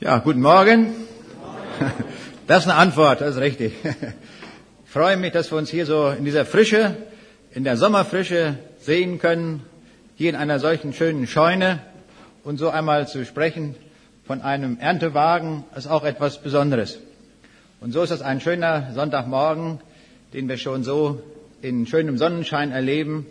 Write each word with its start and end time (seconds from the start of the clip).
Ja, 0.00 0.18
guten 0.18 0.42
Morgen. 0.42 0.94
Das 2.46 2.58
ist 2.58 2.70
eine 2.70 2.78
Antwort, 2.78 3.20
das 3.20 3.34
ist 3.34 3.40
richtig. 3.40 3.72
Ich 3.82 4.92
freue 4.92 5.16
mich, 5.16 5.32
dass 5.32 5.50
wir 5.50 5.58
uns 5.58 5.70
hier 5.70 5.86
so 5.86 6.08
in 6.10 6.24
dieser 6.24 6.46
Frische, 6.46 6.96
in 7.50 7.64
der 7.64 7.76
Sommerfrische 7.76 8.58
sehen 8.78 9.18
können, 9.18 9.64
hier 10.14 10.30
in 10.30 10.36
einer 10.36 10.60
solchen 10.60 10.92
schönen 10.92 11.26
Scheune 11.26 11.80
und 12.44 12.58
so 12.58 12.70
einmal 12.70 13.08
zu 13.08 13.24
sprechen 13.26 13.74
von 14.24 14.40
einem 14.40 14.78
Erntewagen 14.78 15.64
ist 15.74 15.88
auch 15.88 16.04
etwas 16.04 16.40
Besonderes. 16.40 17.00
Und 17.80 17.90
so 17.90 18.00
ist 18.04 18.12
es 18.12 18.22
ein 18.22 18.40
schöner 18.40 18.92
Sonntagmorgen, 18.94 19.80
den 20.32 20.48
wir 20.48 20.58
schon 20.58 20.84
so 20.84 21.20
in 21.60 21.88
schönem 21.88 22.18
Sonnenschein 22.18 22.70
erleben 22.70 23.26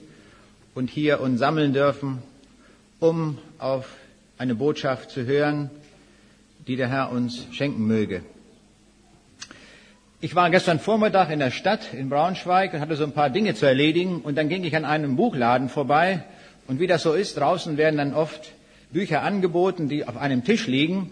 und 0.76 0.90
hier 0.90 1.22
uns 1.22 1.40
sammeln 1.40 1.72
dürfen, 1.72 2.22
um 3.00 3.38
auf 3.58 3.88
eine 4.38 4.54
Botschaft 4.54 5.12
zu 5.12 5.26
hören, 5.26 5.72
die 6.68 6.76
der 6.76 6.90
Herr 6.90 7.12
uns 7.12 7.48
schenken 7.52 7.88
möge. 7.88 8.24
Ich 10.20 10.36
war 10.36 10.50
gestern 10.50 10.80
Vormittag 10.80 11.30
in 11.30 11.40
der 11.40 11.52
Stadt 11.52 11.94
in 11.94 12.10
Braunschweig 12.10 12.74
und 12.74 12.82
hatte 12.82 12.96
so 12.96 13.04
ein 13.04 13.14
paar 13.14 13.30
Dinge 13.30 13.54
zu 13.54 13.66
erledigen 13.66 14.22
und 14.22 14.36
dann 14.36 14.50
ging 14.50 14.64
ich 14.64 14.76
an 14.76 14.84
einem 14.84 15.16
Buchladen 15.16 15.70
vorbei 15.70 16.24
und 16.68 16.80
wie 16.80 16.88
das 16.88 17.04
so 17.04 17.14
ist, 17.14 17.38
draußen 17.38 17.78
werden 17.78 17.98
dann 17.98 18.14
oft 18.14 18.52
Bücher 18.92 19.22
angeboten, 19.22 19.88
die 19.90 20.06
auf 20.06 20.18
einem 20.18 20.44
Tisch 20.44 20.68
liegen 20.68 21.12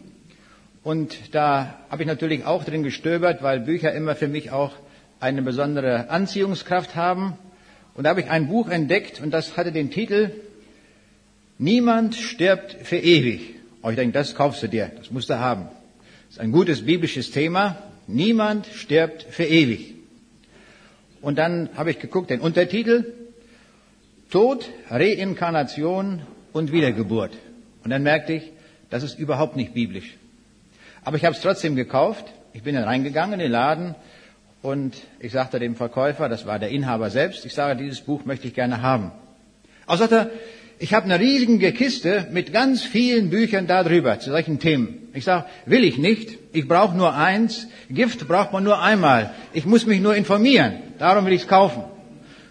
und 0.84 1.34
da 1.34 1.80
habe 1.90 2.04
ich 2.04 2.08
natürlich 2.08 2.46
auch 2.46 2.64
drin 2.64 2.84
gestöbert, 2.84 3.42
weil 3.42 3.60
Bücher 3.62 3.94
immer 3.94 4.16
für 4.16 4.28
mich 4.28 4.52
auch 4.52 4.74
eine 5.20 5.42
besondere 5.42 6.10
Anziehungskraft 6.10 6.96
haben 6.96 7.38
und 7.94 8.04
da 8.04 8.10
habe 8.10 8.22
ich 8.22 8.30
ein 8.30 8.48
Buch 8.48 8.70
entdeckt 8.70 9.22
und 9.22 9.32
das 9.32 9.56
hatte 9.56 9.72
den 9.72 9.92
Titel 9.92 10.32
Niemand 11.58 12.16
stirbt 12.16 12.76
für 12.84 12.98
ewig. 12.98 13.55
Aber 13.86 13.92
ich 13.92 13.98
denke, 13.98 14.14
das 14.14 14.34
kaufst 14.34 14.64
du 14.64 14.68
dir, 14.68 14.92
das 14.98 15.12
musst 15.12 15.30
du 15.30 15.38
haben. 15.38 15.68
Das 16.26 16.38
ist 16.38 16.40
ein 16.40 16.52
gutes 16.52 16.88
biblisches 16.88 17.30
Thema. 17.30 17.78
Niemand 18.08 18.66
stirbt 18.66 19.28
für 19.30 19.44
ewig. 19.44 19.94
Und 21.22 21.38
dann 21.38 21.70
habe 21.76 21.92
ich 21.92 22.00
geguckt, 22.00 22.32
den 22.32 22.40
Untertitel, 22.40 23.14
Tod, 24.32 24.68
Reinkarnation 24.90 26.24
und 26.52 26.72
Wiedergeburt. 26.72 27.34
Und 27.84 27.92
dann 27.92 28.02
merkte 28.02 28.34
ich, 28.34 28.52
das 28.90 29.04
ist 29.04 29.20
überhaupt 29.20 29.56
nicht 29.56 29.76
biblisch. 29.76 30.18
Aber 31.04 31.18
ich 31.18 31.24
habe 31.24 31.36
es 31.36 31.42
trotzdem 31.44 31.76
gekauft. 31.76 32.26
Ich 32.54 32.64
bin 32.64 32.74
dann 32.74 32.86
reingegangen 32.86 33.34
in 33.34 33.40
den 33.40 33.52
Laden 33.52 33.94
und 34.64 34.96
ich 35.20 35.32
sagte 35.32 35.60
dem 35.60 35.76
Verkäufer, 35.76 36.28
das 36.28 36.48
war 36.48 36.58
der 36.58 36.70
Inhaber 36.70 37.12
selbst, 37.12 37.46
ich 37.46 37.54
sage, 37.54 37.84
dieses 37.84 38.02
Buch 38.02 38.26
möchte 38.26 38.48
ich 38.48 38.56
gerne 38.56 38.82
haben. 38.82 39.12
Also 39.86 40.06
sagte 40.06 40.16
er, 40.16 40.30
ich 40.80 40.94
habe 40.94 41.06
eine 41.06 41.20
riesige 41.20 41.72
Kiste 41.72 42.28
mit 42.32 42.52
ganz 42.52 42.84
vielen 42.84 43.30
Büchern 43.30 43.68
darüber, 43.68 44.20
zu 44.20 44.32
solchen 44.32 44.60
Themen. 44.60 45.10
Ich 45.14 45.24
sage, 45.24 45.46
will 45.66 45.84
ich 45.84 45.98
nicht, 45.98 46.38
ich 46.52 46.68
brauche 46.68 46.96
nur 46.96 47.14
eins, 47.14 47.68
Gift 47.90 48.28
braucht 48.28 48.52
man 48.52 48.64
nur 48.64 48.82
einmal, 48.82 49.34
ich 49.54 49.66
muss 49.66 49.86
mich 49.86 50.02
nur 50.02 50.16
informieren, 50.16 50.74
darum 51.00 51.26
will 51.26 51.34
ich 51.34 51.44
es 51.44 51.48
kaufen. 51.48 51.84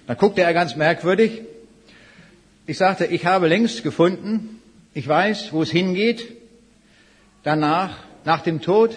Da 0.06 0.14
guckte 0.14 0.42
er 0.42 0.52
ganz 0.55 0.77
merkwürdig. 0.77 1.42
Ich 2.67 2.78
sagte, 2.78 3.06
ich 3.06 3.27
habe 3.27 3.48
längst 3.48 3.83
gefunden, 3.83 4.61
ich 4.95 5.06
weiß, 5.06 5.52
wo 5.52 5.62
es 5.62 5.70
hingeht, 5.70 6.27
danach, 7.42 7.98
nach 8.25 8.42
dem 8.42 8.61
Tod. 8.61 8.97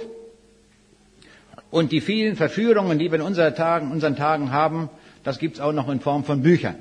Und 1.70 1.92
die 1.92 2.00
vielen 2.00 2.38
Verführungen, 2.38 2.98
die 2.98 3.12
wir 3.12 3.20
in 3.20 3.26
unseren 3.26 3.56
Tagen, 3.56 3.92
unseren 3.92 4.16
Tagen 4.16 4.52
haben, 4.52 4.90
das 5.24 5.38
gibt's 5.38 5.60
auch 5.60 5.74
noch 5.74 5.90
in 5.90 6.00
Form 6.00 6.24
von 6.24 6.42
Büchern. 6.42 6.76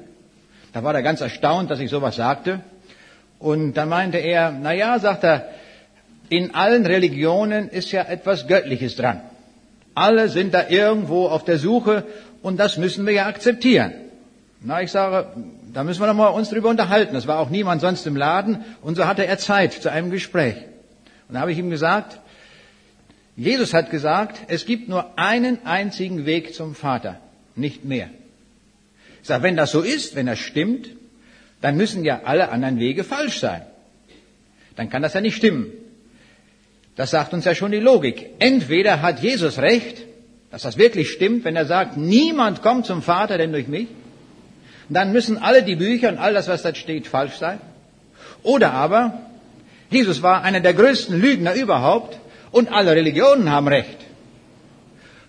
Da 0.76 0.84
war 0.84 0.94
er 0.94 1.02
ganz 1.02 1.22
erstaunt, 1.22 1.70
dass 1.70 1.80
ich 1.80 1.88
sowas 1.88 2.16
sagte. 2.16 2.60
Und 3.38 3.78
dann 3.78 3.88
meinte 3.88 4.18
er, 4.18 4.50
na 4.50 4.74
ja, 4.74 4.98
sagt 4.98 5.24
er, 5.24 5.48
in 6.28 6.54
allen 6.54 6.84
Religionen 6.84 7.70
ist 7.70 7.92
ja 7.92 8.02
etwas 8.02 8.46
Göttliches 8.46 8.94
dran. 8.94 9.22
Alle 9.94 10.28
sind 10.28 10.52
da 10.52 10.68
irgendwo 10.68 11.28
auf 11.28 11.44
der 11.44 11.56
Suche 11.56 12.04
und 12.42 12.58
das 12.58 12.76
müssen 12.76 13.06
wir 13.06 13.14
ja 13.14 13.24
akzeptieren. 13.24 13.94
Na, 14.60 14.82
ich 14.82 14.90
sage, 14.90 15.28
da 15.72 15.82
müssen 15.82 16.02
wir 16.02 16.08
doch 16.08 16.14
mal 16.14 16.28
uns 16.28 16.50
drüber 16.50 16.68
unterhalten. 16.68 17.16
Es 17.16 17.26
war 17.26 17.38
auch 17.38 17.48
niemand 17.48 17.80
sonst 17.80 18.06
im 18.06 18.14
Laden 18.14 18.62
und 18.82 18.96
so 18.96 19.06
hatte 19.06 19.26
er 19.26 19.38
Zeit 19.38 19.72
zu 19.72 19.90
einem 19.90 20.10
Gespräch. 20.10 20.56
Und 21.26 21.36
da 21.36 21.40
habe 21.40 21.52
ich 21.52 21.58
ihm 21.58 21.70
gesagt, 21.70 22.20
Jesus 23.34 23.72
hat 23.72 23.90
gesagt, 23.90 24.40
es 24.48 24.66
gibt 24.66 24.90
nur 24.90 25.18
einen 25.18 25.64
einzigen 25.64 26.26
Weg 26.26 26.54
zum 26.54 26.74
Vater, 26.74 27.16
nicht 27.54 27.86
mehr. 27.86 28.10
Sage, 29.26 29.42
wenn 29.42 29.56
das 29.56 29.70
so 29.70 29.80
ist, 29.80 30.14
wenn 30.14 30.26
das 30.26 30.38
stimmt, 30.38 30.88
dann 31.60 31.76
müssen 31.76 32.04
ja 32.04 32.22
alle 32.24 32.50
anderen 32.50 32.78
Wege 32.78 33.04
falsch 33.04 33.40
sein. 33.40 33.62
Dann 34.76 34.90
kann 34.90 35.02
das 35.02 35.14
ja 35.14 35.20
nicht 35.20 35.36
stimmen. 35.36 35.72
Das 36.96 37.10
sagt 37.10 37.32
uns 37.34 37.44
ja 37.44 37.54
schon 37.54 37.72
die 37.72 37.80
Logik. 37.80 38.30
Entweder 38.38 39.02
hat 39.02 39.20
Jesus 39.20 39.58
recht, 39.58 40.02
dass 40.50 40.62
das 40.62 40.78
wirklich 40.78 41.10
stimmt, 41.10 41.44
wenn 41.44 41.56
er 41.56 41.66
sagt, 41.66 41.96
niemand 41.96 42.62
kommt 42.62 42.86
zum 42.86 43.02
Vater 43.02 43.36
denn 43.36 43.52
durch 43.52 43.68
mich. 43.68 43.88
Dann 44.88 45.12
müssen 45.12 45.38
alle 45.38 45.62
die 45.62 45.76
Bücher 45.76 46.08
und 46.10 46.18
all 46.18 46.32
das, 46.32 46.48
was 46.48 46.62
da 46.62 46.74
steht, 46.74 47.06
falsch 47.06 47.34
sein. 47.34 47.60
Oder 48.42 48.72
aber, 48.72 49.20
Jesus 49.90 50.22
war 50.22 50.42
einer 50.42 50.60
der 50.60 50.74
größten 50.74 51.20
Lügner 51.20 51.54
überhaupt 51.54 52.18
und 52.52 52.72
alle 52.72 52.92
Religionen 52.92 53.50
haben 53.50 53.68
recht. 53.68 54.05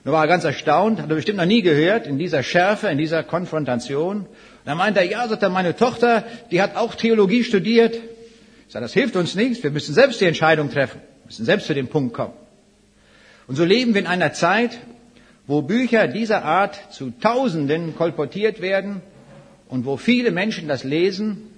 Da 0.07 0.13
war 0.13 0.23
er 0.23 0.29
ganz 0.29 0.45
erstaunt, 0.45 1.01
hat 1.01 1.09
er 1.09 1.15
bestimmt 1.17 1.37
noch 1.37 1.45
nie 1.45 1.61
gehört, 1.61 2.07
in 2.07 2.17
dieser 2.17 2.41
Schärfe, 2.41 2.87
in 2.87 2.97
dieser 2.97 3.23
Konfrontation. 3.23 4.25
Da 4.63 4.73
meint 4.73 4.95
er, 4.95 5.03
ja, 5.03 5.27
sagt 5.27 5.43
er, 5.43 5.49
meine 5.49 5.75
Tochter, 5.75 6.23
die 6.49 6.61
hat 6.61 6.77
auch 6.77 6.95
Theologie 6.95 7.43
studiert. 7.43 7.93
Ich 7.93 8.71
sage, 8.73 8.85
das 8.85 8.93
hilft 8.93 9.17
uns 9.17 9.35
nichts, 9.35 9.61
wir 9.63 9.69
müssen 9.69 9.93
selbst 9.93 10.21
die 10.21 10.25
Entscheidung 10.25 10.71
treffen, 10.71 11.01
wir 11.01 11.25
müssen 11.25 11.43
selbst 11.43 11.67
zu 11.67 11.73
dem 11.73 11.89
Punkt 11.89 12.13
kommen. 12.13 12.31
Und 13.47 13.57
so 13.57 13.65
leben 13.65 13.95
wir 13.95 13.99
in 13.99 14.07
einer 14.07 14.31
Zeit, 14.31 14.79
wo 15.45 15.61
Bücher 15.61 16.07
dieser 16.07 16.45
Art 16.45 16.93
zu 16.93 17.11
Tausenden 17.11 17.93
kolportiert 17.93 18.61
werden 18.61 19.01
und 19.67 19.85
wo 19.85 19.97
viele 19.97 20.31
Menschen 20.31 20.69
das 20.69 20.85
lesen 20.85 21.49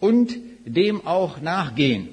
und 0.00 0.36
dem 0.64 1.06
auch 1.06 1.40
nachgehen. 1.40 2.08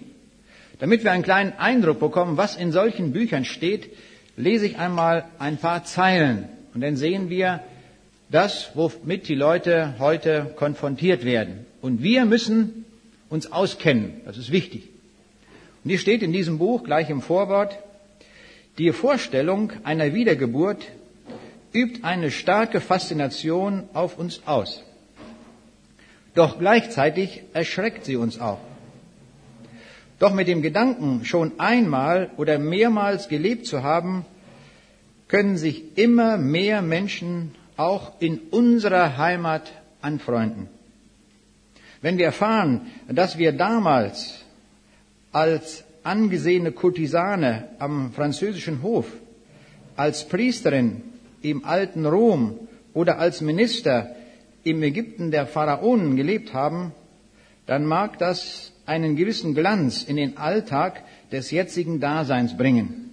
Damit 0.78 1.04
wir 1.04 1.12
einen 1.12 1.24
kleinen 1.24 1.54
Eindruck 1.54 2.00
bekommen, 2.00 2.38
was 2.38 2.56
in 2.56 2.72
solchen 2.72 3.14
Büchern 3.14 3.46
steht, 3.46 3.90
lese 4.38 4.66
ich 4.66 4.78
einmal 4.78 5.26
ein 5.40 5.58
paar 5.58 5.84
Zeilen 5.84 6.50
und 6.74 6.82
dann 6.82 6.98
sehen 6.98 7.30
wir 7.30 7.62
das, 8.30 8.72
womit 8.74 9.28
die 9.28 9.36
Leute 9.36 9.96
heute 10.00 10.54
konfrontiert 10.56 11.24
werden. 11.24 11.66
Und 11.82 12.02
wir 12.04 12.26
müssen 12.26 12.86
uns 13.30 13.52
auskennen, 13.52 14.22
das 14.26 14.38
ist 14.38 14.52
wichtig. 14.52 14.90
Und 15.84 15.90
hier 15.90 16.00
steht 16.00 16.24
in 16.24 16.34
diesem 16.34 16.58
Buch 16.58 16.84
gleich 16.84 17.10
im 17.10 17.22
Vorwort, 17.22 17.78
die 18.78 18.92
Vorstellung 18.92 19.72
einer 19.84 20.14
Wiedergeburt 20.14 20.86
übt 21.74 22.04
eine 22.04 22.32
starke 22.32 22.82
Faszination 22.82 23.84
auf 23.94 24.18
uns 24.18 24.42
aus. 24.46 24.84
Doch 26.34 26.60
gleichzeitig 26.60 27.44
erschreckt 27.54 28.06
sie 28.06 28.18
uns 28.18 28.40
auch. 28.40 28.60
Doch 30.20 30.34
mit 30.34 30.48
dem 30.48 30.62
Gedanken, 30.62 31.26
schon 31.26 31.60
einmal 31.60 32.30
oder 32.38 32.58
mehrmals 32.58 33.28
gelebt 33.28 33.66
zu 33.66 33.84
haben, 33.84 34.26
können 35.28 35.58
sich 35.58 35.98
immer 35.98 36.38
mehr 36.38 36.82
Menschen 36.82 37.52
auch 37.78 38.14
in 38.20 38.40
unserer 38.52 39.18
Heimat 39.18 39.72
anfreunden. 40.02 40.70
Wenn 42.02 42.18
wir 42.18 42.26
erfahren, 42.26 42.82
dass 43.10 43.38
wir 43.38 43.52
damals 43.52 44.46
als 45.32 45.84
angesehene 46.04 46.72
Kurtisane 46.72 47.70
am 47.80 48.14
französischen 48.14 48.84
Hof, 48.84 49.08
als 49.96 50.28
Priesterin 50.28 51.02
im 51.42 51.66
alten 51.66 52.06
Rom 52.06 52.60
oder 52.94 53.18
als 53.18 53.42
Minister 53.42 54.16
im 54.64 54.82
Ägypten 54.84 55.32
der 55.32 55.48
Pharaonen 55.48 56.16
gelebt 56.16 56.54
haben, 56.54 56.94
dann 57.66 57.86
mag 57.86 58.20
das 58.20 58.72
einen 58.86 59.16
gewissen 59.16 59.56
Glanz 59.56 60.04
in 60.04 60.16
den 60.16 60.38
Alltag 60.38 61.04
des 61.32 61.52
jetzigen 61.52 62.00
Daseins 62.00 62.56
bringen. 62.58 63.06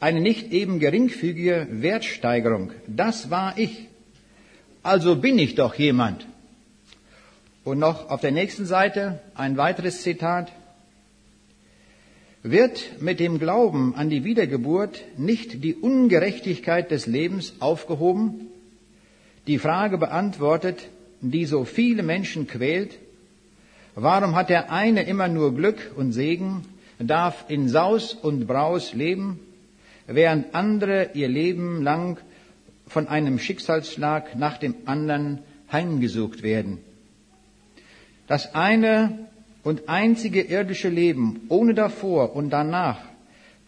Eine 0.00 0.20
nicht 0.20 0.52
eben 0.52 0.80
geringfügige 0.80 1.68
Wertsteigerung. 1.70 2.72
Das 2.86 3.30
war 3.30 3.58
ich. 3.58 3.88
Also 4.82 5.16
bin 5.16 5.38
ich 5.38 5.54
doch 5.54 5.74
jemand. 5.74 6.26
Und 7.64 7.78
noch 7.78 8.10
auf 8.10 8.20
der 8.20 8.32
nächsten 8.32 8.66
Seite 8.66 9.20
ein 9.34 9.56
weiteres 9.56 10.02
Zitat. 10.02 10.52
Wird 12.42 13.00
mit 13.00 13.20
dem 13.20 13.38
Glauben 13.38 13.94
an 13.94 14.10
die 14.10 14.24
Wiedergeburt 14.24 15.02
nicht 15.16 15.64
die 15.64 15.74
Ungerechtigkeit 15.74 16.90
des 16.90 17.06
Lebens 17.06 17.54
aufgehoben? 17.60 18.48
Die 19.46 19.58
Frage 19.58 19.96
beantwortet, 19.96 20.88
die 21.22 21.46
so 21.46 21.64
viele 21.64 22.02
Menschen 22.02 22.46
quält, 22.46 22.98
Warum 23.96 24.34
hat 24.34 24.50
der 24.50 24.72
eine 24.72 25.04
immer 25.04 25.28
nur 25.28 25.54
Glück 25.54 25.92
und 25.96 26.12
Segen, 26.12 26.64
darf 26.98 27.44
in 27.48 27.68
Saus 27.68 28.12
und 28.12 28.46
Braus 28.46 28.92
leben, 28.92 29.38
während 30.06 30.54
andere 30.54 31.10
ihr 31.14 31.28
Leben 31.28 31.82
lang 31.82 32.18
von 32.88 33.06
einem 33.08 33.38
Schicksalsschlag 33.38 34.36
nach 34.36 34.58
dem 34.58 34.74
anderen 34.86 35.38
heimgesucht 35.70 36.42
werden? 36.42 36.78
Das 38.26 38.54
eine 38.54 39.28
und 39.62 39.88
einzige 39.88 40.42
irdische 40.42 40.88
Leben 40.88 41.42
ohne 41.48 41.74
davor 41.74 42.34
und 42.34 42.50
danach 42.50 42.98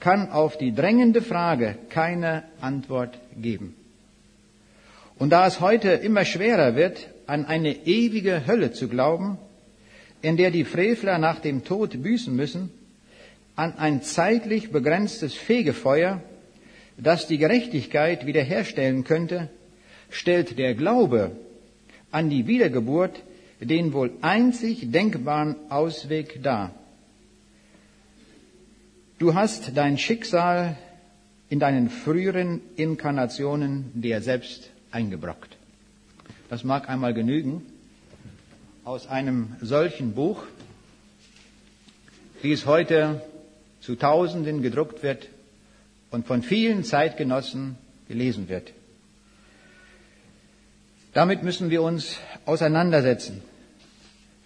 kann 0.00 0.31
auf 0.31 0.58
die 0.58 0.75
drängende 0.75 1.23
Frage 1.23 1.76
keine 1.88 2.43
Antwort 2.61 3.19
geben. 3.40 3.75
Und 5.19 5.31
da 5.31 5.46
es 5.46 5.61
heute 5.61 5.90
immer 5.90 6.25
schwerer 6.25 6.75
wird, 6.75 7.08
an 7.26 7.46
eine 7.46 7.87
ewige 7.87 8.46
Hölle 8.46 8.73
zu 8.73 8.88
glauben, 8.88 9.38
in 10.23 10.37
der 10.37 10.51
die 10.51 10.65
Frevler 10.65 11.19
nach 11.19 11.41
dem 11.41 11.65
Tod 11.65 12.03
büßen 12.03 12.35
müssen, 12.35 12.71
an 13.55 13.79
ein 13.79 14.03
zeitlich 14.03 14.71
begrenztes 14.71 15.35
Fegefeuer, 15.35 16.23
das 16.99 17.27
die 17.27 17.39
Gerechtigkeit 17.39 18.27
wiederherstellen 18.27 19.05
könnte, 19.05 19.49
stellt 20.11 20.59
der 20.59 20.75
Glaube 20.75 21.33
an 22.11 22.31
die 22.31 22.47
Wiedergeburt 22.47 23.23
den 23.61 23.93
wohl 23.93 24.13
einzig 24.21 24.91
denkbaren 24.91 25.57
Ausweg 25.71 26.43
dar. 26.43 26.75
Du 29.19 29.35
hast 29.35 29.73
dein 29.75 29.97
Schicksal 29.97 30.77
in 31.49 31.59
deinen 31.59 31.89
früheren 31.89 32.61
Inkarnationen 32.77 33.91
dir 33.95 34.21
selbst 34.21 34.71
eingebrockt. 34.91 35.57
Das 36.51 36.65
mag 36.65 36.89
einmal 36.89 37.15
genügen 37.15 37.62
aus 38.87 39.09
einem 39.09 39.56
solchen 39.61 40.15
Buch, 40.15 40.44
wie 42.41 42.53
es 42.53 42.67
heute 42.67 43.21
zu 43.81 43.97
Tausenden 43.97 44.62
gedruckt 44.62 45.03
wird 45.03 45.29
und 46.12 46.25
von 46.25 46.41
vielen 46.41 46.85
Zeitgenossen 46.85 47.77
gelesen 48.06 48.49
wird. 48.49 48.73
Damit 51.15 51.43
müssen 51.43 51.69
wir 51.69 51.83
uns 51.83 52.19
auseinandersetzen, 52.44 53.43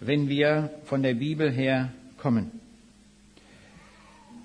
wenn 0.00 0.30
wir 0.30 0.70
von 0.86 1.02
der 1.02 1.14
Bibel 1.14 1.50
her 1.50 1.92
kommen. 2.16 2.50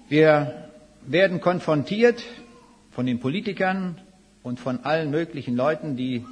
Wir 0.09 0.71
werden 1.06 1.39
konfrontiert 1.39 2.21
von 2.92 3.06
den 3.06 3.21
Politikern 3.21 4.01
und 4.44 4.59
von 4.59 4.81
allen 4.81 5.09
möglichen 5.09 5.56
Leuten, 5.56 5.95
die 5.95 6.25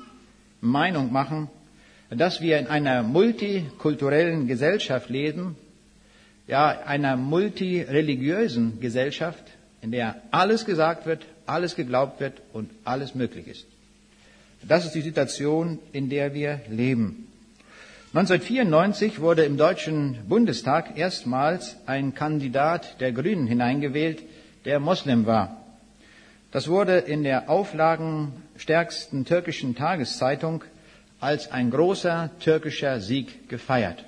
Meinung 0.59 1.13
machen, 1.13 1.47
dass 2.15 2.41
wir 2.41 2.59
in 2.59 2.67
einer 2.67 3.03
multikulturellen 3.03 4.47
Gesellschaft 4.47 5.09
leben, 5.09 5.55
ja, 6.47 6.67
einer 6.85 7.15
multireligiösen 7.15 8.79
Gesellschaft, 8.79 9.43
in 9.81 9.91
der 9.91 10.15
alles 10.31 10.65
gesagt 10.65 11.05
wird, 11.05 11.25
alles 11.45 11.75
geglaubt 11.75 12.19
wird 12.19 12.41
und 12.51 12.69
alles 12.83 13.15
möglich 13.15 13.47
ist. 13.47 13.65
Das 14.67 14.85
ist 14.85 14.95
die 14.95 15.01
Situation, 15.01 15.79
in 15.91 16.09
der 16.09 16.33
wir 16.33 16.61
leben. 16.69 17.27
1994 18.13 19.19
wurde 19.19 19.43
im 19.43 19.57
Deutschen 19.57 20.19
Bundestag 20.29 20.97
erstmals 20.97 21.77
ein 21.85 22.13
Kandidat 22.13 23.01
der 23.01 23.11
Grünen 23.11 23.47
hineingewählt, 23.47 24.23
der 24.65 24.79
Moslem 24.79 25.25
war. 25.25 25.57
Das 26.51 26.67
wurde 26.67 26.99
in 26.99 27.23
der 27.23 27.49
auflagenstärksten 27.49 29.25
türkischen 29.25 29.75
Tageszeitung 29.75 30.63
als 31.23 31.49
ein 31.53 31.71
großer 31.71 32.31
türkischer 32.41 32.99
Sieg 32.99 33.47
gefeiert. 33.47 34.03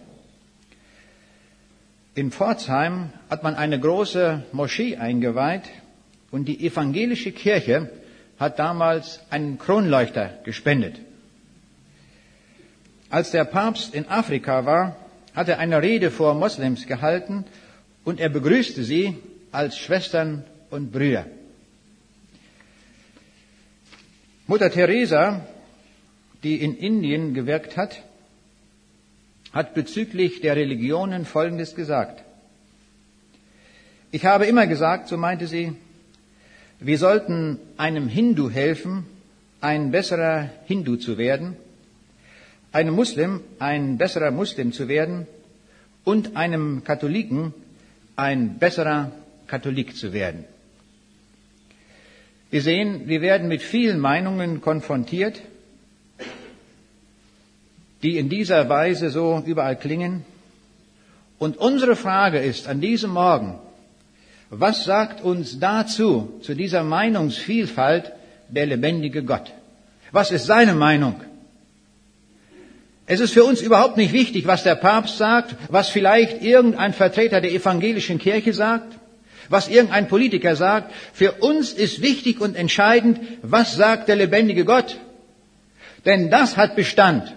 In 2.13 2.29
Pforzheim 2.29 3.09
hat 3.29 3.41
man 3.41 3.55
eine 3.55 3.79
große 3.79 4.43
Moschee 4.51 4.97
eingeweiht 4.97 5.63
und 6.31 6.45
die 6.49 6.65
evangelische 6.67 7.31
Kirche 7.31 7.89
hat 8.37 8.59
damals 8.59 9.21
einen 9.29 9.57
Kronleuchter 9.57 10.39
gespendet. 10.43 10.99
Als 13.09 13.31
der 13.31 13.45
Papst 13.45 13.95
in 13.95 14.09
Afrika 14.09 14.65
war, 14.65 14.97
hat 15.33 15.47
er 15.47 15.59
eine 15.59 15.81
Rede 15.81 16.11
vor 16.11 16.33
Moslems 16.33 16.85
gehalten 16.85 17.45
und 18.03 18.19
er 18.19 18.27
begrüßte 18.27 18.83
sie 18.83 19.15
als 19.53 19.77
Schwestern 19.77 20.43
und 20.69 20.91
Brüder. 20.91 21.27
Mutter 24.47 24.69
Teresa, 24.69 25.47
die 26.45 26.61
in 26.61 26.77
Indien 26.77 27.33
gewirkt 27.33 27.75
hat, 27.75 28.03
hat 29.51 29.73
bezüglich 29.73 30.41
der 30.41 30.55
Religionen 30.55 31.25
Folgendes 31.25 31.73
gesagt. 31.73 32.23
Ich 34.11 34.25
habe 34.25 34.45
immer 34.45 34.67
gesagt, 34.67 35.07
so 35.07 35.17
meinte 35.17 35.47
sie, 35.47 35.73
wir 36.79 36.99
sollten 36.99 37.57
einem 37.77 38.07
Hindu 38.07 38.51
helfen, 38.51 39.07
ein 39.59 39.89
besserer 39.89 40.51
Hindu 40.67 40.97
zu 40.97 41.17
werden, 41.17 41.57
einem 42.71 42.93
Muslim 42.93 43.41
ein 43.57 43.97
besserer 43.97 44.29
Muslim 44.29 44.71
zu 44.71 44.87
werden 44.87 45.25
und 46.03 46.35
einem 46.35 46.83
Katholiken 46.83 47.55
ein 48.15 48.59
besserer 48.59 49.11
Katholik 49.47 49.95
zu 49.95 50.13
werden. 50.13 50.43
Wir 52.51 52.61
sehen, 52.61 53.07
wir 53.07 53.21
werden 53.21 53.47
mit 53.47 53.63
vielen 53.63 53.99
Meinungen 53.99 54.61
konfrontiert, 54.61 55.41
die 58.03 58.17
in 58.17 58.29
dieser 58.29 58.67
Weise 58.69 59.09
so 59.09 59.41
überall 59.45 59.75
klingen. 59.75 60.25
Und 61.37 61.57
unsere 61.57 61.95
Frage 61.95 62.39
ist 62.39 62.67
an 62.67 62.81
diesem 62.81 63.11
Morgen, 63.11 63.59
was 64.49 64.85
sagt 64.85 65.23
uns 65.23 65.59
dazu, 65.59 66.39
zu 66.41 66.53
dieser 66.53 66.83
Meinungsvielfalt, 66.83 68.11
der 68.49 68.67
lebendige 68.67 69.23
Gott? 69.23 69.51
Was 70.11 70.31
ist 70.31 70.45
seine 70.45 70.75
Meinung? 70.75 71.15
Es 73.07 73.19
ist 73.19 73.33
für 73.33 73.43
uns 73.43 73.61
überhaupt 73.61 73.97
nicht 73.97 74.13
wichtig, 74.13 74.47
was 74.47 74.63
der 74.63 74.75
Papst 74.75 75.17
sagt, 75.17 75.55
was 75.69 75.89
vielleicht 75.89 76.41
irgendein 76.41 76.93
Vertreter 76.93 77.41
der 77.41 77.51
evangelischen 77.51 78.17
Kirche 78.17 78.53
sagt, 78.53 78.97
was 79.49 79.67
irgendein 79.67 80.07
Politiker 80.07 80.55
sagt. 80.55 80.91
Für 81.13 81.33
uns 81.33 81.71
ist 81.71 82.01
wichtig 82.01 82.41
und 82.41 82.55
entscheidend, 82.55 83.19
was 83.43 83.75
sagt 83.75 84.07
der 84.07 84.15
lebendige 84.15 84.65
Gott. 84.65 84.97
Denn 86.05 86.31
das 86.31 86.57
hat 86.57 86.75
Bestand. 86.75 87.31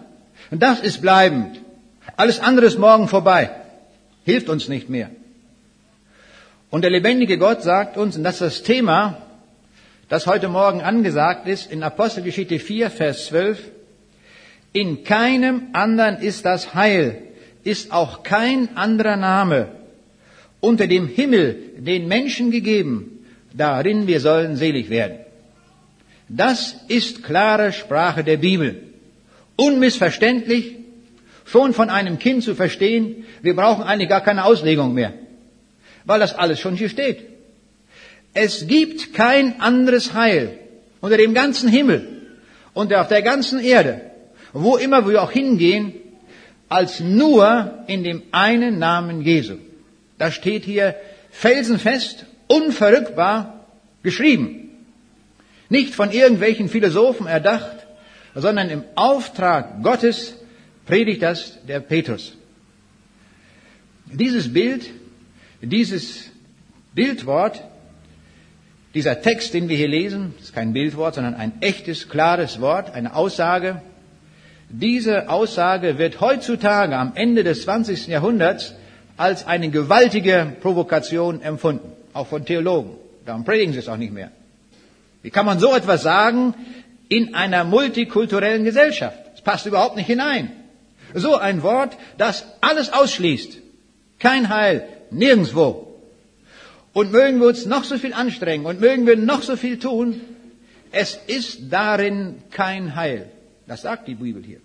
Und 0.51 0.63
das 0.63 0.81
ist 0.81 1.01
bleibend. 1.01 1.61
Alles 2.17 2.41
andere 2.41 2.67
ist 2.67 2.79
morgen 2.79 3.09
vorbei. 3.09 3.51
Hilft 4.25 4.49
uns 4.49 4.69
nicht 4.69 4.89
mehr. 4.89 5.11
Und 6.71 6.83
der 6.83 6.91
lebendige 6.91 7.39
Gott 7.39 7.63
sagt 7.63 7.97
uns, 7.97 8.17
und 8.17 8.25
das 8.25 8.37
ist 8.37 8.43
das 8.43 8.63
Thema, 8.63 9.23
das 10.09 10.27
heute 10.27 10.49
Morgen 10.49 10.81
angesagt 10.81 11.47
ist, 11.47 11.71
in 11.71 11.83
Apostelgeschichte 11.83 12.59
4, 12.59 12.91
Vers 12.91 13.27
12, 13.27 13.59
in 14.73 15.05
keinem 15.05 15.69
anderen 15.73 16.19
ist 16.19 16.45
das 16.45 16.75
Heil, 16.75 17.23
ist 17.65 17.93
auch 17.93 18.23
kein 18.23 18.77
anderer 18.77 19.17
Name 19.17 19.69
unter 20.61 20.87
dem 20.87 21.07
Himmel 21.09 21.57
den 21.79 22.09
Menschen 22.09 22.51
gegeben, 22.51 23.25
darin 23.55 24.07
wir 24.07 24.21
sollen 24.21 24.57
selig 24.57 24.91
werden. 24.91 25.19
Das 26.29 26.77
ist 26.89 27.23
klare 27.23 27.73
Sprache 27.73 28.25
der 28.25 28.37
Bibel. 28.37 28.88
Unmissverständlich, 29.59 30.77
schon 31.45 31.75
von 31.75 31.91
einem 31.91 32.19
Kind 32.19 32.43
zu 32.43 32.55
verstehen, 32.55 33.27
wir 33.43 33.55
brauchen 33.55 33.85
eigentlich 33.85 34.09
gar 34.09 34.23
keine 34.23 34.45
Auslegung 34.45 34.95
mehr 34.95 35.13
weil 36.09 36.21
das 36.21 36.35
alles 36.35 36.59
schon 36.59 36.75
hier 36.75 36.89
steht. 36.89 37.21
Es 38.33 38.67
gibt 38.67 39.13
kein 39.13 39.61
anderes 39.61 40.15
Heil 40.15 40.59
unter 41.03 41.19
dem 41.19 41.35
ganzen 41.35 41.69
Himmel 41.69 42.23
und 42.73 42.93
auf 42.95 43.09
der 43.09 43.21
ganzen 43.21 43.61
Erde, 43.61 44.01
wo 44.55 44.77
immer 44.77 45.07
wir 45.07 45.23
auch 45.23 45.31
hingehen, 45.31 45.93
als 46.71 47.01
nur 47.01 47.85
in 47.89 48.05
dem 48.05 48.23
einen 48.33 48.79
Namen 48.79 49.21
Jesu. 49.21 49.57
Da 50.17 50.31
steht 50.31 50.65
hier 50.65 50.95
felsenfest, 51.31 52.25
unverrückbar 52.47 53.67
geschrieben. 54.03 54.71
Nicht 55.69 55.95
von 55.95 56.11
irgendwelchen 56.11 56.71
Philosophen 56.71 57.27
erdacht, 57.27 57.87
sondern 58.41 58.71
im 58.71 58.85
Auftrag 58.95 59.83
Gottes 59.83 60.35
predigt 60.87 61.23
das 61.23 61.59
der 61.67 61.81
Petrus. 61.81 62.35
Dieses 64.07 64.53
Bild 64.53 64.91
dieses 65.61 66.31
Bildwort, 66.95 67.63
dieser 68.95 69.21
Text, 69.21 69.55
den 69.55 69.69
wir 69.69 69.77
hier 69.77 69.89
lesen, 69.89 70.35
ist 70.41 70.55
kein 70.55 70.73
Bildwort, 70.73 71.17
sondern 71.17 71.35
ein 71.35 71.61
echtes, 71.61 72.09
klares 72.09 72.61
Wort, 72.61 72.95
eine 72.95 73.15
Aussage. 73.15 73.83
Diese 74.71 75.29
Aussage 75.29 75.99
wird 75.99 76.21
heutzutage 76.21 76.97
am 76.97 77.13
Ende 77.15 77.45
des 77.45 77.63
20. 77.63 78.07
Jahrhunderts 78.07 78.75
als 79.17 79.47
eine 79.47 79.71
gewaltige 79.71 80.53
Provokation 80.61 81.43
empfunden, 81.43 81.93
auch 82.13 82.27
von 82.27 82.45
Theologen. 82.45 82.91
Darum 83.27 83.45
predigen 83.45 83.73
sie 83.73 83.81
es 83.81 83.89
auch 83.89 83.97
nicht 83.97 84.13
mehr. 84.13 84.31
Wie 85.23 85.31
kann 85.31 85.45
man 85.45 85.59
so 85.59 85.75
etwas 85.75 86.03
sagen 86.03 86.55
in 87.09 87.35
einer 87.35 87.65
multikulturellen 87.65 88.65
Gesellschaft? 88.65 89.19
Es 89.35 89.41
passt 89.43 89.67
überhaupt 89.67 89.97
nicht 89.97 90.07
hinein. 90.07 90.51
So 91.15 91.37
ein 91.37 91.63
Wort, 91.63 91.97
das 92.19 92.45
alles 92.61 92.93
ausschließt. 92.93 93.59
Kein 94.19 94.49
Heil, 94.49 94.89
Nirgendwo. 95.11 95.87
Und 96.93 97.13
mögen 97.13 97.41
wir 97.41 97.47
uns 97.47 97.67
noch 97.67 97.85
so 97.85 97.99
viel 97.99 98.13
anstrengen 98.13 98.67
und 98.67 98.81
mögen 98.81 99.07
wir 99.07 99.17
noch 99.17 99.43
so 99.43 99.57
viel 99.57 99.79
tun, 99.79 100.21
es 100.91 101.19
ist 101.27 101.71
darin 101.71 102.43
kein 102.51 102.95
Heil. 102.95 103.31
Das 103.67 103.83
sagt 103.83 104.09
die 104.09 104.15
Bibel 104.15 104.43
hier. 104.43 104.61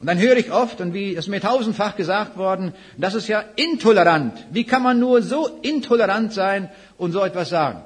Und 0.00 0.08
dann 0.08 0.18
höre 0.18 0.36
ich 0.36 0.50
oft, 0.50 0.80
und 0.80 0.94
wie 0.94 1.14
es 1.14 1.28
mir 1.28 1.40
tausendfach 1.40 1.94
gesagt 1.94 2.36
worden, 2.36 2.74
das 2.98 3.14
ist 3.14 3.28
ja 3.28 3.44
intolerant. 3.54 4.36
Wie 4.50 4.64
kann 4.64 4.82
man 4.82 4.98
nur 4.98 5.22
so 5.22 5.46
intolerant 5.62 6.32
sein 6.32 6.68
und 6.98 7.12
so 7.12 7.24
etwas 7.24 7.50
sagen? 7.50 7.84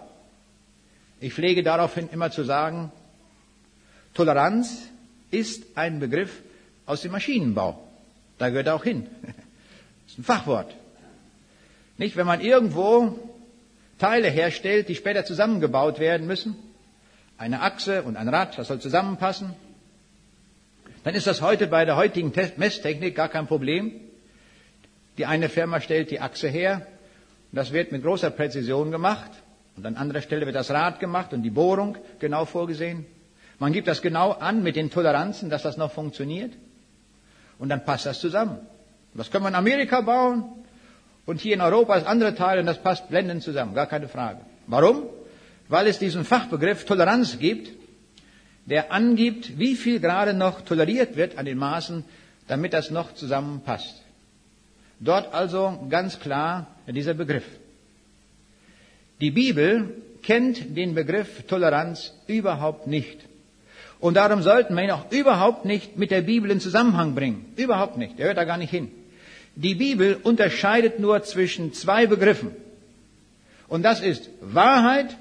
Ich 1.21 1.33
pflege 1.33 1.63
daraufhin 1.63 2.09
immer 2.13 2.31
zu 2.31 2.45
sagen, 2.45 2.93
Toleranz 4.15 4.89
ist 5.31 5.65
ein 5.77 5.99
Begriff 5.99 6.43
aus 6.85 7.03
dem 7.03 7.13
Maschinenbau. 7.13 7.83
Da 8.39 8.51
gehört 8.51 8.67
er 8.67 8.75
auch 8.75 8.85
hin. 8.85 9.07
Das 9.23 9.33
ist 10.13 10.19
ein 10.19 10.25
Fachwort. 10.25 10.75
Nicht, 11.99 12.17
wenn 12.17 12.27
man 12.27 12.41
irgendwo 12.41 13.19
Teile 13.99 14.29
herstellt, 14.29 14.89
die 14.89 14.95
später 14.95 15.25
zusammengebaut 15.25 15.99
werden 15.99 16.27
müssen, 16.27 16.55
eine 17.39 17.63
Achse 17.63 18.03
und 18.03 18.17
ein 18.17 18.29
Rad, 18.29 18.59
das 18.59 18.69
soll 18.69 18.81
zusammenpassen, 18.81 19.55
dann 21.05 21.15
ist 21.15 21.27
das 21.27 21.41
heute 21.41 21.67
bei 21.67 21.85
der 21.85 21.97
heutigen 21.97 22.33
Messtechnik 22.57 23.15
gar 23.15 23.29
kein 23.29 23.47
Problem. 23.47 23.93
Die 25.19 25.25
eine 25.25 25.49
Firma 25.49 25.81
stellt 25.81 26.11
die 26.11 26.21
Achse 26.21 26.49
her, 26.49 26.87
und 27.53 27.57
das 27.57 27.73
wird 27.73 27.93
mit 27.93 28.03
großer 28.03 28.31
Präzision 28.31 28.91
gemacht, 28.91 29.31
und 29.77 29.87
an 29.87 29.97
anderer 29.97 30.23
Stelle 30.23 30.47
wird 30.47 30.57
das 30.57 30.71
Rad 30.71 31.01
gemacht 31.01 31.33
und 31.33 31.43
die 31.43 31.51
Bohrung 31.51 31.97
genau 32.19 32.45
vorgesehen. 32.45 33.05
Man 33.59 33.73
gibt 33.73 33.89
das 33.89 34.03
genau 34.03 34.33
an 34.33 34.63
mit 34.63 34.77
den 34.77 34.91
Toleranzen, 34.91 35.51
dass 35.51 35.63
das 35.63 35.77
noch 35.77 35.93
funktioniert, 35.93 36.53
und 37.59 37.71
dann 37.71 37.85
passt 37.85 38.05
das 38.07 38.21
zusammen. 38.21 38.59
Das 39.15 39.31
können 39.31 39.45
wir 39.45 39.49
in 39.49 39.55
Amerika 39.55 40.01
bauen, 40.03 40.45
und 41.25 41.41
hier 41.41 41.55
in 41.55 41.61
Europa 41.61 41.97
ist 41.97 42.07
andere 42.07 42.35
Teile, 42.35 42.61
und 42.61 42.67
das 42.67 42.79
passt 42.83 43.09
blendend 43.09 43.43
zusammen, 43.43 43.75
gar 43.75 43.87
keine 43.87 44.09
Frage. 44.09 44.41
Warum? 44.67 45.05
Weil 45.69 45.87
es 45.89 45.99
diesen 45.99 46.25
Fachbegriff 46.25 46.85
Toleranz 46.85 47.39
gibt, 47.39 47.71
der 48.67 48.93
angibt, 48.93 49.59
wie 49.59 49.75
viel 49.75 50.01
gerade 50.01 50.35
noch 50.35 50.61
toleriert 50.61 51.17
wird 51.17 51.39
an 51.39 51.45
den 51.47 51.59
Maßen, 51.59 52.05
damit 52.47 52.73
das 52.73 52.91
noch 52.91 53.15
zusammenpasst. 53.15 54.03
Dort 55.01 55.33
also 55.35 55.87
ganz 55.89 56.21
klar 56.21 56.67
dieser 56.87 57.15
Begriff. 57.15 57.45
Die 59.21 59.31
Bibel 59.31 59.95
kennt 60.23 60.77
den 60.77 60.95
Begriff 60.95 61.45
Toleranz 61.47 62.13
überhaupt 62.27 62.87
nicht. 62.87 63.19
Und 63.99 64.15
darum 64.15 64.43
sollten 64.43 64.75
wir 64.75 64.85
ihn 64.85 64.91
auch 64.91 65.11
überhaupt 65.11 65.65
nicht 65.65 65.97
mit 65.97 66.11
der 66.11 66.23
Bibel 66.23 66.51
in 66.51 66.61
Zusammenhang 66.61 67.15
bringen. 67.15 67.53
Überhaupt 67.57 67.97
nicht. 67.97 68.19
Der 68.19 68.27
hört 68.27 68.37
da 68.37 68.45
gar 68.45 68.59
nicht 68.59 68.71
hin. 68.71 68.91
Die 69.55 69.75
Bibel 69.75 70.19
unterscheidet 70.23 71.01
nur 71.01 71.23
zwischen 71.23 71.73
zwei 71.73 72.07
Begriffen. 72.07 72.51
Und 73.69 73.83
das 73.83 74.01
ist 74.01 74.29
Wahrheit 74.41 75.17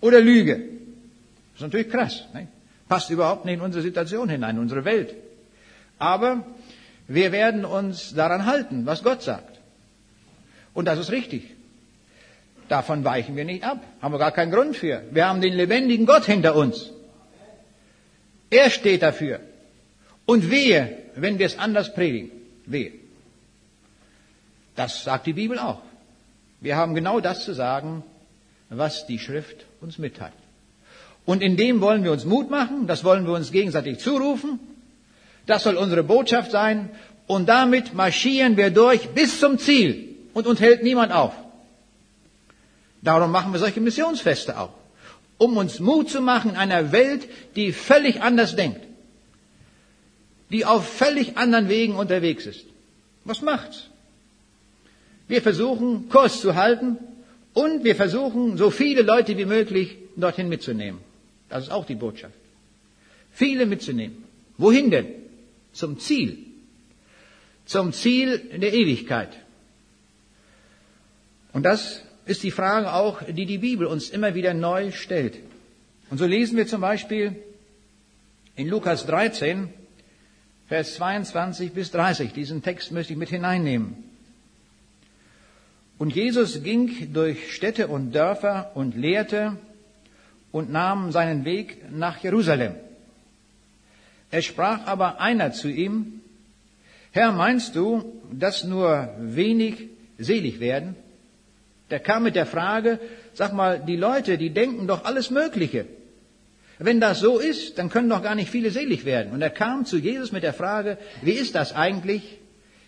oder 0.00 0.20
Lüge. 0.20 0.56
Das 0.56 1.56
ist 1.56 1.62
natürlich 1.62 1.90
krass. 1.90 2.24
Nicht? 2.32 2.48
Passt 2.88 3.10
überhaupt 3.10 3.44
nicht 3.44 3.54
in 3.54 3.60
unsere 3.60 3.82
Situation 3.82 4.28
hinein, 4.28 4.56
in 4.56 4.62
unsere 4.62 4.84
Welt. 4.84 5.14
Aber 5.98 6.44
wir 7.08 7.32
werden 7.32 7.64
uns 7.64 8.14
daran 8.14 8.46
halten, 8.46 8.86
was 8.86 9.02
Gott 9.02 9.22
sagt. 9.22 9.58
Und 10.72 10.86
das 10.86 10.98
ist 10.98 11.10
richtig. 11.10 11.55
Davon 12.68 13.04
weichen 13.04 13.36
wir 13.36 13.44
nicht 13.44 13.64
ab. 13.64 13.82
Haben 14.02 14.14
wir 14.14 14.18
gar 14.18 14.32
keinen 14.32 14.50
Grund 14.50 14.76
für. 14.76 15.02
Wir 15.10 15.28
haben 15.28 15.40
den 15.40 15.54
lebendigen 15.54 16.06
Gott 16.06 16.24
hinter 16.24 16.56
uns. 16.56 16.90
Er 18.50 18.70
steht 18.70 19.02
dafür. 19.02 19.40
Und 20.24 20.50
wehe, 20.50 20.98
wenn 21.14 21.38
wir 21.38 21.46
es 21.46 21.58
anders 21.58 21.94
predigen. 21.94 22.30
Wehe. 22.66 22.92
Das 24.74 25.04
sagt 25.04 25.26
die 25.26 25.32
Bibel 25.32 25.58
auch. 25.58 25.80
Wir 26.60 26.76
haben 26.76 26.94
genau 26.94 27.20
das 27.20 27.44
zu 27.44 27.52
sagen, 27.52 28.02
was 28.68 29.06
die 29.06 29.18
Schrift 29.18 29.66
uns 29.80 29.98
mitteilt. 29.98 30.32
Und 31.24 31.42
in 31.42 31.56
dem 31.56 31.80
wollen 31.80 32.04
wir 32.04 32.12
uns 32.12 32.24
Mut 32.24 32.50
machen, 32.50 32.86
das 32.86 33.04
wollen 33.04 33.26
wir 33.26 33.34
uns 33.34 33.52
gegenseitig 33.52 33.98
zurufen. 33.98 34.60
Das 35.46 35.62
soll 35.62 35.76
unsere 35.76 36.02
Botschaft 36.02 36.50
sein. 36.50 36.90
Und 37.26 37.48
damit 37.48 37.94
marschieren 37.94 38.56
wir 38.56 38.70
durch 38.70 39.08
bis 39.10 39.40
zum 39.40 39.58
Ziel. 39.58 40.16
Und 40.34 40.46
uns 40.46 40.60
hält 40.60 40.82
niemand 40.82 41.12
auf. 41.12 41.32
Darum 43.02 43.30
machen 43.30 43.52
wir 43.52 43.58
solche 43.58 43.80
Missionsfeste 43.80 44.58
auch. 44.58 44.72
Um 45.38 45.56
uns 45.56 45.80
Mut 45.80 46.08
zu 46.10 46.20
machen 46.20 46.52
in 46.52 46.56
einer 46.56 46.92
Welt, 46.92 47.28
die 47.54 47.72
völlig 47.72 48.22
anders 48.22 48.56
denkt. 48.56 48.80
Die 50.50 50.64
auf 50.64 50.88
völlig 50.88 51.36
anderen 51.36 51.68
Wegen 51.68 51.96
unterwegs 51.96 52.46
ist. 52.46 52.64
Was 53.24 53.42
macht's? 53.42 53.88
Wir 55.28 55.42
versuchen, 55.42 56.08
Kurs 56.08 56.40
zu 56.40 56.54
halten 56.54 56.98
und 57.52 57.84
wir 57.84 57.96
versuchen, 57.96 58.56
so 58.56 58.70
viele 58.70 59.02
Leute 59.02 59.36
wie 59.36 59.44
möglich 59.44 59.96
dorthin 60.16 60.48
mitzunehmen. 60.48 61.00
Das 61.48 61.64
ist 61.64 61.70
auch 61.70 61.84
die 61.84 61.94
Botschaft. 61.94 62.34
Viele 63.32 63.66
mitzunehmen. 63.66 64.24
Wohin 64.56 64.90
denn? 64.90 65.06
Zum 65.72 65.98
Ziel. 65.98 66.38
Zum 67.66 67.92
Ziel 67.92 68.38
der 68.38 68.72
Ewigkeit. 68.72 69.30
Und 71.52 71.64
das 71.64 72.02
ist 72.26 72.42
die 72.42 72.50
Frage 72.50 72.92
auch, 72.92 73.22
die 73.22 73.46
die 73.46 73.58
Bibel 73.58 73.86
uns 73.86 74.10
immer 74.10 74.34
wieder 74.34 74.52
neu 74.52 74.90
stellt. 74.90 75.38
Und 76.10 76.18
so 76.18 76.26
lesen 76.26 76.56
wir 76.56 76.66
zum 76.66 76.80
Beispiel 76.80 77.36
in 78.56 78.68
Lukas 78.68 79.06
13, 79.06 79.68
Vers 80.68 80.96
22 80.96 81.72
bis 81.72 81.92
30. 81.92 82.32
Diesen 82.32 82.62
Text 82.62 82.90
möchte 82.90 83.12
ich 83.12 83.18
mit 83.18 83.28
hineinnehmen. 83.28 84.04
Und 85.98 86.14
Jesus 86.14 86.62
ging 86.62 87.12
durch 87.12 87.54
Städte 87.54 87.86
und 87.86 88.12
Dörfer 88.12 88.72
und 88.74 88.96
lehrte 88.96 89.56
und 90.50 90.70
nahm 90.70 91.12
seinen 91.12 91.44
Weg 91.44 91.90
nach 91.90 92.18
Jerusalem. 92.22 92.74
Es 94.30 94.44
sprach 94.44 94.86
aber 94.86 95.20
einer 95.20 95.52
zu 95.52 95.68
ihm, 95.68 96.20
Herr, 97.12 97.32
meinst 97.32 97.76
du, 97.76 98.20
dass 98.32 98.64
nur 98.64 99.14
wenig 99.18 99.88
selig 100.18 100.60
werden? 100.60 100.96
Der 101.90 102.00
kam 102.00 102.24
mit 102.24 102.34
der 102.34 102.46
Frage, 102.46 102.98
sag 103.34 103.52
mal, 103.52 103.78
die 103.78 103.96
Leute, 103.96 104.38
die 104.38 104.50
denken 104.50 104.86
doch 104.86 105.04
alles 105.04 105.30
Mögliche. 105.30 105.86
Wenn 106.78 107.00
das 107.00 107.20
so 107.20 107.38
ist, 107.38 107.78
dann 107.78 107.88
können 107.88 108.10
doch 108.10 108.22
gar 108.22 108.34
nicht 108.34 108.50
viele 108.50 108.70
selig 108.70 109.04
werden. 109.04 109.32
Und 109.32 109.40
er 109.40 109.50
kam 109.50 109.86
zu 109.86 109.96
Jesus 109.96 110.32
mit 110.32 110.42
der 110.42 110.52
Frage, 110.52 110.98
wie 111.22 111.32
ist 111.32 111.54
das 111.54 111.74
eigentlich? 111.74 112.38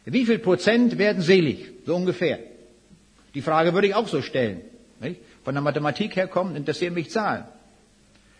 Wie 0.05 0.27
viel 0.27 0.39
Prozent 0.39 0.99
werden 0.99 1.23
selig? 1.23 1.71
So 1.87 1.95
ungefähr. 1.95 2.39
Die 3.35 3.43
Frage 3.43 3.73
würde 3.73 3.87
ich 3.87 3.95
auch 3.95 4.09
so 4.09 4.21
stellen. 4.21 4.63
Nicht? 5.01 5.21
Von 5.45 5.55
der 5.55 5.63
Mathematik 5.63 6.17
her 6.17 6.27
kommen, 6.27 6.57
interessieren 6.57 6.95
mich 6.95 7.11
Zahlen. 7.11 7.45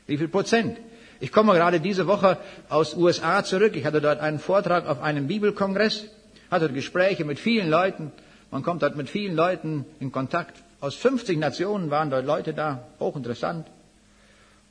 Wie 0.07 0.19
viel 0.19 0.29
Prozent? 0.29 0.79
Ich 1.21 1.33
komme 1.33 1.55
gerade 1.55 1.81
diese 1.81 2.07
Woche 2.07 2.39
aus 2.69 2.95
USA 2.95 3.43
zurück. 3.45 3.75
Ich 3.77 3.85
hatte 3.85 4.01
dort 4.01 4.21
einen 4.21 4.39
Vortrag 4.39 4.87
auf 4.87 5.01
einem 5.03 5.27
Bibelkongress, 5.27 6.07
hatte 6.51 6.69
Gespräche 6.71 7.25
mit 7.25 7.39
vielen 7.39 7.69
Leuten. 7.69 8.13
Man 8.51 8.63
kommt 8.63 8.83
dort 8.83 8.97
mit 8.97 9.11
vielen 9.11 9.37
Leuten 9.37 9.85
in 10.01 10.11
Kontakt. 10.11 10.63
Aus 10.81 10.95
50 10.95 11.39
Nationen 11.39 11.91
waren 11.91 12.11
dort 12.11 12.25
Leute 12.25 12.55
da, 12.55 12.87
hochinteressant. 12.99 13.67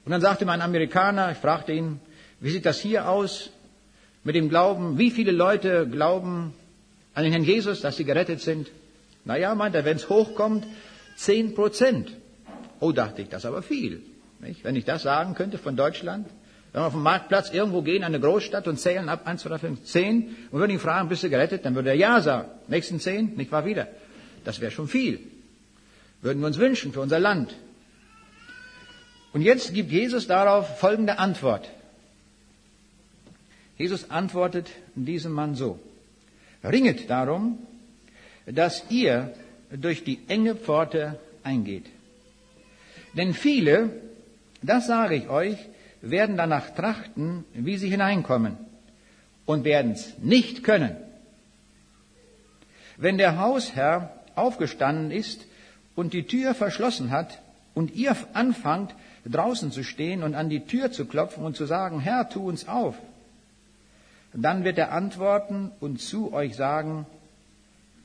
Und 0.05 0.11
dann 0.11 0.21
sagte 0.21 0.45
mein 0.45 0.61
Amerikaner, 0.61 1.31
ich 1.31 1.37
fragte 1.37 1.73
ihn, 1.73 1.99
wie 2.39 2.49
sieht 2.49 2.65
das 2.65 2.79
hier 2.79 3.09
aus 3.09 3.49
mit 4.23 4.35
dem 4.35 4.49
Glauben? 4.49 4.97
Wie 4.97 5.11
viele 5.11 5.31
Leute 5.31 5.87
glauben 5.87 6.53
an 7.13 7.23
den 7.23 7.33
Herrn 7.33 7.43
Jesus, 7.43 7.81
dass 7.81 7.97
sie 7.97 8.05
gerettet 8.05 8.41
sind? 8.41 8.69
Naja, 9.25 9.53
meint 9.53 9.75
er, 9.75 9.85
wenn 9.85 9.97
es 9.97 10.09
hochkommt, 10.09 10.65
zehn 11.17 11.53
Prozent. 11.53 12.11
Oh, 12.79 12.91
dachte 12.91 13.21
ich, 13.21 13.29
das 13.29 13.41
ist 13.41 13.47
aber 13.47 13.61
viel. 13.61 14.01
Nicht? 14.39 14.63
Wenn 14.63 14.75
ich 14.75 14.85
das 14.85 15.03
sagen 15.03 15.35
könnte 15.35 15.57
von 15.57 15.75
Deutschland, 15.75 16.27
wenn 16.71 16.81
wir 16.81 16.87
auf 16.87 16.93
dem 16.93 17.03
Marktplatz 17.03 17.51
irgendwo 17.51 17.81
gehen, 17.81 18.03
eine 18.03 18.19
Großstadt 18.19 18.67
und 18.67 18.79
zählen 18.79 19.09
ab 19.09 19.25
1, 19.25 19.41
2, 19.41 19.49
3, 19.49 19.59
5, 19.59 19.83
10 19.83 20.35
und 20.51 20.59
würden 20.59 20.71
ihn 20.71 20.79
fragen, 20.79 21.09
bist 21.09 21.23
du 21.23 21.29
gerettet, 21.29 21.65
dann 21.65 21.75
würde 21.75 21.89
er 21.89 21.95
Ja 21.95 22.21
sagen. 22.21 22.49
Nächsten 22.67 22.99
10, 22.99 23.35
nicht 23.35 23.51
wahr 23.51 23.65
wieder. 23.65 23.87
Das 24.43 24.59
wäre 24.59 24.71
schon 24.71 24.87
viel. 24.87 25.19
Würden 26.21 26.39
wir 26.39 26.47
uns 26.47 26.57
wünschen 26.57 26.93
für 26.93 27.01
unser 27.01 27.19
Land. 27.19 27.55
Und 29.33 29.41
jetzt 29.41 29.73
gibt 29.73 29.91
Jesus 29.91 30.27
darauf 30.27 30.79
folgende 30.79 31.19
Antwort. 31.19 31.69
Jesus 33.77 34.09
antwortet 34.09 34.69
diesem 34.95 35.31
Mann 35.31 35.55
so. 35.55 35.79
Ringet 36.63 37.09
darum, 37.09 37.59
dass 38.45 38.83
ihr 38.89 39.33
durch 39.69 40.03
die 40.03 40.19
enge 40.27 40.55
Pforte 40.55 41.19
eingeht. 41.43 41.85
Denn 43.13 43.33
viele, 43.33 43.89
das 44.61 44.87
sage 44.87 45.15
ich 45.15 45.29
euch, 45.29 45.57
werden 46.09 46.37
danach 46.37 46.71
trachten, 46.71 47.45
wie 47.53 47.77
sie 47.77 47.89
hineinkommen 47.89 48.57
und 49.45 49.63
werden 49.63 49.91
es 49.91 50.17
nicht 50.19 50.63
können. 50.63 50.95
Wenn 52.97 53.17
der 53.17 53.39
Hausherr 53.39 54.11
aufgestanden 54.35 55.11
ist 55.11 55.45
und 55.95 56.13
die 56.13 56.23
Tür 56.23 56.55
verschlossen 56.55 57.11
hat 57.11 57.39
und 57.73 57.95
ihr 57.95 58.15
anfangt 58.33 58.93
draußen 59.25 59.71
zu 59.71 59.83
stehen 59.83 60.23
und 60.23 60.35
an 60.35 60.49
die 60.49 60.61
Tür 60.61 60.91
zu 60.91 61.05
klopfen 61.05 61.43
und 61.43 61.55
zu 61.55 61.65
sagen, 61.65 61.99
Herr, 61.99 62.29
tu 62.29 62.47
uns 62.47 62.67
auf, 62.67 62.95
dann 64.33 64.63
wird 64.63 64.77
er 64.77 64.91
antworten 64.91 65.71
und 65.79 66.01
zu 66.01 66.33
euch 66.33 66.55
sagen, 66.55 67.05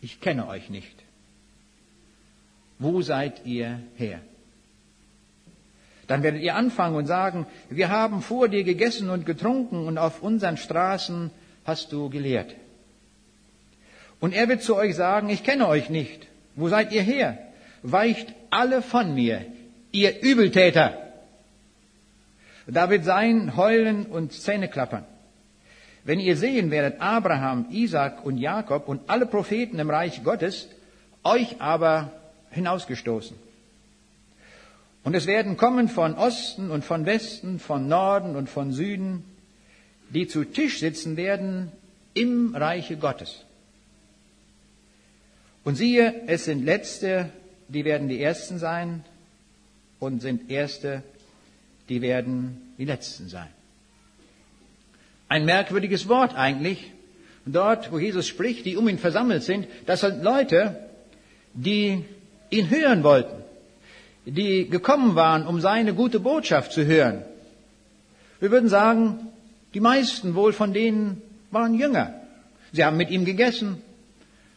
ich 0.00 0.20
kenne 0.20 0.46
euch 0.48 0.70
nicht. 0.70 1.02
Wo 2.78 3.02
seid 3.02 3.46
ihr 3.46 3.80
her? 3.96 4.20
Dann 6.06 6.22
werdet 6.22 6.42
ihr 6.42 6.56
anfangen 6.56 6.96
und 6.96 7.06
sagen, 7.06 7.46
wir 7.70 7.88
haben 7.88 8.22
vor 8.22 8.48
dir 8.48 8.64
gegessen 8.64 9.08
und 9.10 9.24
getrunken 9.24 9.86
und 9.86 9.98
auf 9.98 10.22
unseren 10.22 10.56
Straßen 10.56 11.30
hast 11.64 11.92
du 11.92 12.10
gelehrt. 12.10 12.54
Und 14.20 14.34
er 14.34 14.48
wird 14.48 14.62
zu 14.62 14.76
euch 14.76 14.94
sagen, 14.94 15.28
ich 15.28 15.42
kenne 15.42 15.66
euch 15.68 15.90
nicht. 15.90 16.26
Wo 16.54 16.68
seid 16.68 16.92
ihr 16.92 17.02
her? 17.02 17.38
Weicht 17.82 18.34
alle 18.50 18.82
von 18.82 19.14
mir, 19.14 19.44
ihr 19.90 20.22
Übeltäter. 20.22 20.96
Da 22.66 22.90
wird 22.90 23.04
sein 23.04 23.56
Heulen 23.56 24.06
und 24.06 24.32
Zähneklappern. 24.32 25.04
Wenn 26.04 26.20
ihr 26.20 26.36
sehen 26.36 26.70
werdet, 26.70 27.00
Abraham, 27.00 27.66
Isaac 27.70 28.24
und 28.24 28.38
Jakob 28.38 28.88
und 28.88 29.08
alle 29.08 29.26
Propheten 29.26 29.78
im 29.78 29.90
Reich 29.90 30.22
Gottes, 30.24 30.68
euch 31.24 31.60
aber 31.60 32.12
hinausgestoßen. 32.50 33.36
Und 35.04 35.14
es 35.14 35.26
werden 35.26 35.56
kommen 35.56 35.88
von 35.88 36.14
Osten 36.14 36.70
und 36.70 36.84
von 36.84 37.06
Westen, 37.06 37.58
von 37.58 37.88
Norden 37.88 38.36
und 38.36 38.48
von 38.48 38.72
Süden, 38.72 39.24
die 40.10 40.28
zu 40.28 40.44
Tisch 40.44 40.78
sitzen 40.78 41.16
werden 41.16 41.72
im 42.14 42.54
Reiche 42.54 42.96
Gottes. 42.96 43.44
Und 45.64 45.76
siehe, 45.76 46.22
es 46.26 46.44
sind 46.44 46.64
Letzte, 46.64 47.30
die 47.68 47.84
werden 47.84 48.08
die 48.08 48.20
Ersten 48.20 48.58
sein, 48.58 49.04
und 50.02 50.20
sind 50.20 50.50
Erste, 50.50 51.04
die 51.88 52.02
werden 52.02 52.74
die 52.76 52.84
Letzten 52.84 53.28
sein. 53.28 53.46
Ein 55.28 55.44
merkwürdiges 55.44 56.08
Wort 56.08 56.34
eigentlich. 56.34 56.90
Dort, 57.46 57.92
wo 57.92 57.98
Jesus 58.00 58.26
spricht, 58.26 58.66
die 58.66 58.76
um 58.76 58.88
ihn 58.88 58.98
versammelt 58.98 59.44
sind, 59.44 59.66
das 59.86 60.00
sind 60.00 60.22
Leute, 60.24 60.76
die 61.54 62.04
ihn 62.50 62.68
hören 62.68 63.04
wollten, 63.04 63.41
die 64.24 64.68
gekommen 64.68 65.14
waren, 65.14 65.46
um 65.46 65.60
seine 65.60 65.94
gute 65.94 66.20
Botschaft 66.20 66.72
zu 66.72 66.86
hören. 66.86 67.22
Wir 68.40 68.50
würden 68.50 68.68
sagen, 68.68 69.28
die 69.74 69.80
meisten 69.80 70.34
wohl 70.34 70.52
von 70.52 70.72
denen 70.72 71.22
waren 71.50 71.74
Jünger. 71.74 72.14
Sie 72.72 72.84
haben 72.84 72.96
mit 72.96 73.10
ihm 73.10 73.24
gegessen, 73.24 73.82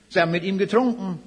sie 0.09 0.19
haben 0.21 0.31
mit 0.31 0.43
ihm 0.43 0.57
getrunken, 0.57 1.19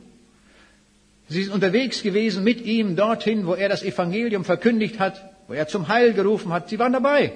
sie 1.28 1.44
sind 1.44 1.52
unterwegs 1.52 2.02
gewesen 2.02 2.44
mit 2.44 2.64
ihm 2.64 2.96
dorthin, 2.96 3.46
wo 3.46 3.54
er 3.54 3.68
das 3.68 3.82
Evangelium 3.82 4.44
verkündigt 4.44 4.98
hat, 4.98 5.22
wo 5.46 5.54
er 5.54 5.68
zum 5.68 5.88
Heil 5.88 6.14
gerufen 6.14 6.52
hat. 6.52 6.68
Sie 6.68 6.78
waren 6.78 6.92
dabei. 6.92 7.32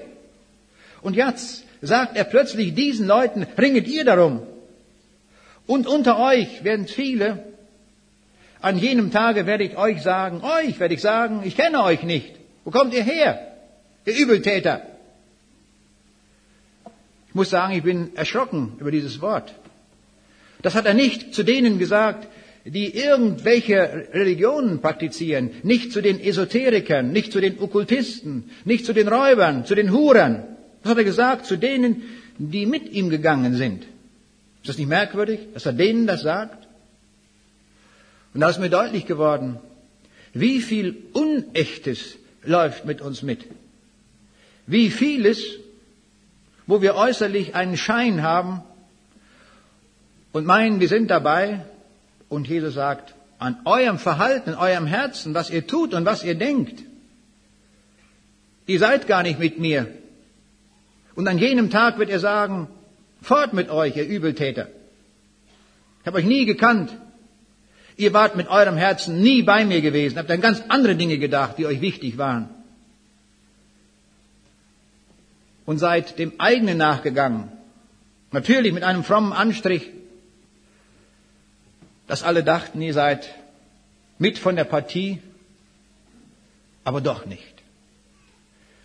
Und 1.02 1.16
jetzt 1.16 1.64
sagt 1.82 2.16
er 2.16 2.24
plötzlich 2.24 2.74
diesen 2.74 3.06
Leuten, 3.06 3.46
ringet 3.58 3.88
ihr 3.88 4.04
darum. 4.04 4.42
Und 5.66 5.86
unter 5.86 6.18
euch 6.18 6.64
werden 6.64 6.86
viele, 6.86 7.51
an 8.62 8.78
jenem 8.78 9.10
Tage 9.10 9.46
werde 9.46 9.64
ich 9.64 9.76
euch 9.76 10.02
sagen, 10.02 10.40
euch 10.42 10.78
werde 10.80 10.94
ich 10.94 11.00
sagen, 11.00 11.42
ich 11.44 11.56
kenne 11.56 11.82
euch 11.82 12.02
nicht. 12.04 12.36
Wo 12.64 12.70
kommt 12.70 12.94
ihr 12.94 13.02
her, 13.02 13.38
ihr 14.06 14.16
Übeltäter? 14.16 14.82
Ich 17.28 17.34
muss 17.34 17.50
sagen, 17.50 17.74
ich 17.74 17.82
bin 17.82 18.14
erschrocken 18.14 18.74
über 18.78 18.90
dieses 18.90 19.20
Wort. 19.20 19.54
Das 20.62 20.74
hat 20.74 20.86
er 20.86 20.94
nicht 20.94 21.34
zu 21.34 21.42
denen 21.42 21.78
gesagt, 21.78 22.28
die 22.64 22.94
irgendwelche 22.94 24.08
Religionen 24.12 24.80
praktizieren, 24.80 25.50
nicht 25.64 25.92
zu 25.92 26.00
den 26.00 26.20
Esoterikern, 26.20 27.10
nicht 27.10 27.32
zu 27.32 27.40
den 27.40 27.58
Okkultisten, 27.58 28.50
nicht 28.64 28.86
zu 28.86 28.92
den 28.92 29.08
Räubern, 29.08 29.64
zu 29.64 29.74
den 29.74 29.90
Hurern. 29.90 30.44
Das 30.82 30.92
hat 30.92 30.98
er 30.98 31.04
gesagt 31.04 31.46
zu 31.46 31.56
denen, 31.56 32.02
die 32.38 32.66
mit 32.66 32.92
ihm 32.92 33.10
gegangen 33.10 33.54
sind. 33.56 33.82
Ist 34.62 34.68
das 34.68 34.78
nicht 34.78 34.88
merkwürdig, 34.88 35.40
dass 35.54 35.66
er 35.66 35.72
denen 35.72 36.06
das 36.06 36.22
sagt? 36.22 36.61
Und 38.34 38.40
da 38.40 38.48
ist 38.48 38.58
mir 38.58 38.70
deutlich 38.70 39.06
geworden, 39.06 39.58
wie 40.32 40.60
viel 40.60 40.96
Unechtes 41.12 42.16
läuft 42.42 42.84
mit 42.84 43.00
uns 43.00 43.22
mit. 43.22 43.44
Wie 44.66 44.90
vieles, 44.90 45.42
wo 46.66 46.80
wir 46.80 46.94
äußerlich 46.94 47.54
einen 47.54 47.76
Schein 47.76 48.22
haben 48.22 48.62
und 50.32 50.46
meinen, 50.46 50.80
wir 50.80 50.88
sind 50.88 51.10
dabei. 51.10 51.64
Und 52.28 52.48
Jesus 52.48 52.74
sagt, 52.74 53.14
an 53.38 53.58
eurem 53.64 53.98
Verhalten, 53.98 54.50
in 54.50 54.56
eurem 54.56 54.86
Herzen, 54.86 55.34
was 55.34 55.50
ihr 55.50 55.66
tut 55.66 55.92
und 55.92 56.06
was 56.06 56.24
ihr 56.24 56.34
denkt, 56.34 56.82
ihr 58.66 58.78
seid 58.78 59.06
gar 59.06 59.22
nicht 59.22 59.38
mit 59.38 59.58
mir. 59.58 59.88
Und 61.14 61.28
an 61.28 61.36
jenem 61.36 61.68
Tag 61.68 61.98
wird 61.98 62.08
er 62.08 62.20
sagen, 62.20 62.68
fort 63.20 63.52
mit 63.52 63.68
euch, 63.68 63.96
ihr 63.96 64.06
Übeltäter. 64.06 64.68
Ich 66.00 66.06
habe 66.06 66.18
euch 66.18 66.24
nie 66.24 66.46
gekannt. 66.46 66.90
Ihr 67.96 68.12
wart 68.12 68.36
mit 68.36 68.48
eurem 68.48 68.76
Herzen 68.76 69.20
nie 69.20 69.42
bei 69.42 69.64
mir 69.64 69.80
gewesen, 69.80 70.18
habt 70.18 70.30
an 70.30 70.40
ganz 70.40 70.62
andere 70.68 70.96
Dinge 70.96 71.18
gedacht, 71.18 71.58
die 71.58 71.66
euch 71.66 71.80
wichtig 71.80 72.18
waren. 72.18 72.48
Und 75.66 75.78
seid 75.78 76.18
dem 76.18 76.40
eigenen 76.40 76.78
nachgegangen. 76.78 77.52
Natürlich 78.32 78.72
mit 78.72 78.82
einem 78.82 79.04
frommen 79.04 79.32
Anstrich, 79.32 79.90
dass 82.06 82.22
alle 82.22 82.42
dachten, 82.42 82.80
ihr 82.80 82.94
seid 82.94 83.34
mit 84.18 84.38
von 84.38 84.56
der 84.56 84.64
Partie, 84.64 85.20
aber 86.84 87.00
doch 87.00 87.26
nicht. 87.26 87.62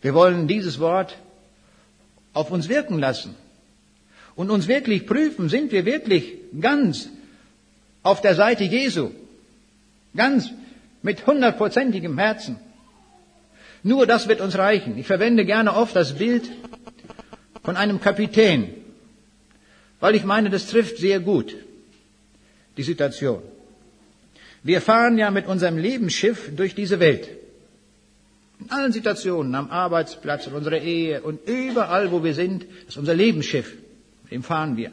Wir 0.02 0.14
wollen 0.14 0.48
dieses 0.48 0.80
Wort 0.80 1.18
auf 2.34 2.52
uns 2.52 2.70
wirken 2.70 3.00
lassen 3.00 3.36
und 4.36 4.52
uns 4.52 4.68
wirklich 4.68 5.08
prüfen, 5.08 5.50
sind 5.50 5.72
wir 5.72 5.86
wirklich 5.86 6.34
ganz 6.62 7.10
auf 8.08 8.22
der 8.22 8.36
Seite 8.36 8.64
Jesu, 8.64 9.12
ganz 10.16 10.52
mit 11.02 11.28
hundertprozentigem 11.28 12.18
Herzen. 12.18 12.56
Nur 13.84 14.08
das 14.08 14.28
wird 14.30 14.42
uns 14.42 14.58
reichen. 14.58 14.98
Ich 14.98 15.08
verwende 15.08 15.44
gerne 15.46 15.74
oft 15.74 15.96
das 15.96 16.14
Bild 16.14 16.50
von 17.64 17.76
einem 17.76 18.00
Kapitän, 18.00 18.74
weil 20.00 20.16
ich 20.16 20.24
meine, 20.24 20.50
das 20.50 20.68
trifft 20.68 20.98
sehr 20.98 21.20
gut 21.20 21.56
die 22.78 22.84
Situation. 22.84 23.42
Wir 24.64 24.82
fahren 24.82 25.18
ja 25.18 25.30
mit 25.32 25.46
unserem 25.48 25.78
Lebensschiff 25.78 26.56
durch 26.56 26.76
diese 26.76 27.00
Welt. 27.00 27.30
In 28.60 28.72
allen 28.72 28.92
Situationen, 28.92 29.54
am 29.54 29.70
Arbeitsplatz, 29.70 30.48
in 30.48 30.54
unserer 30.54 30.80
Ehe 30.80 31.22
und 31.22 31.48
überall, 31.48 32.12
wo 32.12 32.24
wir 32.24 32.34
sind, 32.34 32.66
ist 32.88 32.98
unser 32.98 33.14
Lebensschiff. 33.14 33.74
Mit 34.24 34.32
dem 34.32 34.44
fahren 34.44 34.78
wir. 34.78 34.92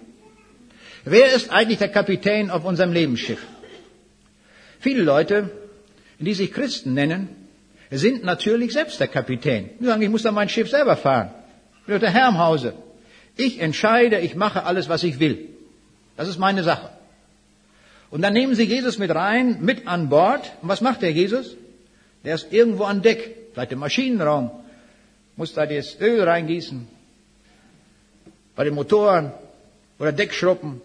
Wer 1.04 1.32
ist 1.34 1.50
eigentlich 1.50 1.78
der 1.78 1.88
Kapitän 1.88 2.50
auf 2.50 2.64
unserem 2.64 2.92
Lebensschiff? 2.92 3.40
Viele 4.80 5.02
Leute, 5.02 5.50
die 6.18 6.34
sich 6.34 6.52
Christen 6.52 6.94
nennen, 6.94 7.28
sind 7.90 8.24
natürlich 8.24 8.72
selbst 8.72 8.98
der 9.00 9.08
Kapitän. 9.08 9.70
Die 9.78 9.84
sagen, 9.84 10.02
ich 10.02 10.08
muss 10.08 10.22
dann 10.22 10.34
mein 10.34 10.48
Schiff 10.48 10.70
selber 10.70 10.96
fahren. 10.96 11.30
Ich 11.82 11.86
bin 11.86 12.00
der 12.00 12.10
Herr 12.10 12.28
im 12.28 12.38
Hause. 12.38 12.74
Ich 13.36 13.60
entscheide, 13.60 14.20
ich 14.20 14.34
mache 14.34 14.64
alles, 14.64 14.88
was 14.88 15.02
ich 15.02 15.20
will. 15.20 15.48
Das 16.16 16.28
ist 16.28 16.38
meine 16.38 16.62
Sache. 16.62 16.90
Und 18.10 18.22
dann 18.22 18.32
nehmen 18.32 18.54
sie 18.54 18.64
Jesus 18.64 18.98
mit 18.98 19.10
rein, 19.14 19.58
mit 19.60 19.86
an 19.86 20.08
Bord. 20.08 20.52
Und 20.62 20.68
was 20.68 20.80
macht 20.80 21.02
der 21.02 21.12
Jesus? 21.12 21.56
Der 22.24 22.36
ist 22.36 22.52
irgendwo 22.52 22.84
an 22.84 23.02
Deck 23.02 23.44
vielleicht 23.54 23.72
im 23.72 23.78
Maschinenraum, 23.78 24.50
muss 25.36 25.54
da 25.54 25.64
das 25.64 26.00
Öl 26.00 26.22
reingießen, 26.22 26.86
bei 28.56 28.64
den 28.64 28.74
Motoren 28.74 29.32
oder 29.98 30.12
Deckschruppen. 30.12 30.80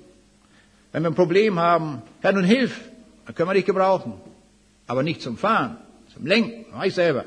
Wenn 0.92 1.04
wir 1.04 1.10
ein 1.10 1.16
Problem 1.16 1.60
haben, 1.60 2.02
Herr, 2.22 2.34
nun 2.34 2.44
hilf, 2.44 2.82
dann 3.26 3.36
können 3.36 3.50
wir 3.50 3.54
dich 3.54 3.66
gebrauchen. 3.66 4.14
Aber 4.88 5.04
nicht 5.04 5.22
zum 5.22 5.38
Fahren, 5.38 5.78
zum 6.14 6.26
Lenken, 6.26 6.66
ich 6.84 6.96
selber. 6.96 7.26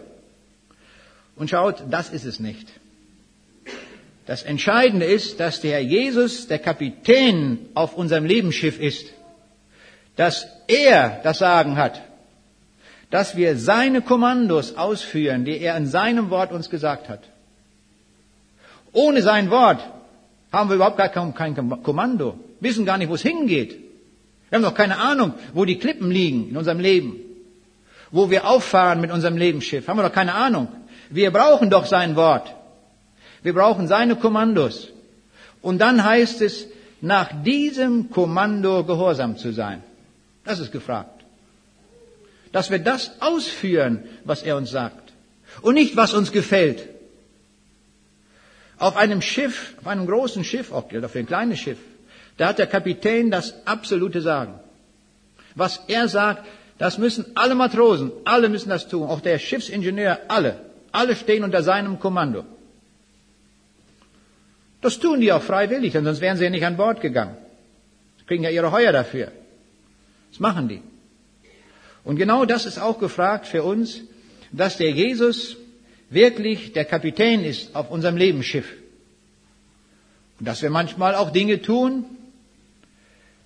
Und 1.36 1.50
schaut, 1.50 1.84
das 1.88 2.10
ist 2.10 2.24
es 2.24 2.40
nicht. 2.40 2.68
Das 4.26 4.42
Entscheidende 4.42 5.06
ist, 5.06 5.40
dass 5.40 5.60
der 5.60 5.82
Jesus 5.82 6.46
der 6.46 6.58
Kapitän 6.58 7.58
auf 7.74 7.94
unserem 7.96 8.24
Lebensschiff 8.24 8.80
ist. 8.80 9.12
Dass 10.16 10.46
er 10.68 11.20
das 11.22 11.38
Sagen 11.38 11.76
hat 11.76 12.02
dass 13.12 13.36
wir 13.36 13.58
seine 13.58 14.00
Kommandos 14.00 14.76
ausführen, 14.78 15.44
die 15.44 15.60
er 15.60 15.76
in 15.76 15.86
seinem 15.86 16.30
Wort 16.30 16.50
uns 16.50 16.70
gesagt 16.70 17.10
hat. 17.10 17.20
Ohne 18.94 19.20
sein 19.20 19.50
Wort 19.50 19.80
haben 20.50 20.70
wir 20.70 20.76
überhaupt 20.76 20.96
gar 20.96 21.10
kein, 21.10 21.82
Kommando, 21.82 22.38
wissen 22.62 22.86
gar 22.86 22.98
nicht, 22.98 23.08
wo 23.08 23.14
es 23.14 23.22
hingeht. 23.22 23.78
Wir 24.48 24.56
haben 24.56 24.62
noch 24.62 24.74
keine 24.74 24.98
Ahnung, 24.98 25.34
wo 25.54 25.64
die 25.64 25.78
Klippen 25.78 26.10
liegen 26.10 26.50
in 26.50 26.56
unserem 26.56 26.80
Leben, 26.80 27.16
wo 28.10 28.30
wir 28.30 28.46
auffahren 28.46 29.00
mit 29.00 29.10
unserem 29.10 29.36
Lebensschiff. 29.36 29.88
Haben 29.88 29.98
wir 29.98 30.08
doch 30.08 30.14
keine 30.14 30.34
Ahnung. 30.34 30.68
Wir 31.10 31.30
brauchen 31.30 31.70
doch 31.70 31.86
sein 31.86 32.16
Wort. 32.16 32.54
Wir 33.42 33.52
brauchen 33.52 33.88
seine 33.88 34.16
Kommandos. 34.16 34.88
Und 35.60 35.78
dann 35.78 36.04
heißt 36.04 36.40
es, 36.42 36.66
nach 37.00 37.42
diesem 37.42 38.10
Kommando 38.10 38.84
gehorsam 38.84 39.36
zu 39.36 39.52
sein. 39.52 39.82
Das 40.44 40.60
ist 40.60 40.72
gefragt 40.72 41.22
dass 42.52 42.70
wir 42.70 42.78
das 42.78 43.20
ausführen, 43.20 44.04
was 44.24 44.42
er 44.42 44.56
uns 44.56 44.70
sagt. 44.70 45.12
Und 45.62 45.74
nicht, 45.74 45.96
was 45.96 46.14
uns 46.14 46.32
gefällt. 46.32 46.88
Auf 48.78 48.96
einem 48.96 49.22
Schiff, 49.22 49.74
auf 49.80 49.86
einem 49.86 50.06
großen 50.06 50.44
Schiff, 50.44 50.72
auch 50.72 50.88
gilt 50.88 51.04
auf 51.04 51.16
ein 51.16 51.26
kleines 51.26 51.58
Schiff, 51.58 51.78
da 52.36 52.48
hat 52.48 52.58
der 52.58 52.66
Kapitän 52.66 53.30
das 53.30 53.54
absolute 53.66 54.20
Sagen. 54.20 54.54
Was 55.54 55.80
er 55.86 56.08
sagt, 56.08 56.46
das 56.78 56.98
müssen 56.98 57.26
alle 57.34 57.54
Matrosen, 57.54 58.10
alle 58.24 58.48
müssen 58.48 58.70
das 58.70 58.88
tun, 58.88 59.08
auch 59.08 59.20
der 59.20 59.38
Schiffsingenieur, 59.38 60.18
alle. 60.28 60.56
Alle 60.90 61.16
stehen 61.16 61.44
unter 61.44 61.62
seinem 61.62 61.98
Kommando. 62.00 62.44
Das 64.80 64.98
tun 64.98 65.20
die 65.20 65.32
auch 65.32 65.42
freiwillig, 65.42 65.92
denn 65.92 66.04
sonst 66.04 66.20
wären 66.20 66.36
sie 66.36 66.44
ja 66.44 66.50
nicht 66.50 66.66
an 66.66 66.76
Bord 66.76 67.00
gegangen. 67.00 67.36
Sie 68.18 68.24
kriegen 68.24 68.42
ja 68.42 68.50
ihre 68.50 68.72
Heuer 68.72 68.92
dafür. 68.92 69.30
Das 70.30 70.40
machen 70.40 70.68
die. 70.68 70.82
Und 72.04 72.16
genau 72.16 72.44
das 72.44 72.66
ist 72.66 72.78
auch 72.78 72.98
gefragt 72.98 73.46
für 73.46 73.62
uns, 73.62 74.00
dass 74.50 74.76
der 74.76 74.90
Jesus 74.90 75.56
wirklich 76.10 76.72
der 76.72 76.84
Kapitän 76.84 77.44
ist 77.44 77.74
auf 77.76 77.90
unserem 77.90 78.16
Lebensschiff. 78.16 78.72
Und 80.38 80.48
dass 80.48 80.62
wir 80.62 80.70
manchmal 80.70 81.14
auch 81.14 81.30
Dinge 81.30 81.62
tun, 81.62 82.04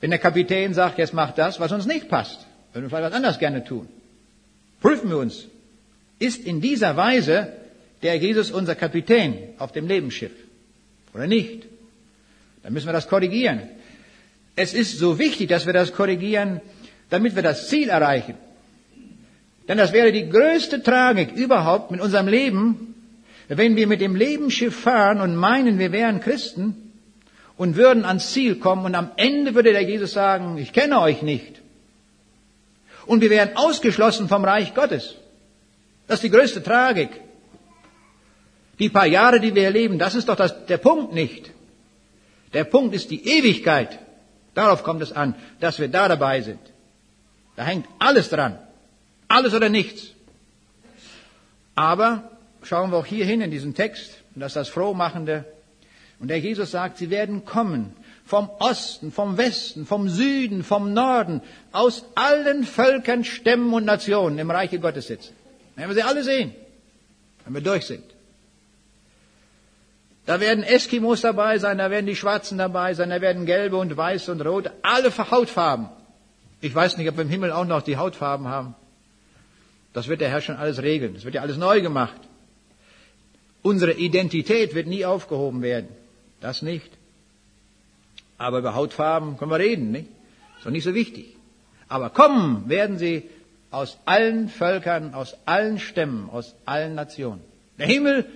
wenn 0.00 0.10
der 0.10 0.18
Kapitän 0.18 0.74
sagt, 0.74 0.98
jetzt 0.98 1.14
macht 1.14 1.38
das, 1.38 1.58
was 1.58 1.72
uns 1.72 1.86
nicht 1.86 2.08
passt, 2.08 2.46
wenn 2.72 2.82
wir 2.82 2.90
vielleicht 2.90 3.06
was 3.06 3.12
anderes 3.12 3.38
gerne 3.38 3.64
tun. 3.64 3.88
Prüfen 4.80 5.08
wir 5.08 5.18
uns, 5.18 5.46
ist 6.18 6.44
in 6.44 6.60
dieser 6.60 6.96
Weise 6.96 7.52
der 8.02 8.16
Jesus 8.16 8.50
unser 8.50 8.74
Kapitän 8.74 9.54
auf 9.58 9.72
dem 9.72 9.86
Lebensschiff 9.86 10.32
oder 11.14 11.26
nicht? 11.26 11.66
Dann 12.62 12.72
müssen 12.72 12.86
wir 12.86 12.92
das 12.92 13.08
korrigieren. 13.08 13.62
Es 14.54 14.74
ist 14.74 14.98
so 14.98 15.18
wichtig, 15.18 15.48
dass 15.48 15.66
wir 15.66 15.72
das 15.72 15.92
korrigieren, 15.92 16.60
damit 17.10 17.34
wir 17.34 17.42
das 17.42 17.68
Ziel 17.68 17.88
erreichen. 17.88 18.34
Denn 19.68 19.78
das 19.78 19.92
wäre 19.92 20.12
die 20.12 20.28
größte 20.28 20.82
Tragik 20.82 21.32
überhaupt 21.32 21.90
mit 21.90 22.00
unserem 22.00 22.28
Leben, 22.28 22.94
wenn 23.48 23.76
wir 23.76 23.86
mit 23.86 24.00
dem 24.00 24.14
Lebensschiff 24.14 24.74
fahren 24.74 25.20
und 25.20 25.36
meinen, 25.36 25.78
wir 25.78 25.92
wären 25.92 26.20
Christen 26.20 26.85
und 27.56 27.76
würden 27.76 28.04
ans 28.04 28.32
Ziel 28.32 28.56
kommen 28.56 28.84
und 28.84 28.94
am 28.94 29.10
Ende 29.16 29.54
würde 29.54 29.72
der 29.72 29.82
Jesus 29.82 30.12
sagen, 30.12 30.58
ich 30.58 30.72
kenne 30.72 31.00
euch 31.00 31.22
nicht. 31.22 31.62
Und 33.06 33.20
wir 33.20 33.30
wären 33.30 33.56
ausgeschlossen 33.56 34.28
vom 34.28 34.44
Reich 34.44 34.74
Gottes. 34.74 35.14
Das 36.06 36.16
ist 36.16 36.24
die 36.24 36.30
größte 36.30 36.62
Tragik. 36.62 37.10
Die 38.78 38.90
paar 38.90 39.06
Jahre, 39.06 39.40
die 39.40 39.54
wir 39.54 39.64
erleben, 39.64 39.98
das 39.98 40.14
ist 40.14 40.28
doch 40.28 40.36
das, 40.36 40.66
der 40.66 40.76
Punkt 40.78 41.14
nicht. 41.14 41.50
Der 42.52 42.64
Punkt 42.64 42.94
ist 42.94 43.10
die 43.10 43.26
Ewigkeit. 43.26 43.98
Darauf 44.54 44.82
kommt 44.82 45.02
es 45.02 45.12
an, 45.12 45.34
dass 45.60 45.78
wir 45.78 45.88
da 45.88 46.08
dabei 46.08 46.42
sind. 46.42 46.60
Da 47.56 47.64
hängt 47.64 47.86
alles 47.98 48.28
dran. 48.28 48.58
Alles 49.28 49.54
oder 49.54 49.68
nichts. 49.68 50.12
Aber 51.74 52.30
schauen 52.62 52.90
wir 52.90 52.98
auch 52.98 53.06
hier 53.06 53.24
hin 53.24 53.40
in 53.40 53.50
diesen 53.50 53.74
Text, 53.74 54.12
und 54.34 54.40
das 54.40 54.52
ist 54.52 54.56
das 54.56 54.68
Frohmachende. 54.68 55.44
Und 56.18 56.28
der 56.28 56.38
Jesus 56.38 56.70
sagt, 56.70 56.98
sie 56.98 57.10
werden 57.10 57.44
kommen 57.44 57.94
vom 58.24 58.50
Osten, 58.58 59.12
vom 59.12 59.36
Westen, 59.36 59.86
vom 59.86 60.08
Süden, 60.08 60.64
vom 60.64 60.92
Norden, 60.92 61.42
aus 61.72 62.04
allen 62.14 62.64
Völkern, 62.64 63.24
Stämmen 63.24 63.72
und 63.72 63.84
Nationen 63.84 64.38
im 64.38 64.50
Reiche 64.50 64.80
Gottes 64.80 65.06
sitzen. 65.06 65.34
Wenn 65.76 65.88
wir 65.88 65.94
sie 65.94 66.02
alle 66.02 66.24
sehen, 66.24 66.52
wenn 67.44 67.54
wir 67.54 67.60
durch 67.60 67.86
sind. 67.86 68.04
Da 70.24 70.40
werden 70.40 70.64
Eskimos 70.64 71.20
dabei 71.20 71.58
sein, 71.58 71.78
da 71.78 71.88
werden 71.90 72.06
die 72.06 72.16
Schwarzen 72.16 72.58
dabei 72.58 72.94
sein, 72.94 73.10
da 73.10 73.20
werden 73.20 73.46
Gelbe 73.46 73.76
und 73.76 73.96
Weiße 73.96 74.32
und 74.32 74.40
Rote, 74.40 74.72
alle 74.82 75.16
Hautfarben. 75.16 75.88
Ich 76.60 76.74
weiß 76.74 76.96
nicht, 76.96 77.08
ob 77.08 77.16
wir 77.16 77.22
im 77.22 77.30
Himmel 77.30 77.52
auch 77.52 77.64
noch 77.64 77.82
die 77.82 77.96
Hautfarben 77.96 78.48
haben. 78.48 78.74
Das 79.92 80.08
wird 80.08 80.20
der 80.20 80.30
Herr 80.30 80.40
schon 80.40 80.56
alles 80.56 80.82
regeln. 80.82 81.14
Das 81.14 81.24
wird 81.24 81.36
ja 81.36 81.42
alles 81.42 81.58
neu 81.58 81.80
gemacht. 81.80 82.20
Unsere 83.62 83.92
Identität 83.92 84.74
wird 84.74 84.88
nie 84.88 85.04
aufgehoben 85.04 85.62
werden. 85.62 85.88
Das 86.40 86.62
nicht. 86.62 86.90
Aber 88.38 88.58
über 88.58 88.74
Hautfarben 88.74 89.36
können 89.38 89.50
wir 89.50 89.58
reden, 89.58 89.90
nicht? 89.90 90.08
Ist 90.58 90.66
doch 90.66 90.70
nicht 90.70 90.84
so 90.84 90.94
wichtig. 90.94 91.36
Aber 91.88 92.10
kommen 92.10 92.68
werden 92.68 92.98
sie 92.98 93.28
aus 93.70 93.98
allen 94.04 94.48
Völkern, 94.48 95.14
aus 95.14 95.36
allen 95.46 95.78
Stämmen, 95.78 96.30
aus 96.30 96.54
allen 96.64 96.94
Nationen. 96.94 97.40
Der 97.78 97.86
Himmel 97.86 98.30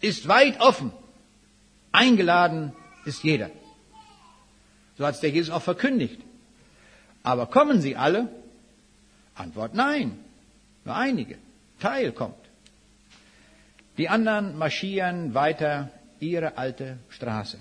ist 0.00 0.28
weit 0.28 0.60
offen. 0.60 0.92
Eingeladen 1.92 2.72
ist 3.04 3.22
jeder. 3.22 3.50
So 4.96 5.06
hat 5.06 5.14
es 5.14 5.20
der 5.20 5.30
Jesus 5.30 5.54
auch 5.54 5.62
verkündigt. 5.62 6.20
Aber 7.22 7.46
kommen 7.46 7.80
sie 7.80 7.96
alle? 7.96 8.28
Antwort 9.34 9.74
nein. 9.74 10.18
Nur 10.84 10.94
einige. 10.94 11.38
Teil 11.80 12.12
kommt. 12.12 12.34
Die 13.96 14.08
anderen 14.08 14.58
marschieren 14.58 15.34
weiter 15.34 15.90
ihre 16.20 16.56
alte 16.58 16.98
Straße. 17.08 17.58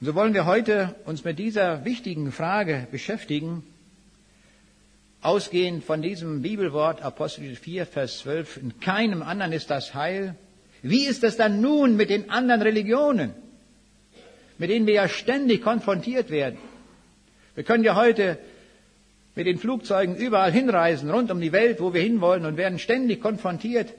Und 0.00 0.06
so 0.06 0.14
wollen 0.14 0.32
wir 0.32 0.46
heute 0.46 0.94
uns 1.04 1.24
mit 1.24 1.38
dieser 1.38 1.84
wichtigen 1.84 2.32
Frage 2.32 2.86
beschäftigen, 2.90 3.62
ausgehend 5.20 5.84
von 5.84 6.00
diesem 6.00 6.40
Bibelwort 6.40 7.02
Apostel 7.02 7.54
4, 7.54 7.84
Vers 7.84 8.20
12. 8.20 8.56
In 8.56 8.80
keinem 8.80 9.22
anderen 9.22 9.52
ist 9.52 9.70
das 9.70 9.94
Heil, 9.94 10.36
wie 10.82 11.04
ist 11.04 11.22
es 11.24 11.36
dann 11.36 11.60
nun 11.60 11.96
mit 11.96 12.08
den 12.08 12.30
anderen 12.30 12.62
Religionen, 12.62 13.34
mit 14.56 14.70
denen 14.70 14.86
wir 14.86 14.94
ja 14.94 15.08
ständig 15.08 15.60
konfrontiert 15.62 16.30
werden? 16.30 16.58
Wir 17.54 17.64
können 17.64 17.84
ja 17.84 17.94
heute 17.94 18.38
mit 19.34 19.46
den 19.46 19.58
Flugzeugen 19.58 20.16
überall 20.16 20.50
hinreisen, 20.52 21.10
rund 21.10 21.30
um 21.30 21.40
die 21.40 21.52
Welt, 21.52 21.80
wo 21.80 21.92
wir 21.92 22.00
hinwollen, 22.00 22.46
und 22.46 22.56
werden 22.56 22.78
ständig 22.78 23.20
konfrontiert 23.20 23.92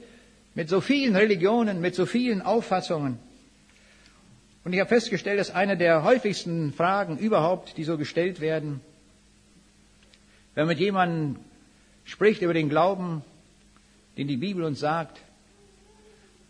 mit 0.53 0.69
so 0.69 0.81
vielen 0.81 1.15
Religionen, 1.15 1.81
mit 1.81 1.95
so 1.95 2.05
vielen 2.05 2.41
Auffassungen. 2.41 3.19
Und 4.63 4.73
ich 4.73 4.79
habe 4.79 4.89
festgestellt, 4.89 5.39
dass 5.39 5.49
eine 5.49 5.77
der 5.77 6.03
häufigsten 6.03 6.73
Fragen 6.73 7.17
überhaupt, 7.17 7.77
die 7.77 7.83
so 7.83 7.97
gestellt 7.97 8.41
werden, 8.41 8.81
wenn 10.53 10.65
man 10.65 10.75
mit 10.75 10.79
jemandem 10.79 11.37
spricht 12.03 12.41
über 12.41 12.53
den 12.53 12.69
Glauben, 12.69 13.23
den 14.17 14.27
die 14.27 14.37
Bibel 14.37 14.63
uns 14.63 14.79
sagt, 14.79 15.19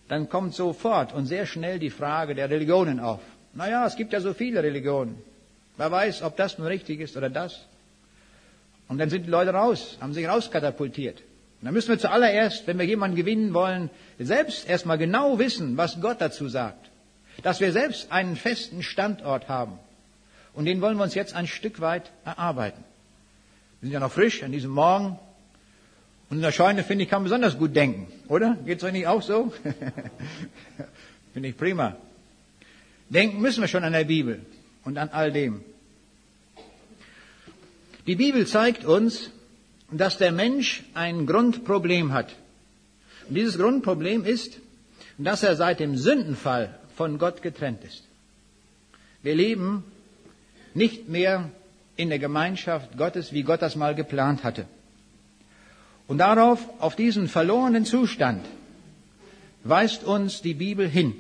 dann 0.08 0.28
kommt 0.28 0.56
sofort 0.56 1.14
und 1.14 1.26
sehr 1.26 1.46
schnell 1.46 1.80
die 1.80 1.90
Frage 1.90 2.36
der 2.36 2.50
Religionen 2.50 3.00
auf. 3.00 3.22
Naja, 3.54 3.86
es 3.86 3.96
gibt 3.96 4.12
ja 4.12 4.20
so 4.20 4.34
viele 4.34 4.62
Religionen. 4.64 5.22
Wer 5.78 5.92
weiß, 5.92 6.24
ob 6.24 6.36
das 6.36 6.58
nun 6.58 6.68
richtig 6.68 7.00
ist 7.00 7.16
oder 7.16 7.30
das. 7.30 7.66
Und 8.88 8.98
dann 8.98 9.10
sind 9.10 9.26
die 9.26 9.30
Leute 9.30 9.52
raus, 9.52 9.98
haben 10.02 10.14
sich 10.14 10.28
rauskatapultiert. 10.28 11.22
Und 11.62 11.66
dann 11.66 11.76
müssen 11.76 11.90
wir 11.90 12.00
zuallererst, 12.00 12.66
wenn 12.66 12.80
wir 12.80 12.86
jemanden 12.86 13.16
gewinnen 13.16 13.54
wollen, 13.54 13.92
selbst 14.18 14.68
erstmal 14.68 14.98
genau 14.98 15.38
wissen, 15.38 15.78
was 15.78 16.02
Gott 16.02 16.20
dazu 16.20 16.50
sagt. 16.50 16.90
Dass 17.44 17.60
wir 17.60 17.72
selbst 17.72 18.12
einen 18.12 18.36
festen 18.36 18.82
Standort 18.82 19.48
haben. 19.48 19.78
Und 20.56 20.66
den 20.66 20.82
wollen 20.82 20.98
wir 20.98 21.04
uns 21.04 21.14
jetzt 21.14 21.36
ein 21.36 21.46
Stück 21.46 21.80
weit 21.80 22.12
erarbeiten. 22.26 22.84
Wir 23.80 23.88
sind 23.88 23.94
ja 23.94 24.00
noch 24.00 24.12
frisch 24.12 24.42
an 24.42 24.52
diesem 24.52 24.72
Morgen. 24.72 25.20
Und 26.32 26.38
in 26.38 26.42
der 26.42 26.52
Scheune, 26.52 26.84
finde 26.84 27.04
ich, 27.04 27.10
kann 27.12 27.22
man 27.22 27.26
besonders 27.26 27.60
gut 27.60 27.76
denken, 27.76 28.08
oder? 28.28 28.58
Geht's 28.66 28.84
euch 28.84 28.94
nicht 28.94 29.06
auch 29.06 29.22
so? 29.22 29.54
finde 31.34 31.50
ich 31.50 31.58
prima. 31.58 31.96
Denken 33.10 33.40
müssen 33.40 33.62
wir 33.62 33.68
schon 33.68 33.84
an 33.84 33.94
der 33.94 34.06
Bibel 34.06 34.44
und 34.84 34.98
an 34.98 35.10
all 35.10 35.32
dem. 35.32 35.64
Die 38.08 38.16
Bibel 38.16 38.48
zeigt 38.48 38.84
uns, 38.84 39.30
dass 39.92 40.18
der 40.18 40.32
Mensch 40.32 40.84
ein 40.94 41.26
Grundproblem 41.26 42.14
hat. 42.14 42.34
Und 43.28 43.36
dieses 43.36 43.58
Grundproblem 43.58 44.26
ist, 44.26 44.60
dass 45.18 45.44
er 45.44 45.56
seit 45.56 45.80
dem 45.80 45.98
Sündenfall 45.98 46.80
von 46.96 47.18
Gott 47.18 47.42
getrennt 47.42 47.84
ist. 47.84 48.04
Wir 49.22 49.36
leben 49.36 49.84
nicht 50.74 51.10
mehr 51.10 51.50
in 51.96 52.10
der 52.10 52.20
Gemeinschaft 52.20 52.98
Gottes, 52.98 53.34
wie 53.34 53.44
Gott 53.44 53.62
das 53.62 53.76
mal 53.76 53.94
geplant 53.94 54.44
hatte. 54.44 54.66
Und 56.08 56.18
darauf, 56.18 56.60
auf 56.80 56.96
diesen 56.96 57.28
verlorenen 57.28 57.86
Zustand, 57.86 58.46
weist 59.64 60.04
uns 60.04 60.42
die 60.42 60.54
Bibel 60.54 60.88
hin. 60.88 61.14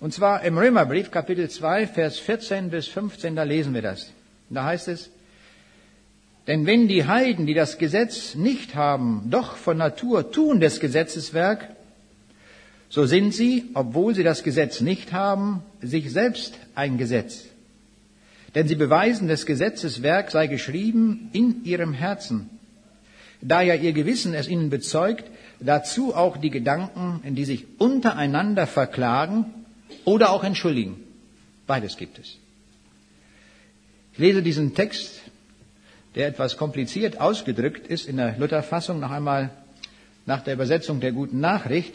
Und 0.00 0.12
zwar 0.12 0.42
im 0.42 0.58
Römerbrief, 0.58 1.10
Kapitel 1.10 1.48
2, 1.48 1.86
Vers 1.86 2.18
14 2.18 2.70
bis 2.70 2.88
15, 2.88 3.36
da 3.36 3.44
lesen 3.44 3.72
wir 3.72 3.82
das. 3.82 4.12
Da 4.50 4.64
heißt 4.64 4.88
es, 4.88 5.10
denn 6.46 6.66
wenn 6.66 6.88
die 6.88 7.06
Heiden, 7.06 7.46
die 7.46 7.54
das 7.54 7.78
Gesetz 7.78 8.34
nicht 8.34 8.74
haben, 8.74 9.22
doch 9.30 9.56
von 9.56 9.76
Natur 9.76 10.30
tun 10.30 10.60
des 10.60 10.80
Gesetzes 10.80 11.34
Werk, 11.34 11.68
so 12.88 13.04
sind 13.04 13.34
sie, 13.34 13.64
obwohl 13.74 14.14
sie 14.14 14.22
das 14.22 14.44
Gesetz 14.44 14.80
nicht 14.80 15.12
haben, 15.12 15.62
sich 15.82 16.12
selbst 16.12 16.54
ein 16.74 16.98
Gesetz. 16.98 17.44
Denn 18.54 18.68
sie 18.68 18.76
beweisen, 18.76 19.28
des 19.28 19.44
Gesetzes 19.44 20.02
Werk 20.02 20.30
sei 20.30 20.46
geschrieben 20.46 21.28
in 21.32 21.64
ihrem 21.64 21.92
Herzen 21.92 22.48
da 23.40 23.62
ja 23.62 23.74
ihr 23.74 23.92
Gewissen 23.92 24.34
es 24.34 24.48
ihnen 24.48 24.70
bezeugt, 24.70 25.24
dazu 25.60 26.14
auch 26.14 26.36
die 26.36 26.50
Gedanken, 26.50 27.20
die 27.34 27.44
sich 27.44 27.66
untereinander 27.78 28.66
verklagen 28.66 29.46
oder 30.04 30.30
auch 30.30 30.44
entschuldigen. 30.44 30.96
Beides 31.66 31.96
gibt 31.96 32.18
es. 32.18 32.36
Ich 34.12 34.18
lese 34.18 34.42
diesen 34.42 34.74
Text, 34.74 35.15
der 36.16 36.28
etwas 36.28 36.56
kompliziert 36.56 37.20
ausgedrückt 37.20 37.86
ist, 37.86 38.08
in 38.08 38.16
der 38.16 38.36
Lutherfassung 38.38 38.98
noch 38.98 39.10
einmal 39.10 39.50
nach 40.24 40.42
der 40.42 40.54
Übersetzung 40.54 40.98
der 41.00 41.12
guten 41.12 41.40
Nachricht. 41.40 41.94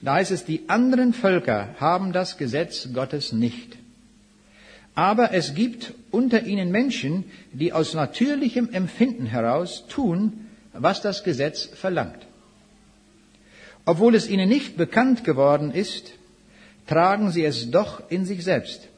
Da 0.00 0.14
heißt 0.14 0.30
es, 0.30 0.44
die 0.44 0.68
anderen 0.68 1.12
Völker 1.12 1.74
haben 1.78 2.12
das 2.12 2.38
Gesetz 2.38 2.88
Gottes 2.92 3.32
nicht. 3.32 3.76
Aber 4.94 5.32
es 5.32 5.54
gibt 5.54 5.94
unter 6.10 6.44
ihnen 6.44 6.70
Menschen, 6.70 7.24
die 7.52 7.72
aus 7.72 7.94
natürlichem 7.94 8.70
Empfinden 8.72 9.26
heraus 9.26 9.84
tun, 9.88 10.46
was 10.72 11.02
das 11.02 11.24
Gesetz 11.24 11.66
verlangt. 11.66 12.26
Obwohl 13.84 14.14
es 14.14 14.28
ihnen 14.28 14.48
nicht 14.48 14.76
bekannt 14.76 15.24
geworden 15.24 15.72
ist, 15.72 16.12
tragen 16.86 17.30
sie 17.30 17.44
es 17.44 17.70
doch 17.70 18.10
in 18.10 18.26
sich 18.26 18.44
selbst. 18.44 18.88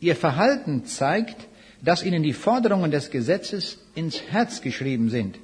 Ihr 0.00 0.16
Verhalten 0.16 0.86
zeigt, 0.86 1.47
dass 1.82 2.02
ihnen 2.02 2.22
die 2.22 2.32
Forderungen 2.32 2.90
des 2.90 3.10
Gesetzes 3.10 3.78
ins 3.94 4.20
Herz 4.20 4.62
geschrieben 4.62 5.10
sind. 5.10 5.38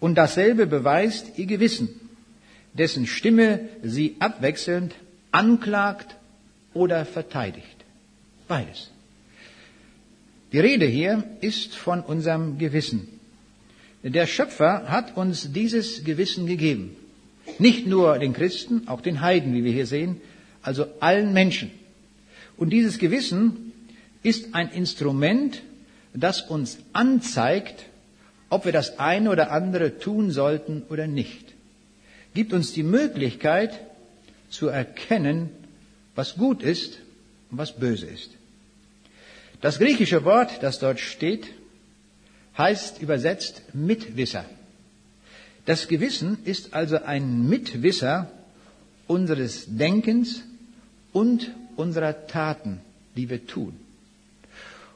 Und 0.00 0.16
dasselbe 0.16 0.66
beweist 0.66 1.38
ihr 1.38 1.46
Gewissen, 1.46 1.88
dessen 2.72 3.06
Stimme 3.06 3.60
sie 3.82 4.16
abwechselnd 4.18 4.94
anklagt 5.30 6.16
oder 6.74 7.04
verteidigt. 7.04 7.84
Beides. 8.48 8.90
Die 10.52 10.58
Rede 10.58 10.86
hier 10.86 11.24
ist 11.40 11.74
von 11.74 12.00
unserem 12.00 12.58
Gewissen. 12.58 13.08
Der 14.02 14.26
Schöpfer 14.26 14.88
hat 14.88 15.16
uns 15.16 15.52
dieses 15.52 16.04
Gewissen 16.04 16.46
gegeben. 16.46 16.96
Nicht 17.58 17.86
nur 17.86 18.18
den 18.18 18.32
Christen, 18.32 18.88
auch 18.88 19.00
den 19.00 19.20
Heiden, 19.20 19.54
wie 19.54 19.64
wir 19.64 19.72
hier 19.72 19.86
sehen, 19.86 20.20
also 20.62 20.86
allen 21.00 21.32
Menschen. 21.32 21.70
Und 22.56 22.70
dieses 22.70 22.98
Gewissen 22.98 23.71
ist 24.22 24.54
ein 24.54 24.70
Instrument, 24.70 25.62
das 26.14 26.42
uns 26.42 26.78
anzeigt, 26.92 27.86
ob 28.50 28.64
wir 28.64 28.72
das 28.72 28.98
eine 28.98 29.30
oder 29.30 29.50
andere 29.50 29.98
tun 29.98 30.30
sollten 30.30 30.82
oder 30.88 31.06
nicht. 31.06 31.54
Gibt 32.34 32.52
uns 32.52 32.72
die 32.72 32.82
Möglichkeit 32.82 33.80
zu 34.50 34.68
erkennen, 34.68 35.50
was 36.14 36.36
gut 36.36 36.62
ist 36.62 36.98
und 37.50 37.58
was 37.58 37.72
böse 37.72 38.06
ist. 38.06 38.30
Das 39.60 39.78
griechische 39.78 40.24
Wort, 40.24 40.62
das 40.62 40.78
dort 40.78 41.00
steht, 41.00 41.46
heißt 42.58 43.00
übersetzt 43.00 43.62
Mitwisser. 43.74 44.44
Das 45.64 45.88
Gewissen 45.88 46.38
ist 46.44 46.74
also 46.74 47.02
ein 47.02 47.48
Mitwisser 47.48 48.30
unseres 49.06 49.66
Denkens 49.68 50.42
und 51.12 51.54
unserer 51.76 52.26
Taten, 52.26 52.80
die 53.16 53.30
wir 53.30 53.46
tun. 53.46 53.78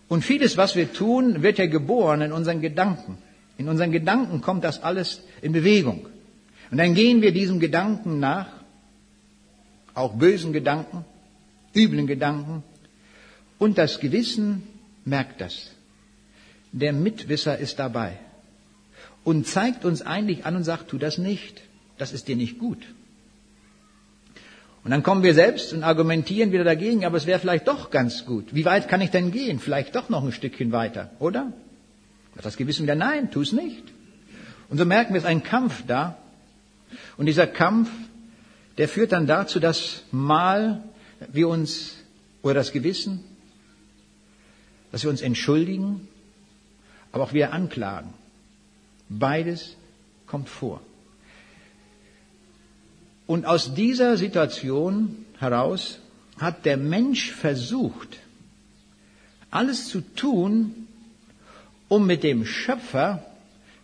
Und 0.09 0.25
vieles, 0.25 0.57
was 0.57 0.77
wir 0.77 0.93
tun, 0.93 1.43
wird 1.43 1.59
ja 1.59 1.67
geboren 1.67 2.21
in 2.21 2.33
unseren 2.33 2.61
Gedanken. 2.61 3.19
In 3.59 3.69
unseren 3.69 3.91
Gedanken 3.91 4.41
kommt 4.41 4.65
das 4.65 4.83
alles 4.83 5.23
in 5.43 5.53
Bewegung. 5.53 6.07
Und 6.71 6.79
dann 6.79 6.95
gehen 6.95 7.23
wir 7.23 7.33
diesem 7.33 7.59
Gedanken 7.59 8.21
nach, 8.21 8.49
auch 9.95 10.15
bösen 10.15 10.53
Gedanken, 10.53 11.05
üblen 11.75 12.07
Gedanken, 12.07 12.63
und 13.59 13.79
das 13.79 14.01
Gewissen 14.01 14.63
merkt 15.05 15.41
das. 15.41 15.71
Der 16.73 16.93
Mitwisser 16.93 17.57
ist 17.59 17.79
dabei 17.79 18.19
und 19.25 19.47
zeigt 19.47 19.85
uns 19.85 20.03
eigentlich 20.03 20.45
an 20.45 20.57
und 20.57 20.65
sagt, 20.65 20.89
tu 20.89 20.99
das 20.99 21.17
nicht, 21.19 21.63
das 21.97 22.13
ist 22.13 22.29
dir 22.29 22.37
nicht 22.37 22.59
gut. 22.59 22.79
Und 24.87 24.93
dann 24.93 25.03
kommen 25.03 25.25
wir 25.25 25.35
selbst 25.35 25.73
und 25.73 25.83
argumentieren 25.83 26.53
wieder 26.53 26.63
dagegen, 26.63 27.05
aber 27.05 27.17
es 27.17 27.27
wäre 27.27 27.41
vielleicht 27.41 27.67
doch 27.67 27.91
ganz 27.91 28.25
gut. 28.25 28.55
Wie 28.55 28.65
weit 28.65 28.87
kann 28.87 29.01
ich 29.01 29.11
denn 29.11 29.33
gehen? 29.33 29.59
Vielleicht 29.59 29.97
doch 29.97 30.11
noch 30.11 30.23
ein 30.23 30.31
Stückchen 30.31 30.71
weiter, 30.71 31.11
oder? 31.19 31.53
Das 32.41 32.57
Gewissen 32.57 32.85
wieder, 32.85 32.95
nein, 32.95 33.33
tu 33.33 33.41
es 33.41 33.51
nicht. 33.51 33.83
Und 34.69 34.79
so 34.79 34.85
merken 34.85 35.13
wir, 35.13 35.19
es 35.19 35.25
ist 35.25 35.29
ein 35.29 35.43
Kampf 35.43 35.83
da. 35.89 36.17
Und 37.17 37.27
dieser 37.27 37.49
Kampf, 37.49 37.91
der 38.79 38.89
führt 38.89 39.11
dann 39.11 39.27
dazu, 39.27 39.59
dass 39.59 40.05
mal 40.13 40.85
wir 41.33 41.49
uns, 41.49 41.97
oder 42.43 42.55
das 42.55 42.71
Gewissen, 42.71 43.25
dass 44.93 45.03
wir 45.03 45.11
uns 45.11 45.21
entschuldigen, 45.21 46.07
aber 47.11 47.25
auch 47.25 47.33
wieder 47.33 47.53
anklagen. 47.53 48.15
Beides 49.09 49.77
kommt 50.29 50.49
vor. 50.49 50.81
Und 53.27 53.45
aus 53.45 53.75
dieser 53.75 54.17
Situation 54.17 55.25
heraus 55.39 55.99
hat 56.39 56.65
der 56.65 56.77
Mensch 56.77 57.33
versucht, 57.33 58.19
alles 59.51 59.89
zu 59.89 60.01
tun, 60.01 60.87
um 61.89 62.07
mit 62.07 62.23
dem 62.23 62.45
Schöpfer, 62.45 63.25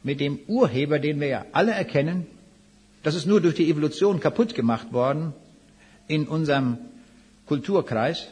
mit 0.02 0.20
dem 0.20 0.38
Urheber, 0.46 0.98
den 0.98 1.20
wir 1.20 1.28
ja 1.28 1.46
alle 1.52 1.72
erkennen, 1.72 2.26
das 3.02 3.14
ist 3.14 3.26
nur 3.26 3.40
durch 3.40 3.54
die 3.54 3.68
Evolution 3.68 4.20
kaputt 4.20 4.54
gemacht 4.54 4.92
worden 4.92 5.32
in 6.06 6.28
unserem 6.28 6.78
Kulturkreis. 7.46 8.28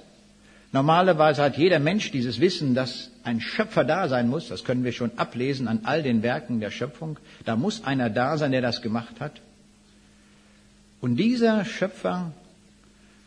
Normalerweise 0.72 1.42
hat 1.42 1.56
jeder 1.56 1.80
Mensch 1.80 2.12
dieses 2.12 2.40
Wissen, 2.40 2.74
dass 2.74 3.10
ein 3.24 3.40
Schöpfer 3.40 3.82
da 3.82 4.08
sein 4.08 4.28
muss. 4.28 4.48
Das 4.48 4.62
können 4.62 4.84
wir 4.84 4.92
schon 4.92 5.10
ablesen 5.16 5.66
an 5.66 5.80
all 5.82 6.04
den 6.04 6.22
Werken 6.22 6.60
der 6.60 6.70
Schöpfung. 6.70 7.18
Da 7.44 7.56
muss 7.56 7.82
einer 7.82 8.10
da 8.10 8.38
sein, 8.38 8.52
der 8.52 8.62
das 8.62 8.80
gemacht 8.80 9.18
hat. 9.18 9.40
Und 11.00 11.16
dieser 11.16 11.64
Schöpfer, 11.64 12.32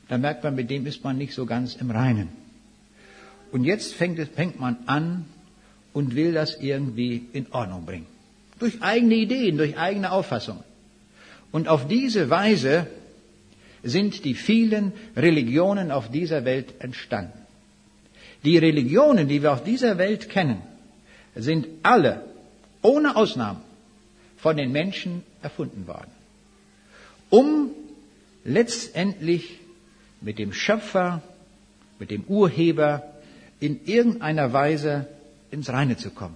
da 0.07 0.17
merkt 0.17 0.43
man, 0.43 0.55
mit 0.55 0.69
dem 0.69 0.85
ist 0.85 1.03
man 1.03 1.17
nicht 1.17 1.33
so 1.33 1.45
ganz 1.45 1.75
im 1.75 1.89
Reinen. 1.89 2.29
Und 3.51 3.63
jetzt 3.63 3.93
fängt, 3.93 4.19
fängt 4.29 4.59
man 4.59 4.77
an 4.85 5.25
und 5.91 6.15
will 6.15 6.33
das 6.33 6.61
irgendwie 6.61 7.25
in 7.33 7.51
Ordnung 7.51 7.85
bringen. 7.85 8.05
Durch 8.59 8.81
eigene 8.81 9.15
Ideen, 9.15 9.57
durch 9.57 9.77
eigene 9.77 10.11
Auffassungen. 10.11 10.63
Und 11.51 11.67
auf 11.67 11.87
diese 11.87 12.29
Weise 12.29 12.87
sind 13.83 14.23
die 14.23 14.33
vielen 14.33 14.93
Religionen 15.15 15.91
auf 15.91 16.09
dieser 16.09 16.45
Welt 16.45 16.75
entstanden. 16.79 17.37
Die 18.43 18.57
Religionen, 18.57 19.27
die 19.27 19.41
wir 19.41 19.51
auf 19.51 19.63
dieser 19.63 19.97
Welt 19.97 20.29
kennen, 20.29 20.61
sind 21.35 21.67
alle, 21.81 22.23
ohne 22.81 23.15
Ausnahme, 23.15 23.61
von 24.37 24.57
den 24.57 24.71
Menschen 24.71 25.23
erfunden 25.41 25.87
worden 25.87 26.22
um 27.33 27.71
letztendlich 28.45 29.57
mit 30.21 30.37
dem 30.37 30.53
Schöpfer, 30.53 31.23
mit 31.97 32.11
dem 32.11 32.23
Urheber 32.25 33.01
in 33.59 33.79
irgendeiner 33.85 34.53
Weise 34.53 35.07
ins 35.49 35.69
Reine 35.69 35.97
zu 35.97 36.11
kommen. 36.11 36.35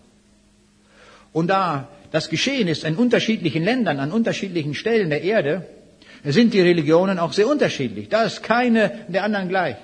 Und 1.33 1.49
da 1.49 1.87
das 2.09 2.29
geschehen 2.29 2.67
ist 2.67 2.83
in 2.83 2.95
unterschiedlichen 2.95 3.63
Ländern, 3.63 3.99
an 3.99 4.11
unterschiedlichen 4.11 4.73
Stellen 4.73 5.11
der 5.11 5.21
Erde, 5.21 5.67
sind 6.23 6.55
die 6.55 6.61
Religionen 6.61 7.19
auch 7.19 7.33
sehr 7.33 7.47
unterschiedlich. 7.47 8.09
Da 8.09 8.23
ist 8.23 8.41
keine 8.41 8.91
der 9.07 9.23
anderen 9.23 9.49
gleich. 9.49 9.75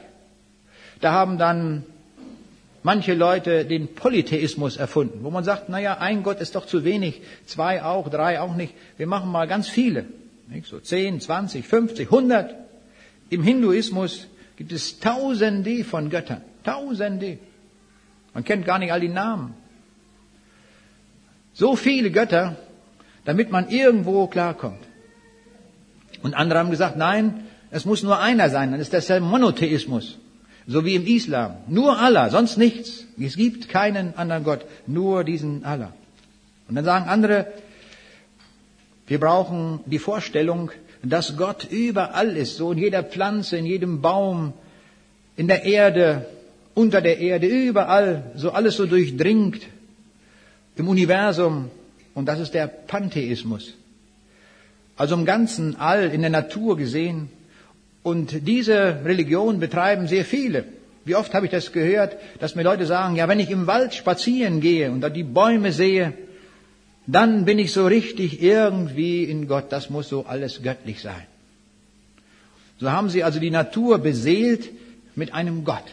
Da 0.99 1.12
haben 1.12 1.38
dann 1.38 1.84
manche 2.82 3.13
Leute 3.13 3.65
den 3.65 3.93
Polytheismus 3.93 4.78
erfunden, 4.78 5.19
wo 5.21 5.30
man 5.30 5.43
sagt, 5.43 5.69
naja, 5.69 5.99
ein 5.99 6.23
Gott 6.23 6.41
ist 6.41 6.56
doch 6.56 6.65
zu 6.65 6.84
wenig, 6.84 7.21
zwei 7.45 7.84
auch, 7.84 8.10
drei 8.10 8.41
auch 8.41 8.56
nicht, 8.56 8.73
wir 8.97 9.06
machen 9.06 9.32
mal 9.32 9.47
ganz 9.47 9.69
viele. 9.69 10.06
Nicht? 10.53 10.67
So 10.67 10.79
10, 10.79 11.19
20, 11.19 11.67
50, 11.67 12.07
100. 12.07 12.55
Im 13.29 13.43
Hinduismus 13.43 14.27
gibt 14.55 14.71
es 14.71 14.99
Tausende 14.99 15.83
von 15.83 16.09
Göttern. 16.09 16.41
Tausende. 16.63 17.39
Man 18.33 18.43
kennt 18.43 18.65
gar 18.65 18.77
nicht 18.79 18.91
all 18.91 18.99
die 18.99 19.09
Namen. 19.09 19.55
So 21.53 21.75
viele 21.75 22.11
Götter, 22.11 22.55
damit 23.25 23.51
man 23.51 23.69
irgendwo 23.69 24.27
klarkommt. 24.27 24.81
Und 26.21 26.33
andere 26.35 26.59
haben 26.59 26.71
gesagt, 26.71 26.97
nein, 26.97 27.45
es 27.69 27.85
muss 27.85 28.03
nur 28.03 28.19
einer 28.19 28.49
sein, 28.49 28.71
dann 28.71 28.79
ist 28.79 28.93
das 28.93 29.07
der 29.07 29.21
Monotheismus. 29.21 30.19
So 30.67 30.85
wie 30.85 30.95
im 30.95 31.05
Islam. 31.05 31.57
Nur 31.67 31.99
Allah, 31.99 32.29
sonst 32.29 32.57
nichts. 32.57 33.05
Es 33.19 33.35
gibt 33.35 33.69
keinen 33.69 34.15
anderen 34.15 34.43
Gott, 34.43 34.65
nur 34.87 35.23
diesen 35.23 35.65
Allah. 35.65 35.93
Und 36.69 36.75
dann 36.75 36.85
sagen 36.85 37.09
andere, 37.09 37.47
wir 39.07 39.19
brauchen 39.19 39.81
die 39.85 39.99
Vorstellung, 39.99 40.71
dass 41.03 41.35
Gott 41.35 41.67
überall 41.69 42.37
ist, 42.37 42.55
so 42.55 42.71
in 42.71 42.77
jeder 42.77 43.03
Pflanze, 43.03 43.57
in 43.57 43.65
jedem 43.65 44.01
Baum, 44.01 44.53
in 45.35 45.47
der 45.47 45.65
Erde, 45.65 46.25
unter 46.73 47.01
der 47.01 47.19
Erde, 47.19 47.47
überall, 47.47 48.31
so 48.35 48.51
alles 48.51 48.77
so 48.77 48.85
durchdringt 48.85 49.63
im 50.75 50.87
Universum. 50.87 51.69
Und 52.13 52.27
das 52.27 52.39
ist 52.39 52.53
der 52.53 52.67
Pantheismus. 52.67 53.73
Also 54.95 55.15
im 55.15 55.25
ganzen 55.25 55.75
All, 55.75 56.09
in 56.09 56.21
der 56.21 56.29
Natur 56.29 56.77
gesehen. 56.77 57.29
Und 58.03 58.47
diese 58.47 58.99
Religion 59.03 59.59
betreiben 59.59 60.07
sehr 60.07 60.23
viele. 60.23 60.65
Wie 61.05 61.15
oft 61.15 61.33
habe 61.33 61.47
ich 61.47 61.51
das 61.51 61.71
gehört, 61.71 62.15
dass 62.39 62.55
mir 62.55 62.63
Leute 62.63 62.85
sagen, 62.85 63.15
ja, 63.15 63.27
wenn 63.27 63.39
ich 63.39 63.49
im 63.49 63.67
Wald 63.67 63.93
spazieren 63.93 64.61
gehe 64.61 64.91
und 64.91 65.01
da 65.01 65.09
die 65.09 65.23
Bäume 65.23 65.71
sehe, 65.71 66.13
dann 67.05 67.45
bin 67.45 67.59
ich 67.59 67.73
so 67.73 67.85
richtig 67.85 68.41
irgendwie 68.41 69.23
in 69.25 69.47
Gott. 69.47 69.71
Das 69.71 69.89
muss 69.89 70.09
so 70.09 70.25
alles 70.25 70.61
göttlich 70.61 71.01
sein. 71.01 71.25
So 72.79 72.91
haben 72.91 73.09
sie 73.09 73.23
also 73.23 73.39
die 73.39 73.51
Natur 73.51 73.99
beseelt 73.99 74.69
mit 75.15 75.33
einem 75.33 75.63
Gott. 75.63 75.83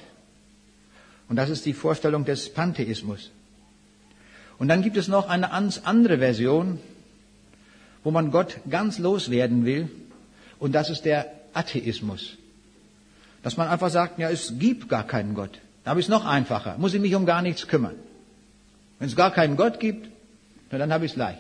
Und 1.29 1.37
das 1.37 1.51
ist 1.51 1.66
die 1.66 1.75
Vorstellung 1.75 2.25
des 2.25 2.53
Pantheismus. 2.53 3.31
Und 4.59 4.68
dann 4.68 4.83
gibt 4.83 4.96
es 4.96 5.09
noch 5.09 5.29
eine 5.29 5.53
andere 5.53 6.18
Version, 6.18 6.79
wo 8.05 8.11
man 8.11 8.31
Gott 8.31 8.59
ganz 8.68 8.99
loswerden 8.99 9.64
will. 9.64 9.88
Und 10.59 10.73
das 10.73 10.90
ist 10.90 11.05
der 11.05 11.31
Atheismus. 11.55 12.37
Dass 13.42 13.57
man 13.57 13.68
einfach 13.68 13.90
sagt, 13.90 14.18
ja, 14.18 14.29
es 14.29 14.59
gibt 14.59 14.88
gar 14.88 15.07
keinen 15.07 15.35
Gott. 15.35 15.61
Da 15.85 15.90
habe 15.90 16.01
ich 16.01 16.07
es 16.07 16.11
noch 16.11 16.27
einfacher. 16.27 16.77
Muss 16.79 16.94
ich 16.94 17.01
mich 17.01 17.14
um 17.14 17.25
gar 17.25 17.42
nichts 17.42 17.68
kümmern. 17.68 17.94
Wenn 18.99 19.09
es 19.09 19.16
gar 19.16 19.31
keinen 19.31 19.57
Gott 19.57 19.81
gibt, 19.81 20.10
na, 20.71 20.79
dann 20.79 20.93
habe 20.93 21.05
ich 21.05 21.13
es 21.13 21.17
leicht. 21.17 21.39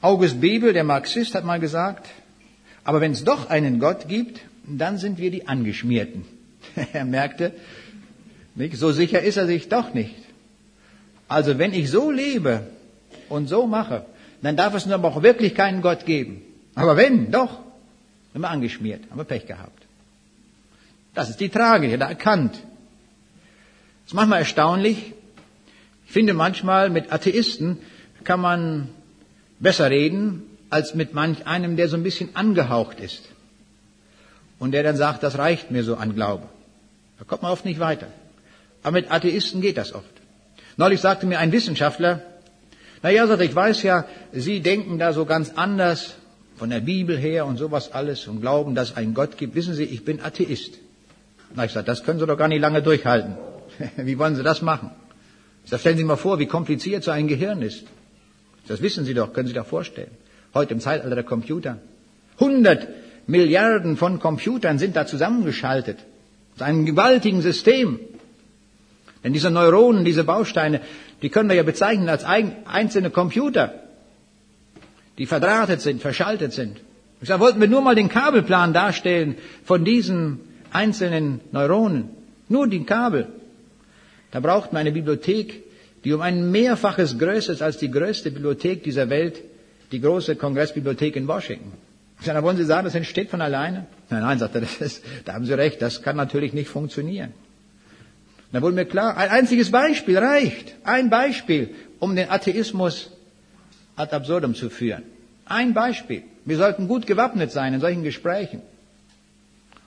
August 0.00 0.40
Bebel, 0.40 0.72
der 0.72 0.84
Marxist, 0.84 1.34
hat 1.34 1.44
mal 1.44 1.60
gesagt, 1.60 2.08
Aber 2.84 3.00
wenn 3.00 3.12
es 3.12 3.24
doch 3.24 3.48
einen 3.48 3.78
Gott 3.78 4.08
gibt, 4.08 4.40
dann 4.66 4.98
sind 4.98 5.18
wir 5.18 5.30
die 5.30 5.46
Angeschmierten. 5.46 6.24
er 6.92 7.04
merkte, 7.04 7.52
nicht, 8.54 8.76
so 8.76 8.92
sicher 8.92 9.20
ist 9.22 9.36
er 9.36 9.46
sich 9.46 9.68
doch 9.68 9.94
nicht. 9.94 10.16
Also 11.28 11.58
wenn 11.58 11.72
ich 11.72 11.90
so 11.90 12.10
lebe 12.10 12.66
und 13.28 13.48
so 13.48 13.66
mache, 13.66 14.04
dann 14.42 14.56
darf 14.56 14.74
es 14.74 14.90
aber 14.90 15.08
auch 15.08 15.22
wirklich 15.22 15.54
keinen 15.54 15.80
Gott 15.80 16.04
geben. 16.04 16.42
Aber 16.74 16.96
wenn, 16.96 17.30
doch, 17.30 17.60
sind 18.32 18.42
wir 18.42 18.50
angeschmiert, 18.50 19.02
haben 19.10 19.18
wir 19.18 19.24
Pech 19.24 19.46
gehabt. 19.46 19.82
Das 21.14 21.30
ist 21.30 21.40
die 21.40 21.48
Tragik, 21.48 21.98
da 21.98 22.08
erkannt. 22.08 22.54
Das 22.54 24.08
ist 24.08 24.14
manchmal 24.14 24.40
erstaunlich. 24.40 25.14
Ich 26.12 26.14
finde 26.14 26.34
manchmal 26.34 26.90
mit 26.90 27.10
Atheisten 27.10 27.78
kann 28.22 28.38
man 28.38 28.90
besser 29.60 29.88
reden 29.88 30.42
als 30.68 30.94
mit 30.94 31.14
manch 31.14 31.46
einem, 31.46 31.78
der 31.78 31.88
so 31.88 31.96
ein 31.96 32.02
bisschen 32.02 32.36
angehaucht 32.36 33.00
ist. 33.00 33.30
Und 34.58 34.72
der 34.72 34.82
dann 34.82 34.98
sagt, 34.98 35.22
das 35.22 35.38
reicht 35.38 35.70
mir 35.70 35.84
so 35.84 35.96
an 35.96 36.14
Glaube. 36.14 36.42
Da 37.18 37.24
kommt 37.24 37.40
man 37.40 37.50
oft 37.50 37.64
nicht 37.64 37.80
weiter. 37.80 38.08
Aber 38.82 38.92
mit 38.92 39.10
Atheisten 39.10 39.62
geht 39.62 39.78
das 39.78 39.94
oft. 39.94 40.12
Neulich 40.76 41.00
sagte 41.00 41.24
mir 41.24 41.38
ein 41.38 41.50
Wissenschaftler, 41.50 42.20
na 43.02 43.08
ja, 43.08 43.26
sagte, 43.26 43.44
ich 43.44 43.54
weiß 43.54 43.82
ja, 43.82 44.04
Sie 44.32 44.60
denken 44.60 44.98
da 44.98 45.14
so 45.14 45.24
ganz 45.24 45.52
anders 45.56 46.16
von 46.58 46.68
der 46.68 46.80
Bibel 46.80 47.16
her 47.16 47.46
und 47.46 47.56
sowas 47.56 47.90
alles 47.90 48.26
und 48.26 48.42
glauben, 48.42 48.74
dass 48.74 48.90
es 48.90 48.96
einen 48.98 49.14
Gott 49.14 49.38
gibt. 49.38 49.54
Wissen 49.54 49.72
Sie, 49.72 49.84
ich 49.84 50.04
bin 50.04 50.20
Atheist. 50.22 50.74
Na, 51.54 51.64
ich 51.64 51.72
sage, 51.72 51.86
das 51.86 52.04
können 52.04 52.18
Sie 52.20 52.26
doch 52.26 52.36
gar 52.36 52.48
nicht 52.48 52.60
lange 52.60 52.82
durchhalten. 52.82 53.34
Wie 53.96 54.18
wollen 54.18 54.36
Sie 54.36 54.42
das 54.42 54.60
machen? 54.60 54.90
Sage, 55.64 55.80
stellen 55.80 55.96
Sie 55.96 56.02
sich 56.02 56.08
mal 56.08 56.16
vor, 56.16 56.38
wie 56.38 56.46
kompliziert 56.46 57.04
so 57.04 57.10
ein 57.10 57.28
Gehirn 57.28 57.62
ist. 57.62 57.84
Das 58.68 58.82
wissen 58.82 59.04
Sie 59.04 59.14
doch, 59.14 59.32
können 59.32 59.46
Sie 59.46 59.52
sich 59.52 59.60
doch 59.62 59.66
vorstellen. 59.68 60.10
Heute 60.54 60.74
im 60.74 60.80
Zeitalter 60.80 61.14
der 61.14 61.24
Computer. 61.24 61.78
100 62.40 62.88
Milliarden 63.26 63.96
von 63.96 64.18
Computern 64.18 64.78
sind 64.78 64.96
da 64.96 65.06
zusammengeschaltet. 65.06 65.98
Zu 66.56 66.64
einem 66.64 66.84
gewaltigen 66.84 67.40
System. 67.40 68.00
Denn 69.24 69.32
diese 69.32 69.50
Neuronen, 69.50 70.04
diese 70.04 70.24
Bausteine, 70.24 70.80
die 71.22 71.30
können 71.30 71.48
wir 71.48 71.56
ja 71.56 71.62
bezeichnen 71.62 72.08
als 72.08 72.24
einzelne 72.24 73.10
Computer, 73.10 73.74
die 75.18 75.26
verdrahtet 75.26 75.80
sind, 75.80 76.02
verschaltet 76.02 76.52
sind. 76.52 76.80
Ich 77.20 77.28
sage, 77.28 77.40
wollten 77.40 77.60
wir 77.60 77.68
nur 77.68 77.82
mal 77.82 77.94
den 77.94 78.08
Kabelplan 78.08 78.72
darstellen 78.72 79.36
von 79.64 79.84
diesen 79.84 80.40
einzelnen 80.72 81.40
Neuronen. 81.52 82.10
Nur 82.48 82.66
die 82.66 82.82
Kabel. 82.84 83.28
Da 84.32 84.40
braucht 84.40 84.72
man 84.72 84.80
eine 84.80 84.92
Bibliothek, 84.92 85.62
die 86.04 86.12
um 86.12 86.20
ein 86.20 86.50
Mehrfaches 86.50 87.18
größer 87.18 87.52
ist 87.52 87.62
als 87.62 87.78
die 87.78 87.90
größte 87.90 88.30
Bibliothek 88.30 88.82
dieser 88.82 89.08
Welt, 89.08 89.40
die 89.92 90.00
große 90.00 90.36
Kongressbibliothek 90.36 91.16
in 91.16 91.28
Washington. 91.28 91.72
Sage, 92.20 92.42
wollen 92.42 92.56
Sie 92.56 92.64
sagen, 92.64 92.84
das 92.84 92.94
entsteht 92.94 93.30
von 93.30 93.40
alleine? 93.40 93.86
Nein, 94.10 94.22
nein, 94.22 94.38
sagt 94.38 94.54
er, 94.54 94.60
das 94.66 94.76
ist, 94.80 95.04
da 95.24 95.34
haben 95.34 95.44
Sie 95.44 95.52
recht, 95.52 95.80
das 95.82 96.02
kann 96.02 96.16
natürlich 96.16 96.52
nicht 96.52 96.68
funktionieren. 96.68 97.32
Da 98.52 98.60
wurde 98.60 98.74
mir 98.74 98.84
klar, 98.84 99.16
ein 99.16 99.30
einziges 99.30 99.70
Beispiel 99.70 100.18
reicht. 100.18 100.74
Ein 100.84 101.08
Beispiel, 101.08 101.74
um 102.00 102.14
den 102.14 102.30
Atheismus 102.30 103.10
ad 103.96 104.14
absurdum 104.14 104.54
zu 104.54 104.68
führen. 104.68 105.04
Ein 105.46 105.72
Beispiel. 105.72 106.22
Wir 106.44 106.56
sollten 106.56 106.86
gut 106.86 107.06
gewappnet 107.06 107.50
sein 107.50 107.72
in 107.72 107.80
solchen 107.80 108.02
Gesprächen. 108.02 108.60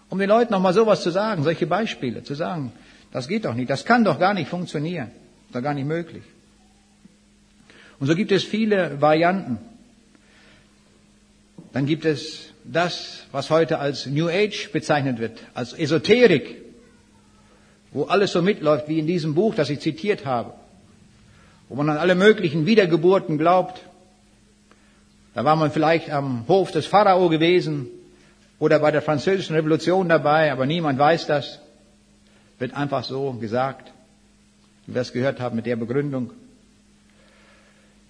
Um 0.10 0.19
den 0.19 0.29
Leuten 0.29 0.51
nochmal 0.53 0.73
sowas 0.73 1.01
zu 1.01 1.12
sagen, 1.12 1.43
solche 1.43 1.67
Beispiele 1.67 2.23
zu 2.23 2.34
sagen, 2.34 2.71
das 3.15 3.28
geht 3.28 3.45
doch 3.45 3.54
nicht, 3.54 3.69
das 3.69 3.86
kann 3.86 4.04
doch 4.04 4.19
gar 4.19 4.34
nicht 4.34 4.49
funktionieren, 4.49 5.08
ist 5.47 5.56
doch 5.56 5.62
gar 5.62 5.73
nicht 5.73 5.88
möglich. 5.88 6.23
Und 7.99 8.08
so 8.08 8.15
gibt 8.15 8.32
es 8.32 8.43
viele 8.43 8.99
Varianten. 8.99 9.58
Dann 11.71 11.86
gibt 11.86 12.04
es 12.04 12.49
das, 12.65 13.23
was 13.32 13.49
heute 13.49 13.80
als 13.80 14.06
New 14.06 14.28
Age 14.28 14.69
bezeichnet 14.71 15.19
wird, 15.19 15.39
als 15.54 15.71
Esoterik 15.73 16.65
wo 17.95 18.04
alles 18.04 18.34
so 18.34 18.41
mitläuft 18.41 18.89
wie 18.89 18.99
in 18.99 19.08
diesem 19.08 19.36
Buch, 19.36 19.56
das 19.56 19.69
ich 19.69 19.80
zitiert 19.80 20.25
habe, 20.25 20.51
wo 21.69 21.75
man 21.75 21.89
an 21.89 21.97
alle 21.97 22.13
möglichen 22.13 22.65
Wiedergeburten 22.65 23.38
glaubt. 23.38 23.82
Da 25.34 25.45
war 25.45 25.56
man 25.56 25.71
vielleicht 25.71 26.10
am 26.10 26.43
Hof 26.49 26.71
des 26.71 26.86
Pharao 26.86 27.30
gewesen 27.30 27.88
oder 28.60 28.80
bei 28.80 28.91
der 28.91 29.01
französischen 29.01 29.56
Revolution 29.56 30.10
dabei, 30.10 30.51
aber 30.51 30.65
niemand 30.65 30.99
weiß 30.99 31.25
das. 31.28 31.62
Wird 32.60 32.74
einfach 32.74 33.04
so 33.04 33.34
gesagt, 33.34 33.91
wie 34.88 34.94
wir 34.94 35.02
es 35.02 35.13
gehört 35.13 35.39
haben 35.39 35.56
mit 35.56 35.65
der 35.65 35.76
Begründung. 35.76 36.32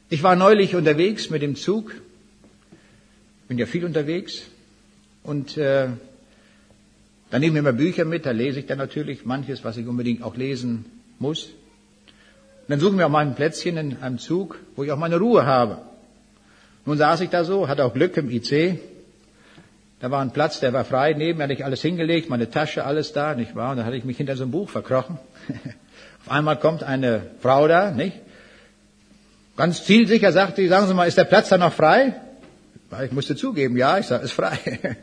Ich 0.09 0.21
war 0.21 0.35
neulich 0.35 0.75
unterwegs 0.75 1.29
mit 1.29 1.41
dem 1.41 1.55
Zug, 1.55 1.95
bin 3.47 3.57
ja 3.57 3.65
viel 3.65 3.85
unterwegs 3.85 4.43
und 5.23 5.57
äh, 5.57 5.89
dann 7.31 7.41
nehme 7.41 7.55
ich 7.55 7.59
immer 7.59 7.73
Bücher 7.73 8.05
mit, 8.05 8.25
da 8.25 8.31
lese 8.31 8.59
ich 8.59 8.67
dann 8.67 8.77
natürlich 8.77 9.25
manches, 9.25 9.63
was 9.63 9.77
ich 9.77 9.87
unbedingt 9.87 10.21
auch 10.21 10.35
lesen 10.35 10.85
muss. 11.19 11.45
Und 11.45 12.69
dann 12.69 12.79
suchen 12.79 12.97
wir 12.97 13.07
auch 13.07 13.11
mal 13.11 13.25
ein 13.25 13.35
Plätzchen 13.35 13.77
in 13.77 13.97
einem 13.97 14.19
Zug, 14.19 14.59
wo 14.75 14.83
ich 14.83 14.91
auch 14.91 14.97
meine 14.97 15.17
Ruhe 15.17 15.45
habe. 15.45 15.81
Nun 16.85 16.97
saß 16.97 17.21
ich 17.21 17.29
da 17.29 17.43
so, 17.43 17.67
hatte 17.67 17.83
auch 17.83 17.93
Glück 17.93 18.15
im 18.17 18.29
IC. 18.29 18.79
Da 20.05 20.11
war 20.11 20.21
ein 20.21 20.29
Platz, 20.29 20.59
der 20.59 20.71
war 20.71 20.85
frei, 20.85 21.13
neben 21.13 21.39
mir 21.39 21.45
hatte 21.45 21.53
ich 21.53 21.65
alles 21.65 21.81
hingelegt, 21.81 22.29
meine 22.29 22.47
Tasche, 22.47 22.83
alles 22.83 23.11
da, 23.11 23.33
nicht 23.33 23.55
wahr? 23.55 23.71
Und 23.71 23.77
dann 23.77 23.87
hatte 23.87 23.97
ich 23.97 24.03
mich 24.03 24.17
hinter 24.17 24.35
so 24.35 24.43
einem 24.43 24.51
Buch 24.51 24.69
verkrochen. 24.69 25.17
Auf 26.23 26.31
einmal 26.31 26.59
kommt 26.59 26.83
eine 26.83 27.23
Frau 27.41 27.67
da, 27.67 27.89
nicht? 27.89 28.15
Ganz 29.57 29.83
zielsicher 29.83 30.31
sagt 30.31 30.57
sie, 30.57 30.67
sagen 30.67 30.85
Sie 30.85 30.93
mal, 30.93 31.07
ist 31.07 31.17
der 31.17 31.23
Platz 31.23 31.49
da 31.49 31.57
noch 31.57 31.73
frei? 31.73 32.13
Ich 33.03 33.13
musste 33.13 33.35
zugeben, 33.35 33.77
ja, 33.77 33.97
ich 33.97 34.05
sage, 34.05 34.25
ist 34.25 34.33
frei. 34.33 34.59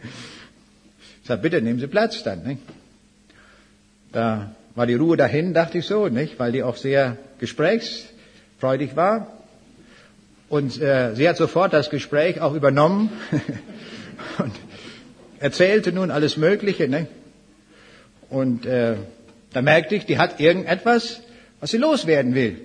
Ich 1.23 1.27
sage, 1.27 1.43
bitte 1.43 1.61
nehmen 1.61 1.81
Sie 1.81 1.89
Platz 1.89 2.23
dann. 2.23 2.45
Nicht? 2.45 2.63
Da 4.13 4.55
war 4.77 4.87
die 4.87 4.95
Ruhe 4.95 5.17
dahin, 5.17 5.53
dachte 5.53 5.79
ich 5.79 5.87
so, 5.87 6.07
nicht? 6.07 6.39
weil 6.39 6.53
die 6.53 6.63
auch 6.63 6.77
sehr 6.77 7.17
gesprächsfreudig 7.41 8.95
war. 8.95 9.27
Und 10.49 10.81
äh, 10.81 11.17
sie 11.17 11.29
hat 11.29 11.39
sofort 11.39 11.73
das 11.73 11.91
Gespräch 11.91 12.41
auch 12.41 12.55
übernommen 12.55 13.11
und 14.39 14.53
erzählte 15.43 15.93
nun 15.93 16.11
alles 16.11 16.37
Mögliche. 16.37 16.89
Nicht? 16.89 17.09
Und 18.31 18.65
äh, 18.65 18.97
da 19.53 19.63
merkte 19.63 19.95
ich, 19.95 20.07
die 20.07 20.19
hat 20.19 20.41
irgendetwas, 20.41 21.21
was 21.61 21.71
sie 21.71 21.79
loswerden 21.79 22.35
will. 22.35 22.61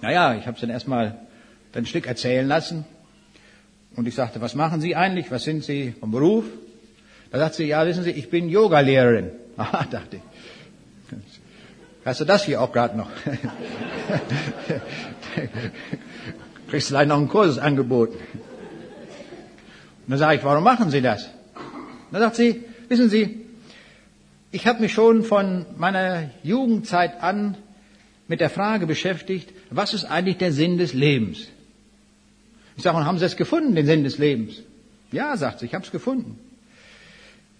Naja, 0.00 0.34
ich 0.34 0.46
habe 0.46 0.54
es 0.54 0.60
dann 0.60 0.70
erstmal 0.70 1.18
ein 1.74 1.86
Stück 1.86 2.06
erzählen 2.06 2.46
lassen. 2.46 2.84
Und 3.96 4.06
ich 4.06 4.14
sagte, 4.14 4.40
was 4.40 4.54
machen 4.54 4.80
Sie 4.80 4.94
eigentlich? 4.96 5.30
Was 5.30 5.44
sind 5.44 5.64
Sie 5.64 5.94
vom 5.98 6.10
Beruf? 6.10 6.44
Da 7.30 7.38
sagt 7.38 7.54
sie, 7.54 7.64
ja, 7.64 7.86
wissen 7.86 8.04
Sie, 8.04 8.10
ich 8.10 8.28
bin 8.30 8.48
Yogalehrerin. 8.48 9.30
Aha, 9.56 9.86
dachte 9.90 10.16
ich. 10.16 10.22
Hast 12.04 12.20
du 12.20 12.24
das 12.24 12.44
hier 12.44 12.60
auch 12.60 12.70
gerade 12.72 12.96
noch? 12.96 13.08
Kriegst 16.68 16.90
du 16.90 16.94
gleich 16.94 17.08
noch 17.08 17.16
einen 17.16 17.28
Kurs 17.28 17.58
angeboten. 17.58 18.18
Und 20.06 20.10
dann 20.10 20.18
sage 20.18 20.38
ich, 20.38 20.44
warum 20.44 20.64
machen 20.64 20.90
Sie 20.90 21.00
das? 21.00 21.28
Dann 22.10 22.20
sagt 22.20 22.36
sie, 22.36 22.62
wissen 22.88 23.08
Sie, 23.08 23.40
ich 24.52 24.66
habe 24.66 24.80
mich 24.80 24.92
schon 24.92 25.24
von 25.24 25.66
meiner 25.78 26.30
Jugendzeit 26.42 27.22
an 27.22 27.56
mit 28.28 28.40
der 28.40 28.50
Frage 28.50 28.86
beschäftigt, 28.86 29.50
was 29.70 29.94
ist 29.94 30.04
eigentlich 30.04 30.36
der 30.36 30.52
Sinn 30.52 30.78
des 30.78 30.92
Lebens? 30.92 31.48
Ich 32.76 32.82
sage, 32.82 32.96
und 32.96 33.06
haben 33.06 33.18
Sie 33.18 33.24
es 33.24 33.36
gefunden, 33.36 33.74
den 33.74 33.86
Sinn 33.86 34.04
des 34.04 34.18
Lebens? 34.18 34.62
Ja, 35.10 35.36
sagt 35.36 35.60
sie, 35.60 35.66
ich 35.66 35.74
habe 35.74 35.84
es 35.84 35.92
gefunden. 35.92 36.38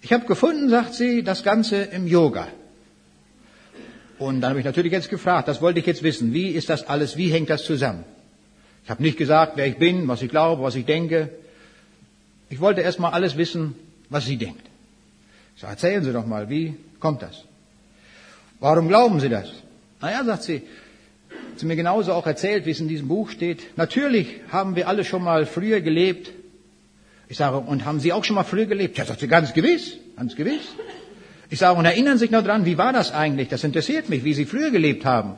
Ich 0.02 0.12
habe 0.12 0.26
gefunden, 0.26 0.68
sagt 0.68 0.94
sie, 0.94 1.22
das 1.22 1.44
Ganze 1.44 1.76
im 1.76 2.06
Yoga. 2.06 2.48
Und 4.18 4.40
dann 4.40 4.50
habe 4.50 4.60
ich 4.60 4.66
natürlich 4.66 4.92
jetzt 4.92 5.08
gefragt, 5.08 5.48
das 5.48 5.62
wollte 5.62 5.80
ich 5.80 5.86
jetzt 5.86 6.02
wissen, 6.02 6.34
wie 6.34 6.48
ist 6.48 6.68
das 6.68 6.86
alles, 6.86 7.16
wie 7.16 7.28
hängt 7.28 7.50
das 7.50 7.64
zusammen? 7.64 8.04
Ich 8.84 8.90
habe 8.90 9.02
nicht 9.02 9.16
gesagt, 9.16 9.52
wer 9.56 9.66
ich 9.66 9.78
bin, 9.78 10.06
was 10.08 10.20
ich 10.20 10.30
glaube, 10.30 10.62
was 10.62 10.74
ich 10.74 10.84
denke. 10.84 11.30
Ich 12.54 12.60
wollte 12.60 12.80
erst 12.80 13.00
mal 13.00 13.10
alles 13.10 13.36
wissen, 13.36 13.74
was 14.10 14.26
sie 14.26 14.36
denkt. 14.36 14.64
Sage, 15.56 15.72
erzählen 15.72 16.04
Sie 16.04 16.12
doch 16.12 16.26
mal, 16.26 16.48
wie 16.48 16.74
kommt 17.00 17.20
das? 17.22 17.44
Warum 18.60 18.88
glauben 18.88 19.18
Sie 19.20 19.28
das? 19.28 19.48
Naja, 20.00 20.24
sagt 20.24 20.44
sie, 20.44 20.62
hat 21.30 21.62
mir 21.62 21.76
genauso 21.76 22.12
auch 22.12 22.26
erzählt, 22.26 22.66
wie 22.66 22.70
es 22.70 22.80
in 22.80 22.88
diesem 22.88 23.08
Buch 23.08 23.30
steht. 23.30 23.76
Natürlich 23.76 24.28
haben 24.50 24.76
wir 24.76 24.88
alle 24.88 25.04
schon 25.04 25.22
mal 25.22 25.46
früher 25.46 25.80
gelebt 25.80 26.30
ich 27.28 27.38
sage, 27.38 27.58
und 27.58 27.84
haben 27.84 28.00
Sie 28.00 28.12
auch 28.12 28.24
schon 28.24 28.36
mal 28.36 28.44
früher 28.44 28.66
gelebt? 28.66 28.98
Ja, 28.98 29.04
sagt 29.04 29.20
sie, 29.20 29.28
ganz 29.28 29.52
gewiss, 29.54 29.98
ganz 30.16 30.36
gewiss. 30.36 30.62
Ich 31.50 31.58
sage, 31.58 31.78
und 31.78 31.84
erinnern 31.84 32.18
Sie 32.18 32.24
sich 32.24 32.30
noch 32.30 32.44
dran, 32.44 32.64
wie 32.64 32.78
war 32.78 32.92
das 32.92 33.12
eigentlich? 33.12 33.48
Das 33.48 33.64
interessiert 33.64 34.08
mich, 34.08 34.24
wie 34.24 34.34
Sie 34.34 34.44
früher 34.44 34.70
gelebt 34.70 35.04
haben. 35.04 35.34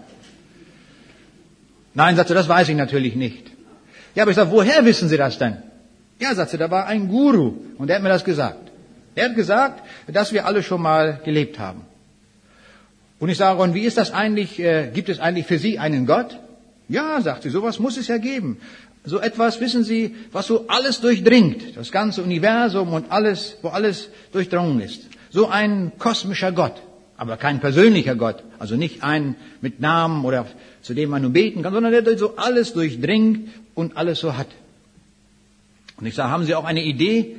Nein, 1.95 2.17
sagt 2.17 2.29
sie, 2.29 2.35
das 2.35 2.49
weiß 2.49 2.69
ich 2.69 2.77
natürlich 2.77 3.15
nicht. 3.15 3.51
Ja, 4.15 4.25
aber 4.25 4.31
ich 4.31 4.37
sage, 4.37 4.51
woher 4.51 4.85
wissen 4.85 5.09
Sie 5.09 5.17
das 5.17 5.39
denn? 5.39 5.57
Ja, 6.19 6.35
sagt 6.35 6.51
sie, 6.51 6.59
da 6.59 6.71
war 6.71 6.87
ein 6.87 7.09
Guru 7.09 7.55
und 7.79 7.89
der 7.89 7.97
hat 7.97 8.03
mir 8.03 8.09
das 8.09 8.25
gesagt. 8.25 8.71
Er 9.15 9.31
hat 9.31 9.37
gesagt, 9.37 9.83
dass 10.07 10.33
wir 10.33 10.47
alle 10.47 10.63
schon 10.63 10.83
mal 10.83 11.21
gelebt 11.25 11.59
haben. 11.59 11.83
Und 13.19 13.31
ich 13.31 13.39
sage, 13.39 13.61
und 13.63 13.75
wie 13.75 13.85
ist 13.85 13.97
das 13.97 14.13
eigentlich, 14.13 14.59
äh, 14.61 14.91
gibt 14.93 15.09
es 15.09 15.21
eigentlich 15.21 15.47
für 15.47 15.59
Sie 15.59 15.79
einen 15.79 16.07
Gott? 16.07 16.39
Ja, 16.89 17.21
sagt 17.21 17.43
sie, 17.43 17.51
sowas 17.51 17.79
muss 17.79 17.97
es 17.97 18.09
ja 18.09 18.19
geben. 18.19 18.59
so 19.07 19.21
etwas, 19.21 19.61
wissen 19.61 19.85
Sie, 19.85 20.17
was 20.33 20.49
so 20.49 20.67
alles 20.67 21.01
durchdringt, 21.01 21.77
das 21.77 21.93
ganze 21.93 22.23
Universum 22.23 22.93
und 22.93 23.11
alles, 23.11 23.57
wo 23.63 23.69
alles 23.69 24.11
durchdrungen 24.33 24.81
ist. 24.81 25.03
So 25.31 25.49
ein 25.49 25.93
kosmischer 25.99 26.53
Gott, 26.53 26.75
aber 27.17 27.37
kein 27.37 27.61
persönlicher 27.61 28.17
Gott, 28.17 28.43
also 28.59 28.75
nicht 28.75 29.05
ein 29.05 29.37
mit 29.61 29.81
Namen 29.81 30.25
oder 30.25 30.47
zu 30.83 30.93
dem 30.93 31.11
man 31.11 31.23
nur 31.23 31.31
beten 31.31 31.63
kann, 31.63 31.73
sondern 31.73 31.93
der 31.93 32.19
so 32.19 32.37
alles 32.37 32.73
durchdringt 32.73 33.49
und 33.75 33.97
alles 33.97 34.19
so 34.19 34.37
hat. 34.37 34.49
Und 35.97 36.07
ich 36.07 36.15
sage, 36.15 36.31
haben 36.31 36.45
Sie 36.45 36.55
auch 36.55 36.65
eine 36.65 36.83
Idee, 36.83 37.37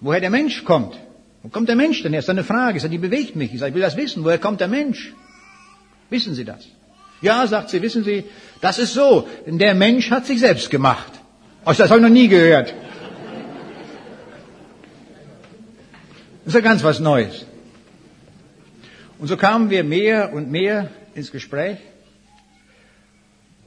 woher 0.00 0.20
der 0.20 0.30
Mensch 0.30 0.64
kommt? 0.64 0.98
Wo 1.42 1.48
kommt 1.48 1.68
der 1.68 1.76
Mensch 1.76 2.02
denn 2.02 2.12
her? 2.12 2.20
Ist 2.20 2.30
eine 2.30 2.44
Frage. 2.44 2.80
Sage, 2.80 2.90
die 2.90 2.98
bewegt 2.98 3.36
mich. 3.36 3.52
Ich 3.52 3.60
sage, 3.60 3.70
ich 3.70 3.74
will 3.74 3.82
das 3.82 3.96
wissen. 3.96 4.24
Woher 4.24 4.38
kommt 4.38 4.60
der 4.60 4.68
Mensch? 4.68 5.12
Wissen 6.10 6.34
Sie 6.34 6.44
das? 6.44 6.66
Ja, 7.20 7.46
sagt 7.46 7.70
sie, 7.70 7.82
wissen 7.82 8.04
Sie, 8.04 8.24
das 8.60 8.78
ist 8.78 8.94
so. 8.94 9.28
Der 9.46 9.74
Mensch 9.74 10.10
hat 10.10 10.26
sich 10.26 10.40
selbst 10.40 10.70
gemacht. 10.70 11.12
Oh, 11.64 11.72
das 11.76 11.90
habe 11.90 11.96
ich 11.96 12.02
noch 12.02 12.08
nie 12.08 12.28
gehört. 12.28 12.72
Das 16.44 16.54
ist 16.54 16.54
ja 16.54 16.60
ganz 16.60 16.82
was 16.82 17.00
Neues. 17.00 17.44
Und 19.18 19.26
so 19.26 19.36
kamen 19.36 19.68
wir 19.68 19.84
mehr 19.84 20.32
und 20.32 20.50
mehr 20.50 20.90
ins 21.14 21.32
Gespräch. 21.32 21.78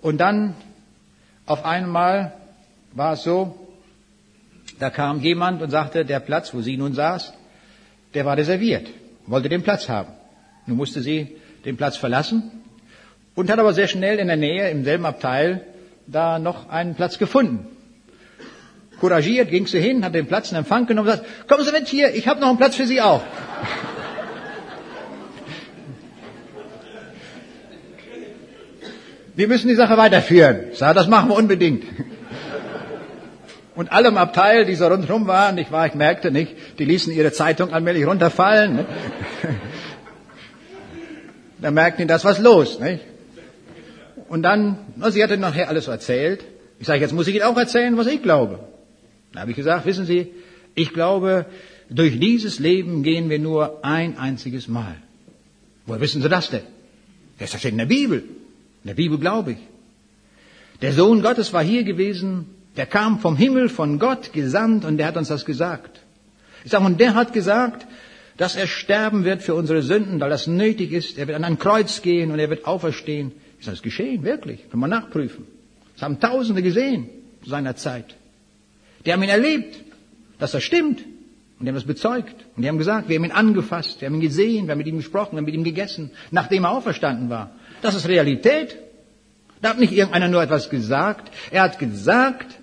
Und 0.01 0.17
dann 0.17 0.55
auf 1.45 1.65
einmal 1.65 2.33
war 2.93 3.13
es 3.13 3.23
so, 3.23 3.60
da 4.81 4.89
kam 4.89 5.19
jemand 5.19 5.61
und 5.61 5.69
sagte, 5.69 6.05
der 6.05 6.19
Platz, 6.19 6.55
wo 6.55 6.61
sie 6.61 6.75
nun 6.75 6.95
saß, 6.95 7.33
der 8.15 8.25
war 8.25 8.35
reserviert, 8.35 8.87
wollte 9.27 9.47
den 9.47 9.61
Platz 9.61 9.87
haben. 9.87 10.09
Nun 10.65 10.77
musste 10.77 11.01
sie 11.01 11.37
den 11.65 11.77
Platz 11.77 11.97
verlassen 11.97 12.63
und 13.35 13.51
hat 13.51 13.59
aber 13.59 13.73
sehr 13.73 13.87
schnell 13.87 14.17
in 14.17 14.25
der 14.25 14.37
Nähe, 14.37 14.71
im 14.71 14.83
selben 14.83 15.05
Abteil, 15.05 15.61
da 16.07 16.39
noch 16.39 16.67
einen 16.69 16.95
Platz 16.95 17.19
gefunden. 17.19 17.67
Couragiert 18.99 19.51
ging 19.51 19.67
sie 19.67 19.79
hin, 19.79 20.03
hat 20.03 20.15
den 20.15 20.25
Platz 20.25 20.51
in 20.51 20.57
Empfang 20.57 20.87
genommen 20.87 21.09
und 21.09 21.15
sagt, 21.15 21.47
kommen 21.47 21.63
Sie 21.63 21.71
mit 21.71 21.87
hier, 21.87 22.15
ich 22.15 22.27
habe 22.27 22.39
noch 22.39 22.49
einen 22.49 22.57
Platz 22.57 22.75
für 22.75 22.87
Sie 22.87 23.01
auch. 23.01 23.21
Wir 29.35 29.47
müssen 29.47 29.67
die 29.67 29.75
Sache 29.75 29.95
weiterführen. 29.95 30.71
Das 30.77 31.07
machen 31.07 31.29
wir 31.29 31.37
unbedingt. 31.37 31.83
Und 33.75 33.91
alle 33.91 34.09
im 34.09 34.17
Abteil, 34.17 34.65
die 34.65 34.75
so 34.75 34.87
rundherum 34.87 35.27
waren, 35.27 35.57
ich 35.57 35.71
war, 35.71 35.87
ich 35.87 35.93
merkte 35.93 36.29
nicht, 36.31 36.53
die 36.77 36.85
ließen 36.85 37.13
ihre 37.13 37.31
Zeitung 37.31 37.71
allmählich 37.73 38.05
runterfallen. 38.05 38.75
Ne? 38.75 38.85
Da 41.61 41.69
merkten 41.69 42.07
die, 42.07 42.07
das 42.07 42.25
was 42.25 42.39
los. 42.39 42.79
Nicht? 42.79 43.03
Und 44.27 44.41
dann, 44.41 44.79
na, 44.95 45.11
sie 45.11 45.23
hatte 45.23 45.37
nachher 45.37 45.69
alles 45.69 45.87
erzählt. 45.87 46.43
Ich 46.79 46.87
sage, 46.87 47.01
jetzt 47.01 47.13
muss 47.13 47.27
ich 47.27 47.35
Ihnen 47.35 47.43
auch 47.43 47.57
erzählen, 47.57 47.95
was 47.97 48.07
ich 48.07 48.23
glaube. 48.23 48.59
Da 49.33 49.41
habe 49.41 49.51
ich 49.51 49.57
gesagt, 49.57 49.85
wissen 49.85 50.05
Sie, 50.05 50.31
ich 50.73 50.91
glaube, 50.91 51.45
durch 51.89 52.19
dieses 52.19 52.57
Leben 52.57 53.03
gehen 53.03 53.29
wir 53.29 53.37
nur 53.37 53.85
ein 53.85 54.17
einziges 54.17 54.67
Mal. 54.67 54.95
Woher 55.85 56.01
wissen 56.01 56.21
Sie 56.21 56.29
das 56.29 56.49
denn? 56.49 56.63
Das 57.37 57.49
steht 57.49 57.73
in 57.73 57.77
der 57.77 57.85
Bibel. 57.85 58.19
In 58.83 58.87
der 58.87 58.95
Bibel 58.95 59.19
glaube 59.19 59.51
ich. 59.51 59.57
Der 60.81 60.93
Sohn 60.93 61.21
Gottes 61.21 61.53
war 61.53 61.63
hier 61.63 61.83
gewesen, 61.83 62.45
der 62.77 62.85
kam 62.85 63.19
vom 63.19 63.35
Himmel, 63.35 63.69
von 63.69 63.99
Gott 63.99 64.33
gesandt 64.33 64.85
und 64.85 64.97
der 64.97 65.07
hat 65.07 65.17
uns 65.17 65.27
das 65.27 65.45
gesagt. 65.45 66.01
Ich 66.63 66.71
sage, 66.71 66.85
und 66.85 66.99
der 66.99 67.15
hat 67.15 67.33
gesagt, 67.33 67.87
dass 68.37 68.55
er 68.55 68.67
sterben 68.67 69.23
wird 69.23 69.43
für 69.43 69.55
unsere 69.55 69.81
Sünden, 69.81 70.19
weil 70.19 70.29
das 70.29 70.47
nötig 70.47 70.91
ist. 70.91 71.17
Er 71.17 71.27
wird 71.27 71.35
an 71.35 71.43
ein 71.43 71.59
Kreuz 71.59 72.01
gehen 72.01 72.31
und 72.31 72.39
er 72.39 72.49
wird 72.49 72.65
auferstehen. 72.65 73.33
Ist 73.59 73.67
das 73.67 73.81
geschehen? 73.81 74.23
Wirklich? 74.23 74.69
Können 74.69 74.81
wir 74.81 74.87
nachprüfen. 74.87 75.45
Das 75.93 76.03
haben 76.03 76.19
Tausende 76.19 76.61
gesehen 76.61 77.09
zu 77.43 77.49
seiner 77.49 77.75
Zeit. 77.75 78.15
Die 79.05 79.13
haben 79.13 79.21
ihn 79.21 79.29
erlebt, 79.29 79.75
dass 80.39 80.51
das 80.51 80.63
stimmt. 80.63 81.01
Und 81.01 81.65
die 81.65 81.67
haben 81.67 81.75
das 81.75 81.83
bezeugt. 81.83 82.35
Und 82.55 82.63
die 82.63 82.69
haben 82.69 82.79
gesagt, 82.79 83.09
wir 83.09 83.17
haben 83.17 83.25
ihn 83.25 83.31
angefasst, 83.31 84.01
wir 84.01 84.07
haben 84.07 84.15
ihn 84.15 84.21
gesehen, 84.21 84.65
wir 84.65 84.71
haben 84.71 84.79
mit 84.79 84.87
ihm 84.87 84.97
gesprochen, 84.97 85.33
wir 85.33 85.37
haben 85.37 85.45
mit 85.45 85.53
ihm 85.53 85.63
gegessen, 85.63 86.09
nachdem 86.31 86.63
er 86.63 86.71
auferstanden 86.71 87.29
war. 87.29 87.51
Das 87.83 87.93
ist 87.93 88.07
Realität. 88.07 88.77
Da 89.61 89.69
hat 89.69 89.79
nicht 89.79 89.93
irgendeiner 89.93 90.27
nur 90.27 90.41
etwas 90.41 90.71
gesagt. 90.71 91.31
Er 91.51 91.61
hat 91.61 91.77
gesagt, 91.77 92.60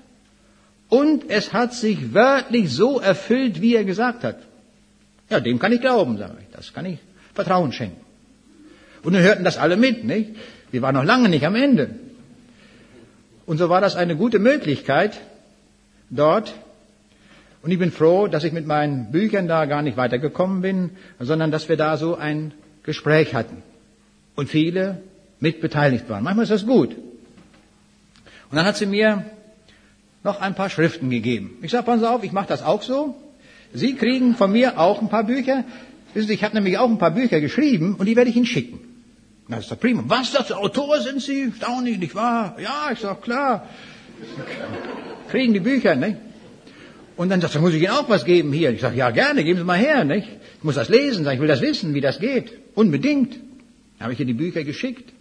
und 0.89 1.29
es 1.29 1.53
hat 1.53 1.75
sich 1.75 2.15
wörtlich 2.15 2.73
so 2.73 2.99
erfüllt, 3.01 3.61
wie 3.61 3.75
er 3.75 3.85
gesagt 3.85 4.25
hat. 4.25 4.39
Ja, 5.31 5.41
dem 5.41 5.59
kann 5.59 5.73
ich 5.73 5.81
glauben, 5.81 6.17
sage 6.17 6.39
ich. 6.41 6.47
Das 6.55 6.73
kann 6.73 6.87
ich 6.87 6.99
Vertrauen 7.35 7.73
schenken. 7.73 8.01
Und 9.03 9.13
dann 9.13 9.23
hörten 9.23 9.45
das 9.45 9.59
alle 9.59 9.77
mit, 9.77 10.05
nicht? 10.05 10.31
Wir 10.71 10.83
waren 10.83 10.95
noch 10.95 11.05
lange 11.05 11.29
nicht 11.29 11.47
am 11.47 11.55
Ende. 11.55 11.91
Und 13.47 13.59
so 13.59 13.69
war 13.69 13.81
das 13.81 13.97
eine 13.97 14.17
gute 14.17 14.39
Möglichkeit 14.39 15.21
dort. 16.11 16.55
Und 17.63 17.71
ich 17.71 17.79
bin 17.79 17.93
froh, 17.93 18.29
dass 18.29 18.45
ich 18.45 18.53
mit 18.53 18.67
meinen 18.67 19.11
Büchern 19.11 19.49
da 19.49 19.67
gar 19.67 19.83
nicht 19.83 19.97
weitergekommen 19.97 20.63
bin, 20.63 20.91
sondern 21.19 21.51
dass 21.51 21.69
wir 21.69 21.77
da 21.77 21.97
so 21.97 22.17
ein 22.17 22.53
Gespräch 22.83 23.35
hatten. 23.35 23.63
Und 24.35 24.49
viele 24.49 25.03
mitbeteiligt 25.41 26.09
waren. 26.09 26.25
Manchmal 26.25 26.45
ist 26.45 26.53
das 26.53 26.67
gut. 26.67 26.91
Und 28.51 28.57
dann 28.57 28.65
hat 28.65 28.77
sie 28.77 28.87
mir 28.87 29.25
noch 30.29 30.41
ein 30.41 30.55
paar 30.55 30.71
Schriften 30.71 31.11
gegeben. 31.11 31.47
Ich 31.63 31.71
sage, 31.73 31.85
passen 31.85 32.05
auf, 32.05 32.23
ich 32.23 32.33
mache 32.33 32.49
das 32.49 32.63
auch 32.63 32.83
so. 32.83 33.01
Sie 33.73 33.95
kriegen 33.95 34.37
von 34.37 34.53
mir 34.53 34.79
auch 34.79 35.01
ein 35.03 35.09
paar 35.09 35.25
Bücher. 35.25 35.65
Wissen 36.15 36.29
Sie, 36.29 36.35
ich 36.35 36.45
habe 36.45 36.55
nämlich 36.55 36.79
auch 36.79 36.89
ein 36.89 36.99
paar 36.99 37.15
Bücher 37.21 37.41
geschrieben 37.41 37.97
und 37.99 38.07
die 38.07 38.17
werde 38.17 38.31
ich 38.31 38.37
Ihnen 38.37 38.47
schicken. 38.47 38.79
Das 39.49 39.61
ist 39.61 39.71
doch 39.73 39.81
prima. 39.81 40.05
Was, 40.07 40.33
das 40.33 40.53
Autor 40.53 41.01
sind 41.01 41.21
Sie? 41.23 41.53
Staunlich, 41.57 41.99
nicht 41.99 42.15
wahr? 42.15 42.57
Ja, 42.63 42.91
ich 42.93 43.01
sag 43.01 43.23
klar. 43.23 43.67
Kriegen 45.31 45.55
die 45.55 45.61
Bücher, 45.61 45.95
nicht? 45.97 46.19
Und 47.17 47.31
dann 47.31 47.41
sagt 47.41 47.55
er, 47.55 47.61
muss 47.61 47.75
ich 47.75 47.83
Ihnen 47.83 47.93
auch 47.93 48.09
was 48.09 48.25
geben 48.25 48.53
hier? 48.53 48.71
Ich 48.71 48.83
sage, 48.83 48.97
ja 48.97 49.11
gerne, 49.11 49.43
geben 49.43 49.59
Sie 49.59 49.65
mal 49.65 49.79
her, 49.79 50.05
nicht? 50.05 50.29
Ich 50.59 50.65
muss 50.65 50.75
das 50.75 50.89
lesen, 50.89 51.27
ich 51.27 51.41
will 51.41 51.49
das 51.49 51.63
wissen, 51.63 51.95
wie 51.95 52.01
das 52.01 52.19
geht. 52.19 52.53
Unbedingt. 52.75 53.33
Dann 53.35 54.05
habe 54.05 54.13
ich 54.13 54.21
ihr 54.21 54.27
die 54.27 54.35
Bücher 54.35 54.65
geschickt. 54.65 55.13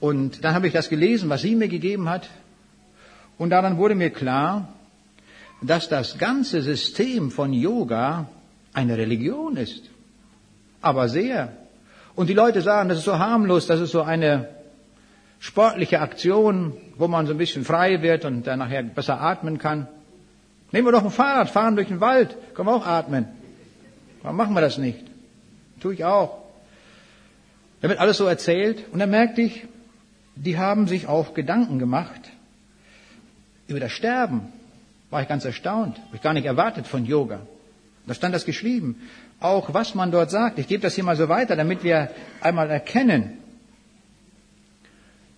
Und 0.00 0.44
dann 0.44 0.54
habe 0.54 0.66
ich 0.68 0.72
das 0.72 0.88
gelesen, 0.88 1.28
was 1.28 1.42
sie 1.42 1.56
mir 1.56 1.68
gegeben 1.68 2.08
hat. 2.08 2.28
Und 3.38 3.50
daran 3.50 3.78
wurde 3.78 3.94
mir 3.94 4.10
klar, 4.10 4.68
dass 5.62 5.88
das 5.88 6.18
ganze 6.18 6.60
System 6.62 7.30
von 7.30 7.52
Yoga 7.52 8.26
eine 8.72 8.98
Religion 8.98 9.56
ist. 9.56 9.84
Aber 10.80 11.08
sehr. 11.08 11.52
Und 12.14 12.28
die 12.28 12.34
Leute 12.34 12.62
sagen, 12.62 12.88
das 12.88 12.98
ist 12.98 13.04
so 13.04 13.18
harmlos, 13.18 13.66
das 13.66 13.80
ist 13.80 13.92
so 13.92 14.02
eine 14.02 14.48
sportliche 15.38 16.00
Aktion, 16.00 16.74
wo 16.96 17.06
man 17.06 17.26
so 17.26 17.32
ein 17.32 17.38
bisschen 17.38 17.64
frei 17.64 18.02
wird 18.02 18.24
und 18.24 18.46
dann 18.46 18.58
nachher 18.58 18.82
besser 18.82 19.20
atmen 19.20 19.58
kann. 19.58 19.86
Nehmen 20.72 20.86
wir 20.86 20.92
doch 20.92 21.04
ein 21.04 21.10
Fahrrad, 21.10 21.48
fahren 21.48 21.76
durch 21.76 21.88
den 21.88 22.00
Wald, 22.00 22.36
können 22.54 22.68
wir 22.68 22.74
auch 22.74 22.86
atmen. 22.86 23.26
Warum 24.22 24.36
machen 24.36 24.54
wir 24.54 24.60
das 24.60 24.78
nicht? 24.78 25.00
Tue 25.80 25.94
ich 25.94 26.04
auch. 26.04 26.42
Da 27.80 27.88
wird 27.88 28.00
alles 28.00 28.16
so 28.16 28.26
erzählt 28.26 28.84
und 28.92 28.98
dann 28.98 29.10
merkte 29.10 29.42
ich, 29.42 29.66
die 30.34 30.58
haben 30.58 30.88
sich 30.88 31.06
auch 31.06 31.34
Gedanken 31.34 31.78
gemacht 31.78 32.20
über 33.68 33.80
das 33.80 33.92
Sterben. 33.92 34.52
War 35.10 35.22
ich 35.22 35.28
ganz 35.28 35.44
erstaunt, 35.44 35.96
habe 35.98 36.16
ich 36.16 36.22
gar 36.22 36.34
nicht 36.34 36.44
erwartet 36.44 36.86
von 36.86 37.06
Yoga. 37.06 37.40
Da 38.06 38.14
stand 38.14 38.34
das 38.34 38.44
geschrieben 38.44 38.96
auch, 39.40 39.72
was 39.72 39.94
man 39.94 40.10
dort 40.10 40.30
sagt. 40.30 40.58
Ich 40.58 40.66
gebe 40.66 40.82
das 40.82 40.94
hier 40.94 41.04
mal 41.04 41.16
so 41.16 41.28
weiter, 41.28 41.56
damit 41.56 41.84
wir 41.84 42.10
einmal 42.40 42.70
erkennen, 42.70 43.38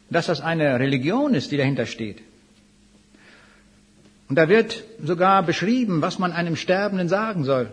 dass 0.08 0.26
das 0.26 0.40
eine 0.40 0.80
Religion 0.80 1.34
ist, 1.34 1.52
die 1.52 1.56
dahinter 1.56 1.86
steht. 1.86 2.22
Und 4.28 4.36
da 4.36 4.48
wird 4.48 4.84
sogar 5.02 5.42
beschrieben, 5.42 6.02
was 6.02 6.18
man 6.18 6.32
einem 6.32 6.56
Sterbenden 6.56 7.08
sagen 7.08 7.44
soll. 7.44 7.70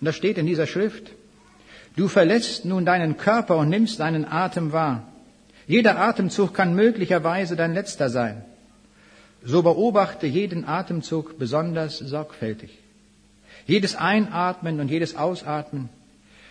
Und 0.00 0.04
das 0.06 0.14
steht 0.14 0.38
in 0.38 0.46
dieser 0.46 0.66
Schrift. 0.66 1.10
Du 1.96 2.08
verlässt 2.08 2.64
nun 2.64 2.84
deinen 2.84 3.16
Körper 3.16 3.56
und 3.56 3.68
nimmst 3.68 4.00
deinen 4.00 4.24
Atem 4.30 4.72
wahr. 4.72 5.08
Jeder 5.66 5.98
Atemzug 5.98 6.54
kann 6.54 6.74
möglicherweise 6.74 7.56
dein 7.56 7.74
letzter 7.74 8.08
sein. 8.08 8.44
So 9.44 9.62
beobachte 9.62 10.26
jeden 10.26 10.66
Atemzug 10.66 11.38
besonders 11.38 11.98
sorgfältig. 11.98 12.78
Jedes 13.66 13.96
Einatmen 13.96 14.80
und 14.80 14.88
jedes 14.88 15.16
Ausatmen, 15.16 15.88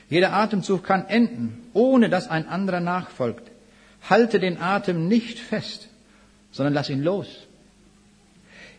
jeder 0.09 0.33
Atemzug 0.33 0.83
kann 0.83 1.07
enden, 1.07 1.69
ohne 1.73 2.09
dass 2.09 2.29
ein 2.29 2.47
anderer 2.47 2.81
nachfolgt. 2.81 3.49
Halte 4.09 4.39
den 4.39 4.59
Atem 4.59 5.07
nicht 5.07 5.39
fest, 5.39 5.87
sondern 6.51 6.73
lass 6.73 6.89
ihn 6.89 7.01
los. 7.01 7.27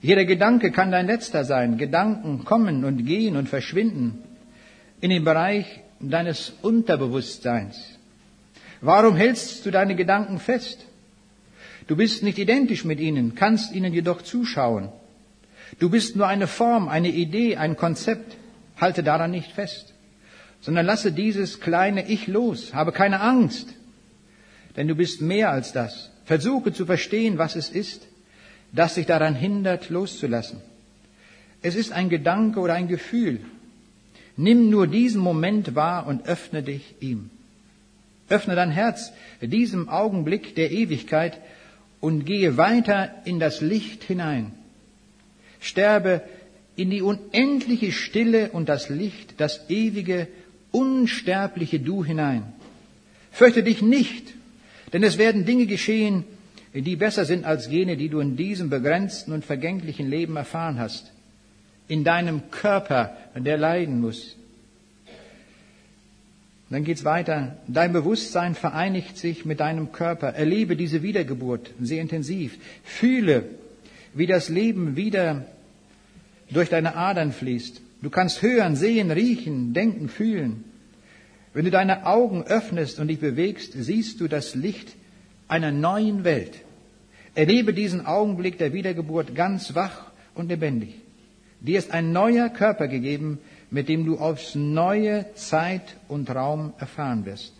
Jeder 0.02 0.24
Gedanke 0.24 0.72
kann 0.72 0.90
dein 0.90 1.06
letzter 1.06 1.44
sein. 1.44 1.78
Gedanken 1.78 2.44
kommen 2.44 2.84
und 2.84 3.06
gehen 3.06 3.36
und 3.36 3.48
verschwinden 3.48 4.18
in 5.00 5.10
den 5.10 5.24
Bereich 5.24 5.80
deines 6.00 6.52
Unterbewusstseins. 6.60 7.98
Warum 8.80 9.16
hältst 9.16 9.64
du 9.64 9.70
deine 9.70 9.94
Gedanken 9.94 10.38
fest? 10.38 10.84
Du 11.92 11.96
bist 11.96 12.22
nicht 12.22 12.38
identisch 12.38 12.86
mit 12.86 13.00
ihnen, 13.00 13.34
kannst 13.34 13.74
ihnen 13.74 13.92
jedoch 13.92 14.22
zuschauen. 14.22 14.88
Du 15.78 15.90
bist 15.90 16.16
nur 16.16 16.26
eine 16.26 16.46
Form, 16.46 16.88
eine 16.88 17.10
Idee, 17.10 17.58
ein 17.58 17.76
Konzept. 17.76 18.34
Halte 18.80 19.02
daran 19.02 19.30
nicht 19.30 19.52
fest, 19.52 19.92
sondern 20.62 20.86
lasse 20.86 21.12
dieses 21.12 21.60
kleine 21.60 22.08
Ich 22.08 22.28
los. 22.28 22.72
Habe 22.72 22.92
keine 22.92 23.20
Angst, 23.20 23.74
denn 24.74 24.88
du 24.88 24.94
bist 24.94 25.20
mehr 25.20 25.50
als 25.50 25.74
das. 25.74 26.08
Versuche 26.24 26.72
zu 26.72 26.86
verstehen, 26.86 27.36
was 27.36 27.56
es 27.56 27.68
ist. 27.68 28.08
das 28.72 28.94
dich 28.94 29.04
daran 29.04 29.34
hindert, 29.34 29.90
loszulassen. 29.90 30.62
Es 31.60 31.74
ist 31.74 31.92
ein 31.92 32.08
Gedanke 32.08 32.60
oder 32.60 32.72
ein 32.72 32.88
Gefühl. 32.88 33.40
Nimm 34.38 34.70
nur 34.70 34.86
diesen 34.86 35.20
Moment 35.20 35.74
wahr 35.74 36.06
und 36.06 36.26
öffne 36.26 36.62
dich 36.62 36.94
ihm. 37.00 37.28
Öffne 38.30 38.54
dein 38.54 38.70
Herz 38.70 39.12
diesem 39.42 39.90
Augenblick 39.90 40.54
der 40.54 40.70
Ewigkeit 40.70 41.36
und 42.02 42.26
gehe 42.26 42.56
weiter 42.56 43.14
in 43.24 43.38
das 43.38 43.60
Licht 43.60 44.02
hinein. 44.02 44.50
Sterbe 45.60 46.20
in 46.74 46.90
die 46.90 47.00
unendliche 47.00 47.92
Stille 47.92 48.50
und 48.50 48.68
das 48.68 48.88
Licht, 48.88 49.34
das 49.38 49.70
ewige, 49.70 50.26
unsterbliche 50.72 51.78
Du 51.78 52.04
hinein. 52.04 52.42
Fürchte 53.30 53.62
dich 53.62 53.82
nicht, 53.82 54.34
denn 54.92 55.04
es 55.04 55.16
werden 55.16 55.44
Dinge 55.44 55.66
geschehen, 55.66 56.24
die 56.74 56.96
besser 56.96 57.24
sind 57.24 57.44
als 57.44 57.68
jene, 57.68 57.96
die 57.96 58.08
du 58.08 58.18
in 58.18 58.36
diesem 58.36 58.68
begrenzten 58.68 59.32
und 59.32 59.44
vergänglichen 59.44 60.10
Leben 60.10 60.34
erfahren 60.34 60.80
hast. 60.80 61.12
In 61.86 62.02
deinem 62.02 62.50
Körper, 62.50 63.16
der 63.36 63.58
leiden 63.58 64.00
muss. 64.00 64.36
Dann 66.72 66.84
geht's 66.84 67.04
weiter. 67.04 67.58
Dein 67.68 67.92
Bewusstsein 67.92 68.54
vereinigt 68.54 69.18
sich 69.18 69.44
mit 69.44 69.60
deinem 69.60 69.92
Körper. 69.92 70.28
Erlebe 70.28 70.74
diese 70.74 71.02
Wiedergeburt 71.02 71.70
sehr 71.78 72.00
intensiv. 72.00 72.56
Fühle, 72.82 73.44
wie 74.14 74.26
das 74.26 74.48
Leben 74.48 74.96
wieder 74.96 75.44
durch 76.50 76.70
deine 76.70 76.96
Adern 76.96 77.32
fließt. 77.32 77.82
Du 78.00 78.08
kannst 78.08 78.40
hören, 78.40 78.74
sehen, 78.74 79.10
riechen, 79.10 79.74
denken, 79.74 80.08
fühlen. 80.08 80.64
Wenn 81.52 81.66
du 81.66 81.70
deine 81.70 82.06
Augen 82.06 82.42
öffnest 82.44 82.98
und 82.98 83.08
dich 83.08 83.20
bewegst, 83.20 83.74
siehst 83.74 84.22
du 84.22 84.26
das 84.26 84.54
Licht 84.54 84.96
einer 85.48 85.72
neuen 85.72 86.24
Welt. 86.24 86.62
Erlebe 87.34 87.74
diesen 87.74 88.06
Augenblick 88.06 88.56
der 88.56 88.72
Wiedergeburt 88.72 89.34
ganz 89.34 89.74
wach 89.74 90.10
und 90.34 90.48
lebendig. 90.48 90.94
Dir 91.60 91.78
ist 91.78 91.90
ein 91.90 92.12
neuer 92.12 92.48
Körper 92.48 92.88
gegeben, 92.88 93.40
mit 93.72 93.88
dem 93.88 94.04
du 94.04 94.18
aufs 94.18 94.54
neue 94.54 95.32
Zeit 95.34 95.96
und 96.06 96.28
Raum 96.30 96.74
erfahren 96.78 97.24
wirst. 97.24 97.54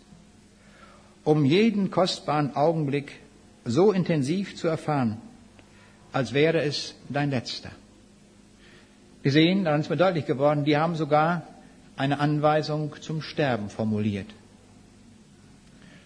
Um 1.23 1.43
jeden 1.43 1.89
kostbaren 1.89 2.55
Augenblick 2.55 3.13
so 3.65 3.91
intensiv 3.91 4.55
zu 4.55 4.67
erfahren, 4.67 5.17
als 6.11 6.33
wäre 6.33 6.61
es 6.61 6.93
dein 7.09 7.31
letzter. 7.31 7.71
Wir 9.23 9.31
sehen, 9.31 9.63
daran 9.63 9.81
ist 9.81 9.89
mir 9.89 9.97
deutlich 9.97 10.27
geworden, 10.27 10.65
die 10.65 10.77
haben 10.77 10.95
sogar 10.95 11.47
eine 11.95 12.19
Anweisung 12.19 12.93
zum 13.01 13.23
Sterben 13.23 13.69
formuliert. 13.69 14.27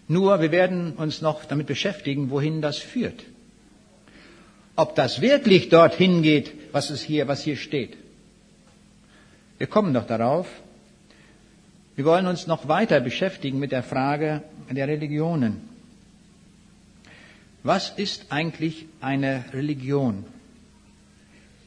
Nur 0.07 0.39
wir 0.39 0.51
werden 0.51 0.93
uns 0.93 1.21
noch 1.21 1.43
damit 1.43 1.67
beschäftigen, 1.67 2.29
wohin 2.29 2.61
das 2.61 2.77
führt. 2.77 3.25
Ob 4.77 4.95
das 4.95 5.19
wirklich 5.19 5.67
dorthin 5.67 6.21
geht, 6.21 6.53
was 6.71 6.91
es 6.91 7.01
hier, 7.01 7.27
was 7.27 7.43
hier 7.43 7.57
steht. 7.57 7.97
Wir 9.57 9.67
kommen 9.67 9.91
noch 9.91 10.05
darauf. 10.05 10.47
Wir 11.95 12.05
wollen 12.05 12.27
uns 12.27 12.45
noch 12.45 12.67
weiter 12.67 12.99
beschäftigen 12.99 13.57
mit 13.57 13.71
der 13.71 13.81
Frage 13.81 14.43
der 14.69 14.87
Religionen. 14.87 15.61
Was 17.63 17.89
ist 17.89 18.27
eigentlich 18.29 18.85
eine 19.01 19.45
Religion? 19.53 20.25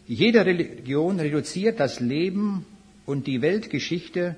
Jede 0.07 0.47
Religion 0.47 1.18
reduziert 1.18 1.80
das 1.80 1.99
Leben 1.99 2.64
und 3.07 3.26
die 3.26 3.43
Weltgeschichte 3.43 4.36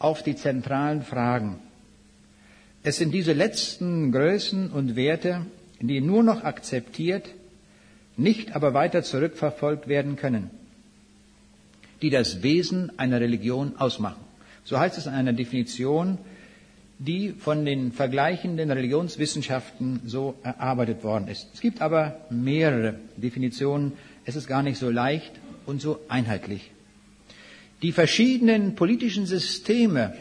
auf 0.00 0.24
die 0.24 0.34
zentralen 0.34 1.02
Fragen. 1.02 1.60
Es 2.82 2.96
sind 2.96 3.12
diese 3.12 3.32
letzten 3.32 4.10
Größen 4.10 4.70
und 4.70 4.96
Werte, 4.96 5.46
die 5.80 6.00
nur 6.00 6.24
noch 6.24 6.42
akzeptiert, 6.42 7.28
nicht 8.16 8.56
aber 8.56 8.74
weiter 8.74 9.04
zurückverfolgt 9.04 9.86
werden 9.86 10.16
können 10.16 10.50
die 12.02 12.10
das 12.10 12.42
Wesen 12.42 12.98
einer 12.98 13.20
Religion 13.20 13.76
ausmachen. 13.76 14.20
So 14.64 14.78
heißt 14.78 14.98
es 14.98 15.06
in 15.06 15.14
einer 15.14 15.32
Definition, 15.32 16.18
die 16.98 17.30
von 17.30 17.64
den 17.64 17.92
vergleichenden 17.92 18.70
Religionswissenschaften 18.70 20.00
so 20.04 20.34
erarbeitet 20.42 21.04
worden 21.04 21.28
ist. 21.28 21.48
Es 21.54 21.60
gibt 21.60 21.80
aber 21.80 22.20
mehrere 22.28 22.94
Definitionen. 23.16 23.92
Es 24.24 24.36
ist 24.36 24.48
gar 24.48 24.62
nicht 24.62 24.78
so 24.78 24.90
leicht 24.90 25.32
und 25.64 25.80
so 25.80 26.00
einheitlich. 26.08 26.70
Die 27.82 27.92
verschiedenen 27.92 28.74
politischen 28.74 29.26
Systeme 29.26 30.14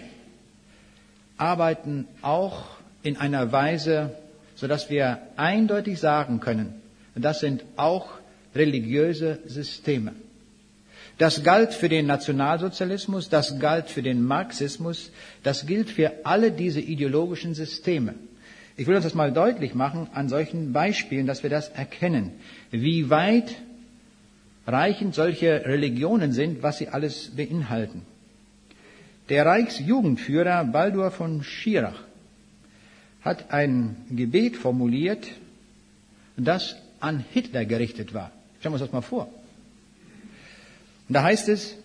arbeiten 1.37 2.07
auch 2.21 2.65
in 3.01 3.17
einer 3.17 3.51
Weise, 3.51 4.15
sodass 4.55 4.89
wir 4.91 5.19
eindeutig 5.35 5.99
sagen 5.99 6.39
können, 6.39 6.75
das 7.15 7.39
sind 7.39 7.65
auch 7.75 8.09
religiöse 8.53 9.39
Systeme. 9.45 10.13
Das 11.17 11.43
galt 11.43 11.73
für 11.73 11.89
den 11.89 12.05
Nationalsozialismus, 12.05 13.29
das 13.29 13.59
galt 13.59 13.89
für 13.89 14.03
den 14.03 14.23
Marxismus, 14.23 15.11
das 15.41 15.65
gilt 15.65 15.89
für 15.89 16.25
alle 16.25 16.51
diese 16.51 16.79
ideologischen 16.79 17.55
Systeme. 17.55 18.13
Ich 18.75 18.85
will 18.85 18.95
uns 18.95 19.05
das 19.05 19.15
mal 19.15 19.31
deutlich 19.31 19.73
machen 19.73 20.07
an 20.13 20.29
solchen 20.29 20.71
Beispielen, 20.73 21.25
dass 21.25 21.41
wir 21.41 21.49
das 21.49 21.69
erkennen, 21.69 22.33
wie 22.69 23.09
weit 23.09 23.55
reichend 24.67 25.15
solche 25.15 25.65
Religionen 25.65 26.33
sind, 26.33 26.61
was 26.61 26.77
sie 26.77 26.89
alles 26.89 27.31
beinhalten. 27.35 28.03
Der 29.29 29.45
Reichsjugendführer 29.45 30.63
Baldur 30.65 31.09
von 31.09 31.43
Schirach 31.43 32.03
hat 33.21 33.51
ein 33.51 33.95
Gebet 34.11 34.55
formuliert, 34.55 35.27
das 36.37 36.75
an 36.99 37.25
Hitler 37.33 37.65
gerichtet 37.65 38.13
war. 38.13 38.31
Stellen 38.59 38.73
wir 38.73 38.79
uns 38.79 38.81
das 38.83 38.93
mal 38.93 39.01
vor. 39.01 39.27
Und 41.07 41.13
da 41.13 41.23
heißt 41.23 41.47
es, 41.49 41.75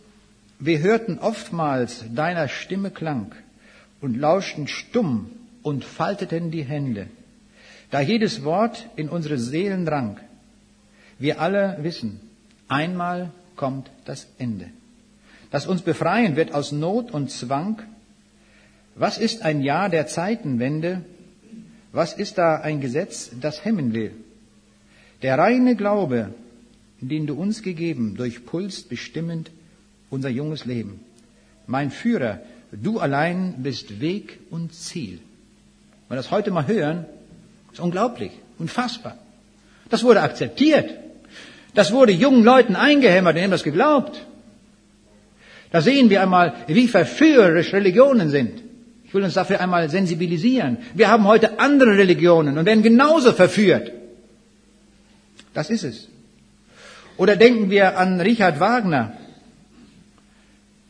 wir 0.58 0.80
hörten 0.80 1.18
oftmals 1.18 2.04
deiner 2.14 2.48
Stimme 2.48 2.90
Klang 2.90 3.32
und 4.00 4.16
lauschten 4.16 4.68
stumm 4.68 5.30
und 5.62 5.84
falteten 5.84 6.50
die 6.50 6.64
Hände, 6.64 7.06
da 7.90 8.00
jedes 8.00 8.44
Wort 8.44 8.88
in 8.96 9.08
unsere 9.08 9.38
Seelen 9.38 9.86
drang. 9.86 10.18
Wir 11.18 11.40
alle 11.40 11.78
wissen, 11.82 12.20
einmal 12.68 13.30
kommt 13.54 13.90
das 14.04 14.26
Ende, 14.38 14.70
das 15.50 15.66
uns 15.66 15.82
befreien 15.82 16.36
wird 16.36 16.52
aus 16.52 16.72
Not 16.72 17.12
und 17.12 17.30
Zwang. 17.30 17.82
Was 18.94 19.18
ist 19.18 19.42
ein 19.42 19.62
Jahr 19.62 19.88
der 19.88 20.06
Zeitenwende? 20.06 21.04
Was 21.92 22.12
ist 22.14 22.38
da 22.38 22.56
ein 22.56 22.80
Gesetz, 22.80 23.30
das 23.40 23.64
hemmen 23.64 23.92
will? 23.92 24.12
Der 25.22 25.38
reine 25.38 25.76
Glaube 25.76 26.34
den 27.08 27.26
du 27.26 27.34
uns 27.34 27.62
gegeben, 27.62 28.14
durchpulst 28.16 28.88
bestimmend 28.88 29.50
unser 30.10 30.28
junges 30.28 30.64
Leben. 30.64 31.00
Mein 31.66 31.90
Führer, 31.90 32.40
du 32.70 32.98
allein 32.98 33.56
bist 33.58 34.00
Weg 34.00 34.38
und 34.50 34.72
Ziel. 34.74 35.18
Wenn 36.08 36.16
wir 36.16 36.22
das 36.22 36.30
heute 36.30 36.50
mal 36.50 36.66
hören, 36.66 37.06
ist 37.72 37.80
unglaublich, 37.80 38.32
unfassbar. 38.58 39.18
Das 39.90 40.04
wurde 40.04 40.22
akzeptiert. 40.22 40.90
Das 41.74 41.92
wurde 41.92 42.12
jungen 42.12 42.44
Leuten 42.44 42.76
eingehämmert, 42.76 43.36
die 43.36 43.42
haben 43.42 43.50
das 43.50 43.62
geglaubt. 43.62 44.24
Da 45.70 45.80
sehen 45.80 46.10
wir 46.10 46.22
einmal, 46.22 46.54
wie 46.66 46.86
verführerisch 46.86 47.72
Religionen 47.72 48.28
sind. 48.28 48.62
Ich 49.04 49.14
will 49.14 49.24
uns 49.24 49.34
dafür 49.34 49.60
einmal 49.60 49.88
sensibilisieren. 49.88 50.78
Wir 50.94 51.08
haben 51.08 51.26
heute 51.26 51.58
andere 51.58 51.96
Religionen 51.96 52.58
und 52.58 52.66
werden 52.66 52.82
genauso 52.82 53.32
verführt. 53.32 53.90
Das 55.54 55.70
ist 55.70 55.84
es. 55.84 56.08
Oder 57.22 57.36
denken 57.36 57.70
wir 57.70 57.98
an 57.98 58.20
Richard 58.20 58.58
Wagner, 58.58 59.12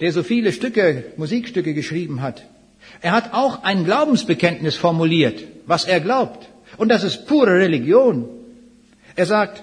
der 0.00 0.12
so 0.12 0.22
viele 0.22 0.50
Stücke, 0.52 1.12
Musikstücke 1.18 1.74
geschrieben 1.74 2.22
hat. 2.22 2.42
Er 3.02 3.12
hat 3.12 3.34
auch 3.34 3.64
ein 3.64 3.84
Glaubensbekenntnis 3.84 4.76
formuliert, 4.76 5.44
was 5.66 5.84
er 5.84 6.00
glaubt. 6.00 6.48
Und 6.78 6.88
das 6.88 7.04
ist 7.04 7.26
pure 7.26 7.58
Religion. 7.58 8.30
Er 9.14 9.26
sagt, 9.26 9.62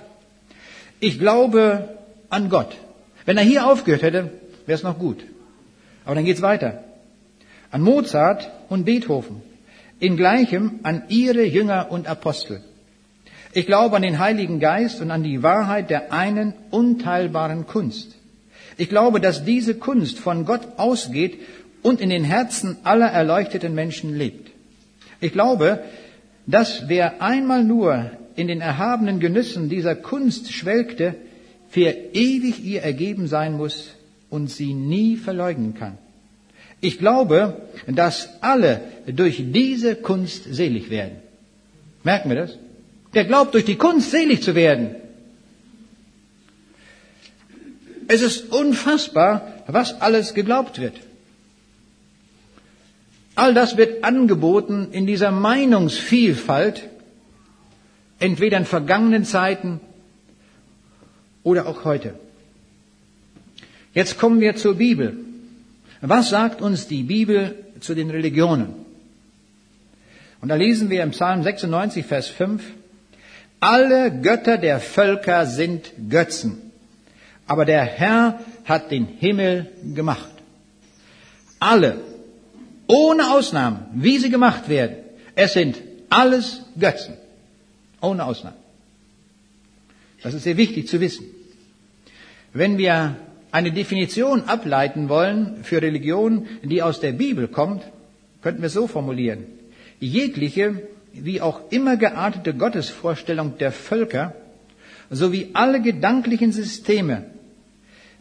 ich 1.00 1.18
glaube 1.18 1.98
an 2.30 2.50
Gott. 2.50 2.78
Wenn 3.26 3.40
er 3.40 3.44
hier 3.44 3.66
aufgehört 3.66 4.04
hätte, 4.04 4.30
wäre 4.68 4.76
es 4.78 4.84
noch 4.84 5.00
gut. 5.00 5.24
Aber 6.06 6.14
dann 6.14 6.26
geht's 6.26 6.44
weiter. 6.44 6.84
An 7.72 7.82
Mozart 7.82 8.48
und 8.70 8.86
Beethoven. 8.86 9.42
In 10.00 10.18
gleichem 10.18 10.82
an 10.84 11.02
ihre 11.08 11.46
Jünger 11.46 11.88
und 11.90 12.06
Apostel. 12.06 12.62
Ich 13.52 13.66
glaube 13.66 13.95
an 13.95 14.04
den 14.04 14.20
Heiligen 14.20 14.60
Geist 14.60 15.02
und 15.02 15.10
an 15.10 15.24
die 15.24 15.41
Wahrheit 15.41 15.89
der 15.89 16.14
einen 16.14 16.54
unteilbaren 16.70 17.66
Kunst. 17.66 18.16
Ich 18.78 18.89
glaube, 18.89 19.20
dass 19.20 19.43
diese 19.43 19.76
Kunst 19.76 20.20
von 20.20 20.45
Gott 20.45 20.62
ausgeht 20.78 21.39
und 21.82 22.00
in 22.00 22.10
den 22.10 22.24
Herzen 22.24 22.78
aller 22.84 23.08
erleuchteten 23.08 23.74
Menschen 23.74 24.16
lebt. 24.16 24.52
Ich 25.20 25.34
glaube, 25.34 25.84
dass 26.45 26.88
wer 26.88 27.22
einmal 27.22 27.64
nur 27.64 28.12
in 28.36 28.47
den 28.47 28.62
erhabenen 28.62 29.20
Genüssen 29.20 29.70
dieser 29.70 29.95
Kunst 29.95 30.54
schwelgte, 30.54 31.16
für 31.70 31.89
ewig 32.14 32.64
ihr 32.64 32.82
ergeben 32.82 33.28
sein 33.28 33.54
muss 33.58 33.91
und 34.30 34.50
sie 34.50 34.74
nie 34.74 35.18
verleugnen 35.18 35.76
kann. 35.76 35.97
Ich 36.82 36.97
glaube, 36.97 37.62
dass 37.88 38.41
alle 38.41 38.82
durch 39.06 39.43
diese 39.52 39.95
Kunst 39.95 40.45
selig 40.45 40.89
werden. 40.89 41.18
Merken 42.04 42.30
wir 42.30 42.38
das? 42.38 42.58
Der 43.14 43.26
glaubt, 43.26 43.53
durch 43.53 43.66
die 43.66 43.76
Kunst 43.76 44.12
selig 44.12 44.43
zu 44.43 44.55
werden. 44.55 44.95
Es 48.07 48.22
ist 48.22 48.51
unfassbar, 48.51 49.64
was 49.68 50.01
alles 50.01 50.34
geglaubt 50.34 50.80
wird. 50.80 50.95
All 53.36 53.53
das 53.53 53.78
wird 53.78 54.03
angeboten 54.03 54.89
in 54.91 55.05
dieser 55.05 55.32
Meinungsvielfalt, 55.32 56.89
entweder 58.20 58.57
in 58.57 58.66
vergangenen 58.66 59.26
Zeiten 59.26 59.80
oder 61.43 61.68
auch 61.68 61.86
heute. 61.86 62.16
Jetzt 63.93 64.18
kommen 64.18 64.39
wir 64.39 64.55
zur 64.55 64.76
Bibel. 64.76 65.18
Was 66.01 66.30
sagt 66.30 66.62
uns 66.62 66.88
die 66.88 67.03
Bibel 67.03 67.55
zu 67.80 67.95
den 67.95 68.10
Religionen? 68.10 68.74
Und 70.41 70.49
da 70.49 70.55
lesen 70.55 70.89
wir 70.89 71.03
im 71.03 71.12
Psalm 71.12 71.43
96, 71.43 72.05
Vers 72.05 72.28
5, 72.28 72.64
alle 73.60 74.12
Götter 74.22 74.57
der 74.57 74.80
Völker 74.80 75.45
sind 75.45 75.91
Götzen, 76.10 76.72
aber 77.47 77.66
der 77.66 77.84
Herr 77.84 78.39
hat 78.66 78.91
den 78.91 79.05
Himmel 79.05 79.72
gemacht. 79.93 80.32
Alle, 81.60 81.97
ohne 82.88 83.32
Ausnahmen, 83.32 83.86
wie 83.93 84.18
sie 84.18 84.30
gemacht 84.30 84.70
werden, 84.70 84.97
es 85.36 85.53
sind 85.53 85.82
alles 86.10 86.62
Götzen, 86.80 87.16
ohne 88.01 88.26
Ausnahme. 88.26 88.57
Das 90.22 90.34
ist 90.34 90.43
sehr 90.43 90.57
wichtig 90.57 90.88
zu 90.88 90.99
wissen. 90.99 91.26
Wenn 92.53 92.78
wir 92.78 93.16
eine 93.51 93.72
Definition 93.72 94.43
ableiten 94.43 95.10
wollen 95.10 95.64
für 95.64 95.82
Religion, 95.82 96.47
die 96.64 96.82
aus 96.82 96.99
der 96.99 97.14
Bibel 97.14 97.47
kommt, 97.47 97.84
könnten 98.41 98.62
wir 98.62 98.70
so 98.70 98.88
formulieren. 98.88 99.45
Jegliche, 99.99 100.88
wie 101.26 101.42
auch 101.42 101.72
immer 101.72 101.98
geartete 101.98 102.54
Gottesvorstellung 102.54 103.58
der 103.58 103.72
Völker 103.72 104.34
sowie 105.10 105.50
alle 105.54 105.82
gedanklichen 105.82 106.52
Systeme 106.52 107.26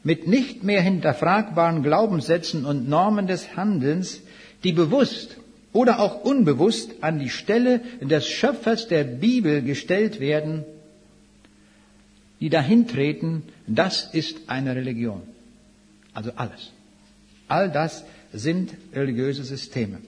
mit 0.04 0.26
nicht 0.26 0.62
mehr 0.64 0.80
hinterfragbaren 0.80 1.82
Glaubenssätzen 1.82 2.64
und 2.64 2.88
Normen 2.88 3.26
des 3.26 3.56
Handelns, 3.56 4.20
die 4.64 4.72
bewusst 4.72 5.36
oder 5.72 6.00
auch 6.00 6.22
unbewusst 6.22 7.02
an 7.02 7.18
die 7.18 7.28
Stelle 7.28 7.80
des 8.00 8.26
Schöpfers 8.26 8.88
der 8.88 9.04
Bibel 9.04 9.62
gestellt 9.62 10.18
werden, 10.20 10.64
die 12.40 12.48
dahintreten, 12.48 13.42
das 13.66 14.04
ist 14.12 14.48
eine 14.48 14.74
Religion. 14.74 15.22
Also 16.14 16.32
alles. 16.36 16.72
All 17.48 17.70
das 17.70 18.04
sind 18.32 18.74
religiöse 18.94 19.44
Systeme. 19.44 19.98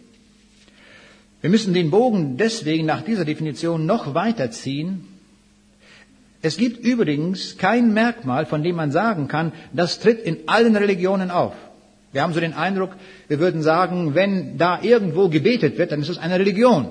Wir 1.41 1.51
müssen 1.51 1.73
den 1.73 1.91
Bogen 1.91 2.37
deswegen 2.37 2.87
nach 2.87 3.03
dieser 3.03 3.25
Definition 3.25 3.87
noch 3.87 4.15
weiterziehen. 4.15 5.07
Es 6.43 6.57
gibt 6.57 6.85
übrigens 6.85 7.57
kein 7.57 7.93
Merkmal, 7.93 8.47
von 8.47 8.63
dem 8.63 8.77
man 8.77 8.93
sagen 8.93 9.29
kann, 9.29 9.53
das 9.73 10.01
tritt 10.01 10.21
in 10.21 10.39
allen 10.47 10.77
Religionen 10.77 11.31
auf. 11.31 11.55
Wir 12.13 12.23
haben 12.23 12.33
so 12.35 12.41
den 12.41 12.55
Eindruck, 12.55 12.91
wir 13.29 13.39
würden 13.39 13.63
sagen, 13.63 14.15
wenn 14.15 14.59
da 14.59 14.83
irgendwo 14.83 15.29
gebetet 15.29 15.79
wird, 15.79 15.93
dann 15.93 16.01
ist 16.01 16.09
es 16.09 16.19
eine 16.19 16.39
Religion. 16.39 16.89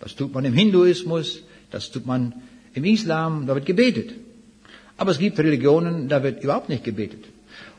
Das 0.00 0.14
tut 0.14 0.32
man 0.32 0.44
im 0.44 0.54
Hinduismus, 0.54 1.42
das 1.70 1.90
tut 1.90 2.06
man 2.06 2.34
im 2.74 2.84
Islam, 2.84 3.46
da 3.46 3.54
wird 3.54 3.66
gebetet. 3.66 4.14
Aber 4.96 5.10
es 5.10 5.18
gibt 5.18 5.38
Religionen, 5.38 6.08
da 6.08 6.22
wird 6.22 6.42
überhaupt 6.44 6.68
nicht 6.68 6.84
gebetet. 6.84 7.24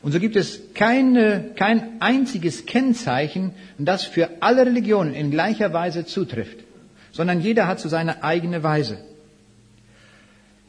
Und 0.02 0.10
so 0.10 0.18
gibt 0.18 0.34
es 0.34 0.74
keine, 0.74 1.52
kein 1.54 2.00
einziges 2.00 2.66
Kennzeichen, 2.66 3.52
das 3.78 4.02
für 4.04 4.28
alle 4.40 4.66
Religionen 4.66 5.14
in 5.14 5.30
gleicher 5.30 5.72
Weise 5.72 6.04
zutrifft, 6.04 6.58
sondern 7.12 7.40
jeder 7.40 7.68
hat 7.68 7.78
so 7.78 7.88
seine 7.88 8.24
eigene 8.24 8.62
Weise. 8.64 8.98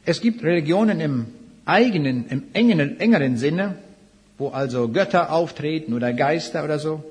Es 0.04 0.20
gibt 0.20 0.44
Religionen 0.44 1.00
im 1.00 1.26
eigenen, 1.64 2.28
im 2.28 2.44
engen, 2.52 3.00
engeren 3.00 3.36
Sinne, 3.36 3.76
wo 4.38 4.48
also 4.48 4.88
Götter 4.88 5.32
auftreten 5.32 5.94
oder 5.94 6.12
Geister 6.12 6.62
oder 6.62 6.78
so. 6.78 7.02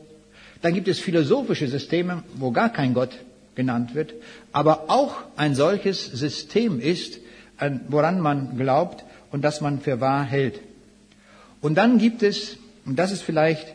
Dann 0.61 0.73
gibt 0.73 0.87
es 0.87 0.99
philosophische 0.99 1.67
Systeme, 1.67 2.23
wo 2.35 2.51
gar 2.51 2.71
kein 2.71 2.93
Gott 2.93 3.11
genannt 3.55 3.95
wird, 3.95 4.13
aber 4.51 4.85
auch 4.89 5.15
ein 5.35 5.55
solches 5.55 6.05
System 6.05 6.79
ist, 6.79 7.19
woran 7.89 8.19
man 8.21 8.57
glaubt, 8.57 9.03
und 9.31 9.43
das 9.43 9.61
man 9.61 9.79
für 9.79 9.99
wahr 9.99 10.23
hält. 10.23 10.59
Und 11.63 11.75
dann 11.75 11.97
gibt 11.97 12.23
es, 12.23 12.57
und 12.85 12.99
das 12.99 13.13
ist 13.13 13.21
vielleicht 13.23 13.73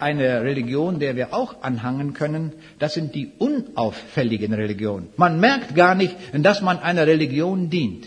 eine 0.00 0.42
Religion, 0.42 0.98
der 0.98 1.14
wir 1.14 1.32
auch 1.32 1.62
anhangen 1.62 2.12
können, 2.12 2.52
das 2.80 2.94
sind 2.94 3.14
die 3.14 3.30
unauffälligen 3.38 4.52
Religionen. 4.52 5.10
Man 5.16 5.38
merkt 5.38 5.76
gar 5.76 5.94
nicht, 5.94 6.16
dass 6.32 6.60
man 6.60 6.80
einer 6.80 7.06
Religion 7.06 7.70
dient. 7.70 8.06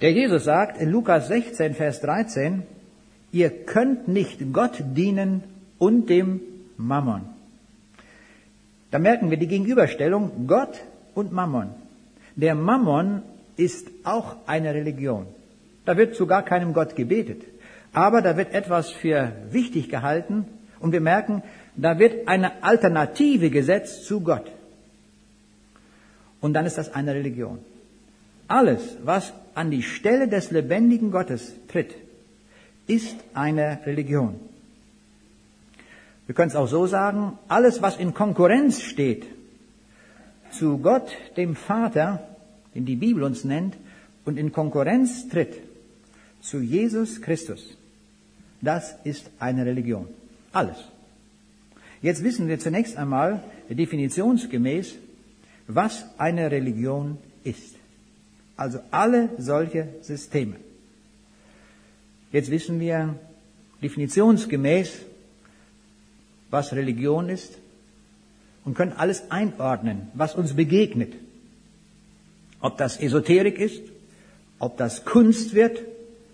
Der 0.00 0.12
Jesus 0.12 0.44
sagt 0.44 0.80
in 0.80 0.90
Lukas 0.90 1.26
16, 1.26 1.74
Vers 1.74 2.00
13, 2.02 2.62
ihr 3.32 3.50
könnt 3.50 4.06
nicht 4.06 4.52
Gott 4.52 4.76
dienen 4.94 5.42
und 5.78 6.08
dem 6.08 6.40
Mammon. 6.76 7.22
Da 8.92 9.00
merken 9.00 9.30
wir 9.30 9.38
die 9.38 9.48
Gegenüberstellung 9.48 10.46
Gott 10.46 10.80
und 11.16 11.32
Mammon. 11.32 11.70
Der 12.36 12.54
Mammon 12.54 13.22
ist 13.56 13.88
auch 14.04 14.36
eine 14.46 14.72
Religion. 14.72 15.26
Da 15.84 15.96
wird 15.96 16.14
zu 16.14 16.26
gar 16.26 16.42
keinem 16.42 16.72
Gott 16.72 16.96
gebetet. 16.96 17.42
Aber 17.92 18.22
da 18.22 18.36
wird 18.36 18.52
etwas 18.54 18.90
für 18.90 19.32
wichtig 19.50 19.88
gehalten 19.88 20.46
und 20.80 20.92
wir 20.92 21.00
merken, 21.00 21.42
da 21.76 21.98
wird 21.98 22.28
eine 22.28 22.62
Alternative 22.62 23.50
gesetzt 23.50 24.06
zu 24.06 24.20
Gott. 24.20 24.50
Und 26.40 26.54
dann 26.54 26.66
ist 26.66 26.76
das 26.76 26.94
eine 26.94 27.14
Religion. 27.14 27.58
Alles, 28.48 28.98
was 29.02 29.32
an 29.54 29.70
die 29.70 29.82
Stelle 29.82 30.28
des 30.28 30.50
lebendigen 30.50 31.10
Gottes 31.10 31.54
tritt, 31.68 31.94
ist 32.86 33.16
eine 33.32 33.78
Religion. 33.86 34.38
Wir 36.26 36.34
können 36.34 36.50
es 36.50 36.56
auch 36.56 36.68
so 36.68 36.86
sagen, 36.86 37.38
alles, 37.48 37.80
was 37.80 37.96
in 37.96 38.12
Konkurrenz 38.12 38.82
steht 38.82 39.26
zu 40.50 40.78
Gott, 40.78 41.10
dem 41.36 41.56
Vater, 41.56 42.26
den 42.74 42.84
die 42.84 42.96
Bibel 42.96 43.22
uns 43.22 43.44
nennt, 43.44 43.76
und 44.24 44.38
in 44.38 44.52
Konkurrenz 44.52 45.28
tritt 45.28 45.54
zu 46.44 46.60
Jesus 46.60 47.22
Christus, 47.22 47.76
das 48.60 48.94
ist 49.04 49.30
eine 49.38 49.64
Religion. 49.64 50.08
Alles. 50.52 50.76
Jetzt 52.02 52.22
wissen 52.22 52.48
wir 52.48 52.58
zunächst 52.58 52.96
einmal 52.98 53.42
definitionsgemäß, 53.70 54.94
was 55.66 56.04
eine 56.18 56.50
Religion 56.50 57.16
ist. 57.44 57.76
Also 58.56 58.78
alle 58.90 59.30
solche 59.38 59.88
Systeme. 60.02 60.56
Jetzt 62.30 62.50
wissen 62.50 62.78
wir 62.78 63.18
definitionsgemäß, 63.82 64.98
was 66.50 66.74
Religion 66.74 67.30
ist 67.30 67.56
und 68.66 68.74
können 68.74 68.92
alles 68.92 69.30
einordnen, 69.30 70.08
was 70.12 70.34
uns 70.34 70.54
begegnet. 70.54 71.14
Ob 72.60 72.76
das 72.76 73.00
Esoterik 73.00 73.58
ist, 73.58 73.82
ob 74.58 74.76
das 74.76 75.06
Kunst 75.06 75.54
wird, 75.54 75.80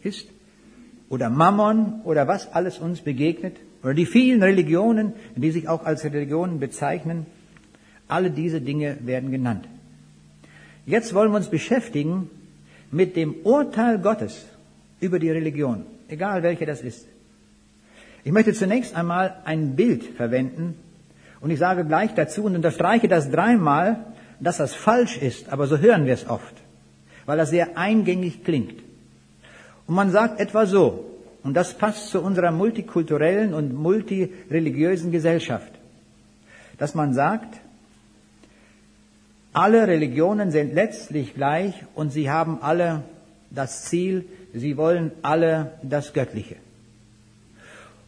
ist, 0.02 0.28
oder 1.08 1.28
Mammon 1.28 2.02
oder 2.04 2.28
was 2.28 2.52
alles 2.52 2.78
uns 2.78 3.00
begegnet, 3.00 3.56
oder 3.82 3.94
die 3.94 4.06
vielen 4.06 4.42
Religionen, 4.42 5.14
die 5.36 5.50
sich 5.50 5.68
auch 5.68 5.84
als 5.84 6.04
Religionen 6.04 6.60
bezeichnen, 6.60 7.26
alle 8.08 8.30
diese 8.30 8.60
Dinge 8.60 8.98
werden 9.00 9.30
genannt. 9.30 9.66
Jetzt 10.86 11.14
wollen 11.14 11.30
wir 11.30 11.36
uns 11.36 11.48
beschäftigen 11.48 12.28
mit 12.90 13.16
dem 13.16 13.34
Urteil 13.44 13.98
Gottes 13.98 14.46
über 15.00 15.18
die 15.18 15.30
Religion, 15.30 15.84
egal 16.08 16.42
welche 16.42 16.66
das 16.66 16.82
ist. 16.82 17.06
Ich 18.24 18.32
möchte 18.32 18.52
zunächst 18.52 18.94
einmal 18.94 19.36
ein 19.44 19.76
Bild 19.76 20.04
verwenden 20.04 20.74
und 21.40 21.50
ich 21.50 21.58
sage 21.58 21.84
gleich 21.84 22.14
dazu 22.14 22.44
und 22.44 22.54
unterstreiche 22.54 23.08
das 23.08 23.30
dreimal, 23.30 24.04
dass 24.40 24.58
das 24.58 24.74
falsch 24.74 25.16
ist, 25.16 25.50
aber 25.50 25.66
so 25.66 25.78
hören 25.78 26.06
wir 26.06 26.14
es 26.14 26.28
oft, 26.28 26.54
weil 27.26 27.38
das 27.38 27.50
sehr 27.50 27.78
eingängig 27.78 28.44
klingt. 28.44 28.82
Und 29.90 29.96
man 29.96 30.12
sagt 30.12 30.38
etwa 30.38 30.66
so, 30.66 31.04
und 31.42 31.54
das 31.54 31.74
passt 31.74 32.10
zu 32.10 32.20
unserer 32.20 32.52
multikulturellen 32.52 33.52
und 33.52 33.74
multireligiösen 33.74 35.10
Gesellschaft, 35.10 35.72
dass 36.78 36.94
man 36.94 37.12
sagt, 37.12 37.56
alle 39.52 39.88
Religionen 39.88 40.52
sind 40.52 40.74
letztlich 40.74 41.34
gleich 41.34 41.74
und 41.96 42.12
sie 42.12 42.30
haben 42.30 42.62
alle 42.62 43.02
das 43.50 43.86
Ziel, 43.86 44.26
sie 44.54 44.76
wollen 44.76 45.10
alle 45.22 45.72
das 45.82 46.12
Göttliche. 46.12 46.54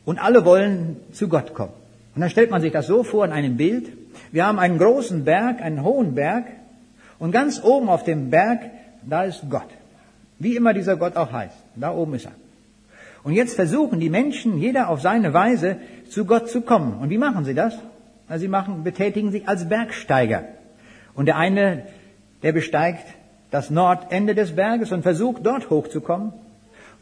Und 0.04 0.20
alle 0.20 0.44
wollen 0.44 0.98
zu 1.10 1.28
Gott 1.28 1.52
kommen. 1.52 1.74
Und 2.14 2.20
dann 2.20 2.30
stellt 2.30 2.52
man 2.52 2.62
sich 2.62 2.70
das 2.70 2.86
so 2.86 3.02
vor 3.02 3.24
in 3.24 3.32
einem 3.32 3.56
Bild, 3.56 3.88
wir 4.30 4.46
haben 4.46 4.60
einen 4.60 4.78
großen 4.78 5.24
Berg, 5.24 5.60
einen 5.60 5.82
hohen 5.82 6.14
Berg, 6.14 6.44
und 7.18 7.32
ganz 7.32 7.60
oben 7.60 7.88
auf 7.88 8.04
dem 8.04 8.30
Berg, 8.30 8.70
da 9.02 9.24
ist 9.24 9.50
Gott. 9.50 9.66
Wie 10.42 10.56
immer 10.56 10.74
dieser 10.74 10.96
Gott 10.96 11.16
auch 11.16 11.32
heißt. 11.32 11.56
Da 11.76 11.92
oben 11.92 12.14
ist 12.14 12.26
er. 12.26 12.32
Und 13.22 13.34
jetzt 13.34 13.54
versuchen 13.54 14.00
die 14.00 14.10
Menschen, 14.10 14.58
jeder 14.58 14.88
auf 14.88 15.00
seine 15.00 15.32
Weise, 15.32 15.76
zu 16.08 16.24
Gott 16.24 16.48
zu 16.48 16.62
kommen. 16.62 16.94
Und 17.00 17.10
wie 17.10 17.18
machen 17.18 17.44
sie 17.44 17.54
das? 17.54 17.78
Sie 18.36 18.48
machen, 18.48 18.82
betätigen 18.82 19.30
sich 19.30 19.46
als 19.46 19.68
Bergsteiger. 19.68 20.44
Und 21.14 21.26
der 21.26 21.36
eine, 21.36 21.86
der 22.42 22.52
besteigt 22.52 23.06
das 23.50 23.70
Nordende 23.70 24.34
des 24.34 24.56
Berges 24.56 24.90
und 24.90 25.02
versucht 25.02 25.46
dort 25.46 25.70
hochzukommen. 25.70 26.32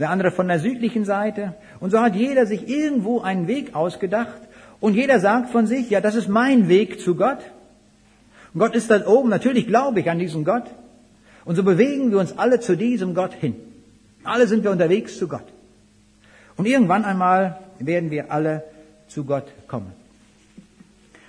der 0.01 0.11
andere 0.11 0.31
von 0.31 0.49
der 0.49 0.59
südlichen 0.59 1.05
Seite. 1.05 1.55
Und 1.79 1.91
so 1.91 2.01
hat 2.01 2.17
jeder 2.17 2.47
sich 2.47 2.69
irgendwo 2.69 3.21
einen 3.21 3.47
Weg 3.47 3.75
ausgedacht 3.75 4.41
und 4.81 4.95
jeder 4.95 5.21
sagt 5.21 5.51
von 5.51 5.67
sich, 5.67 5.91
ja, 5.91 6.01
das 6.01 6.15
ist 6.15 6.29
mein 6.29 6.69
Weg 6.69 7.01
zu 7.01 7.15
Gott. 7.15 7.39
Und 8.55 8.61
Gott 8.61 8.75
ist 8.75 8.91
da 8.91 9.07
oben, 9.07 9.29
natürlich 9.29 9.67
glaube 9.67 10.01
ich 10.01 10.11
an 10.11 10.19
diesen 10.19 10.45
Gott. 10.45 10.65
Und 11.45 11.57
so 11.57 11.63
bewegen 11.63 12.11
wir 12.11 12.19
uns 12.19 12.37
alle 12.39 12.61
zu 12.61 12.77
diesem 12.77 13.15
Gott 13.15 13.35
hin. 13.35 13.55
Alle 14.25 14.47
sind 14.47 14.65
wir 14.65 14.71
unterwegs 14.71 15.17
zu 15.19 15.29
Gott. 15.29 15.47
Und 16.57 16.67
irgendwann 16.67 17.05
einmal 17.05 17.59
werden 17.79 18.11
wir 18.11 18.31
alle 18.31 18.65
zu 19.09 19.25
Gott 19.25 19.47
kommen. 19.67 19.93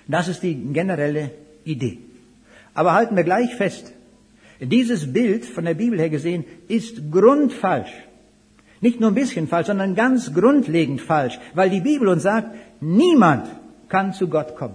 Das 0.06 0.28
ist 0.28 0.42
die 0.42 0.54
generelle 0.54 1.30
Idee. 1.64 1.98
Aber 2.74 2.92
halten 2.92 3.16
wir 3.16 3.24
gleich 3.24 3.54
fest, 3.54 3.92
dieses 4.60 5.12
Bild 5.12 5.44
von 5.44 5.64
der 5.64 5.74
Bibel 5.74 5.98
her 5.98 6.10
gesehen 6.10 6.44
ist 6.68 7.10
grundfalsch. 7.10 7.92
Nicht 8.80 9.00
nur 9.00 9.10
ein 9.10 9.14
bisschen 9.14 9.48
falsch, 9.48 9.68
sondern 9.68 9.94
ganz 9.94 10.34
grundlegend 10.34 11.00
falsch, 11.00 11.38
weil 11.54 11.70
die 11.70 11.80
Bibel 11.80 12.08
uns 12.08 12.24
sagt, 12.24 12.54
niemand 12.80 13.46
kann 13.88 14.12
zu 14.12 14.28
Gott 14.28 14.56
kommen. 14.56 14.74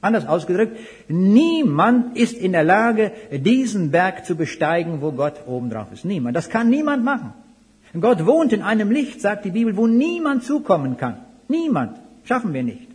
Anders 0.00 0.26
ausgedrückt, 0.26 0.78
niemand 1.08 2.16
ist 2.16 2.36
in 2.36 2.52
der 2.52 2.64
Lage, 2.64 3.12
diesen 3.32 3.90
Berg 3.90 4.24
zu 4.24 4.36
besteigen, 4.36 5.00
wo 5.00 5.12
Gott 5.12 5.46
oben 5.46 5.70
drauf 5.70 5.88
ist. 5.92 6.04
Niemand. 6.04 6.36
Das 6.36 6.50
kann 6.50 6.68
niemand 6.68 7.04
machen. 7.04 7.32
Gott 8.00 8.26
wohnt 8.26 8.52
in 8.52 8.62
einem 8.62 8.90
Licht, 8.90 9.20
sagt 9.20 9.44
die 9.44 9.50
Bibel, 9.50 9.76
wo 9.76 9.86
niemand 9.86 10.44
zukommen 10.44 10.96
kann. 10.96 11.16
Niemand. 11.48 11.96
Schaffen 12.24 12.52
wir 12.52 12.62
nicht. 12.62 12.88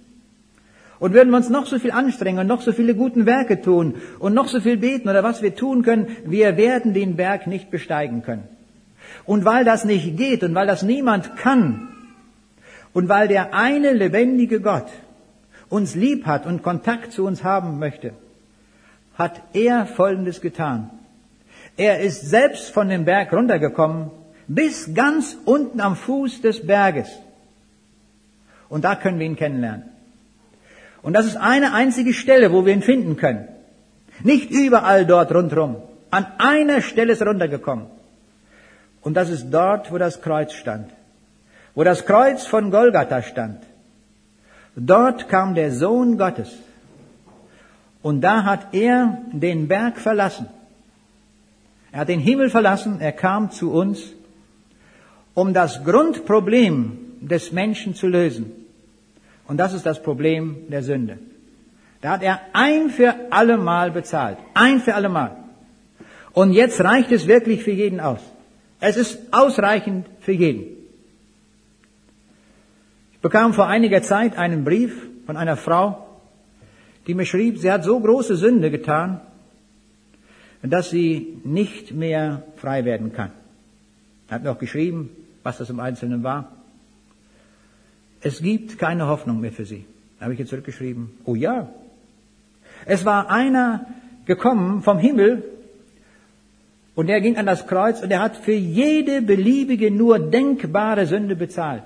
Und 1.00 1.14
würden 1.14 1.32
wir 1.32 1.38
uns 1.38 1.50
noch 1.50 1.66
so 1.66 1.80
viel 1.80 1.92
anstrengen 1.92 2.40
und 2.40 2.48
noch 2.48 2.62
so 2.62 2.74
viele 2.74 2.94
guten 2.94 3.26
Werke 3.26 3.60
tun 3.62 3.96
und 4.20 4.36
noch 4.36 4.48
so 4.48 4.62
viel 4.62 4.78
beten 4.78 5.10
oder 5.10 5.24
was 5.24 5.42
wir 5.42 5.56
tun 5.56 5.82
können, 5.82 6.06
wir 6.26 6.58
werden 6.58 6.94
den 6.94 7.16
Berg 7.16 7.48
nicht 7.48 7.72
besteigen 7.72 8.22
können. 8.22 8.44
Und 9.26 9.44
weil 9.44 9.66
das 9.66 9.84
nicht 9.84 10.16
geht 10.16 10.44
und 10.44 10.54
weil 10.54 10.68
das 10.68 10.84
niemand 10.84 11.36
kann 11.38 11.88
und 12.94 13.10
weil 13.10 13.28
der 13.28 13.56
eine 13.56 13.94
lebendige 13.94 14.62
Gott 14.62 14.86
uns 15.72 15.96
lieb 15.96 16.28
hat 16.28 16.46
und 16.46 16.62
Kontakt 16.62 17.14
zu 17.14 17.26
uns 17.26 17.44
haben 17.44 17.80
möchte, 17.80 18.14
hat 19.18 19.42
er 19.54 19.88
Folgendes 19.88 20.42
getan. 20.42 20.92
Er 21.78 22.02
ist 22.02 22.30
selbst 22.30 22.70
von 22.70 22.90
dem 22.90 23.06
Berg 23.06 23.34
runtergekommen 23.34 24.12
bis 24.48 24.94
ganz 24.94 25.38
unten 25.46 25.80
am 25.80 25.96
Fuß 25.96 26.42
des 26.42 26.68
Berges. 26.68 27.10
Und 28.68 28.84
da 28.84 28.96
können 28.96 29.18
wir 29.18 29.26
ihn 29.26 29.38
kennenlernen. 29.38 29.84
Und 31.02 31.14
das 31.14 31.26
ist 31.26 31.38
eine 31.38 31.74
einzige 31.74 32.14
Stelle, 32.14 32.52
wo 32.52 32.66
wir 32.66 32.74
ihn 32.74 32.84
finden 32.84 33.16
können. 33.16 33.48
Nicht 34.24 34.52
überall 34.52 35.06
dort 35.06 35.34
rundherum. 35.34 35.78
An 36.12 36.28
einer 36.38 36.82
Stelle 36.82 37.14
ist 37.14 37.22
er 37.22 37.28
runtergekommen. 37.28 37.86
Und 39.02 39.16
das 39.16 39.30
ist 39.30 39.50
dort, 39.50 39.92
wo 39.92 39.98
das 39.98 40.22
Kreuz 40.22 40.54
stand. 40.54 40.92
Wo 41.74 41.84
das 41.84 42.06
Kreuz 42.06 42.46
von 42.46 42.72
Golgatha 42.72 43.22
stand. 43.22 43.64
Dort 44.76 45.28
kam 45.28 45.56
der 45.56 45.72
Sohn 45.72 46.18
Gottes. 46.18 46.58
Und 48.02 48.22
da 48.22 48.44
hat 48.44 48.74
er 48.74 49.20
den 49.32 49.68
Berg 49.68 50.00
verlassen. 50.00 50.48
Er 51.92 52.02
hat 52.02 52.10
den 52.10 52.20
Himmel 52.20 52.50
verlassen, 52.50 53.02
er 53.02 53.12
kam 53.12 53.52
zu 53.52 53.72
uns, 53.72 54.14
um 55.34 55.54
das 55.54 55.84
Grundproblem 55.84 56.98
des 57.22 57.52
Menschen 57.52 57.96
zu 57.96 58.08
lösen. 58.08 58.52
Und 59.48 59.58
das 59.58 59.74
ist 59.74 59.86
das 59.86 60.02
Problem 60.02 60.70
der 60.70 60.84
Sünde. 60.84 61.20
Da 62.00 62.12
hat 62.12 62.24
er 62.24 62.40
ein 62.54 62.90
für 62.90 63.14
alle 63.30 63.58
Mal 63.58 63.92
bezahlt. 63.92 64.38
Ein 64.54 64.80
für 64.80 64.96
alle 64.96 65.10
Mal. 65.10 65.36
Und 66.34 66.54
jetzt 66.54 66.82
reicht 66.82 67.12
es 67.12 67.28
wirklich 67.28 67.64
für 67.64 67.72
jeden 67.72 68.00
aus. 68.00 68.22
Es 68.80 68.98
ist 68.98 69.20
ausreichend 69.32 70.08
für 70.22 70.32
jeden. 70.32 70.81
Bekam 73.22 73.54
vor 73.54 73.68
einiger 73.68 74.02
Zeit 74.02 74.38
einen 74.38 74.64
Brief 74.64 74.94
von 75.26 75.38
einer 75.38 75.56
Frau, 75.56 76.08
die 77.08 77.14
mir 77.14 77.26
schrieb, 77.26 77.58
sie 77.60 77.72
hat 77.72 77.84
so 77.84 78.00
große 78.00 78.36
Sünde 78.36 78.72
getan, 78.72 79.22
dass 80.64 80.90
sie 80.90 81.40
nicht 81.44 81.94
mehr 81.94 82.44
frei 82.58 82.86
werden 82.86 83.14
kann. 83.14 83.32
Hat 84.30 84.44
mir 84.44 84.52
auch 84.52 84.60
geschrieben, 84.60 85.10
was 85.44 85.58
das 85.58 85.70
im 85.70 85.80
Einzelnen 85.80 86.24
war. 86.24 86.52
Es 88.22 88.42
gibt 88.42 88.78
keine 88.78 89.08
Hoffnung 89.08 89.42
mehr 89.42 89.52
für 89.52 89.66
sie. 89.66 89.86
Da 90.20 90.26
habe 90.26 90.34
ich 90.34 90.40
ihr 90.40 90.46
zurückgeschrieben, 90.46 91.12
oh 91.26 91.36
ja. 91.36 91.70
Es 92.86 93.06
war 93.06 93.30
einer 93.30 93.88
gekommen 94.26 94.84
vom 94.84 95.00
Himmel 95.00 95.44
und 96.94 97.10
er 97.10 97.22
ging 97.22 97.38
an 97.38 97.46
das 97.46 97.66
Kreuz 97.68 98.02
und 98.02 98.12
er 98.12 98.22
hat 98.22 98.38
für 98.38 98.54
jede 98.54 99.22
beliebige, 99.22 99.90
nur 99.90 100.20
denkbare 100.20 101.08
Sünde 101.08 101.36
bezahlt. 101.36 101.84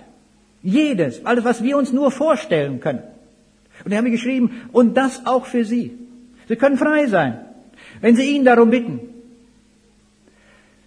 Jedes, 0.65 1.25
alles, 1.25 1.43
was 1.45 1.63
wir 1.63 1.77
uns 1.77 1.93
nur 1.93 2.09
vorstellen 2.11 2.79
können. 2.79 3.03
Und 3.83 3.91
er 3.91 3.99
hat 3.99 4.03
mir 4.03 4.11
geschrieben, 4.11 4.61
und 4.71 4.95
das 4.95 5.25
auch 5.25 5.45
für 5.45 5.63
Sie. 5.63 5.97
Sie 6.47 6.55
können 6.55 6.77
frei 6.77 7.07
sein, 7.07 7.39
wenn 8.01 8.15
Sie 8.15 8.35
ihn 8.35 8.45
darum 8.45 8.69
bitten. 8.69 8.99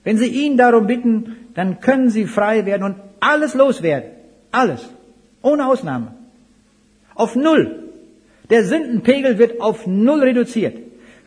Wenn 0.04 0.18
Sie 0.18 0.26
ihn 0.26 0.56
darum 0.56 0.86
bitten, 0.86 1.36
dann 1.54 1.80
können 1.80 2.10
Sie 2.10 2.26
frei 2.26 2.66
werden 2.66 2.82
und 2.82 2.96
alles 3.20 3.54
loswerden. 3.54 4.10
Alles. 4.50 4.88
Ohne 5.42 5.66
Ausnahme. 5.66 6.14
Auf 7.14 7.36
Null. 7.36 7.84
Der 8.50 8.64
Sündenpegel 8.64 9.38
wird 9.38 9.60
auf 9.60 9.86
Null 9.86 10.22
reduziert 10.22 10.76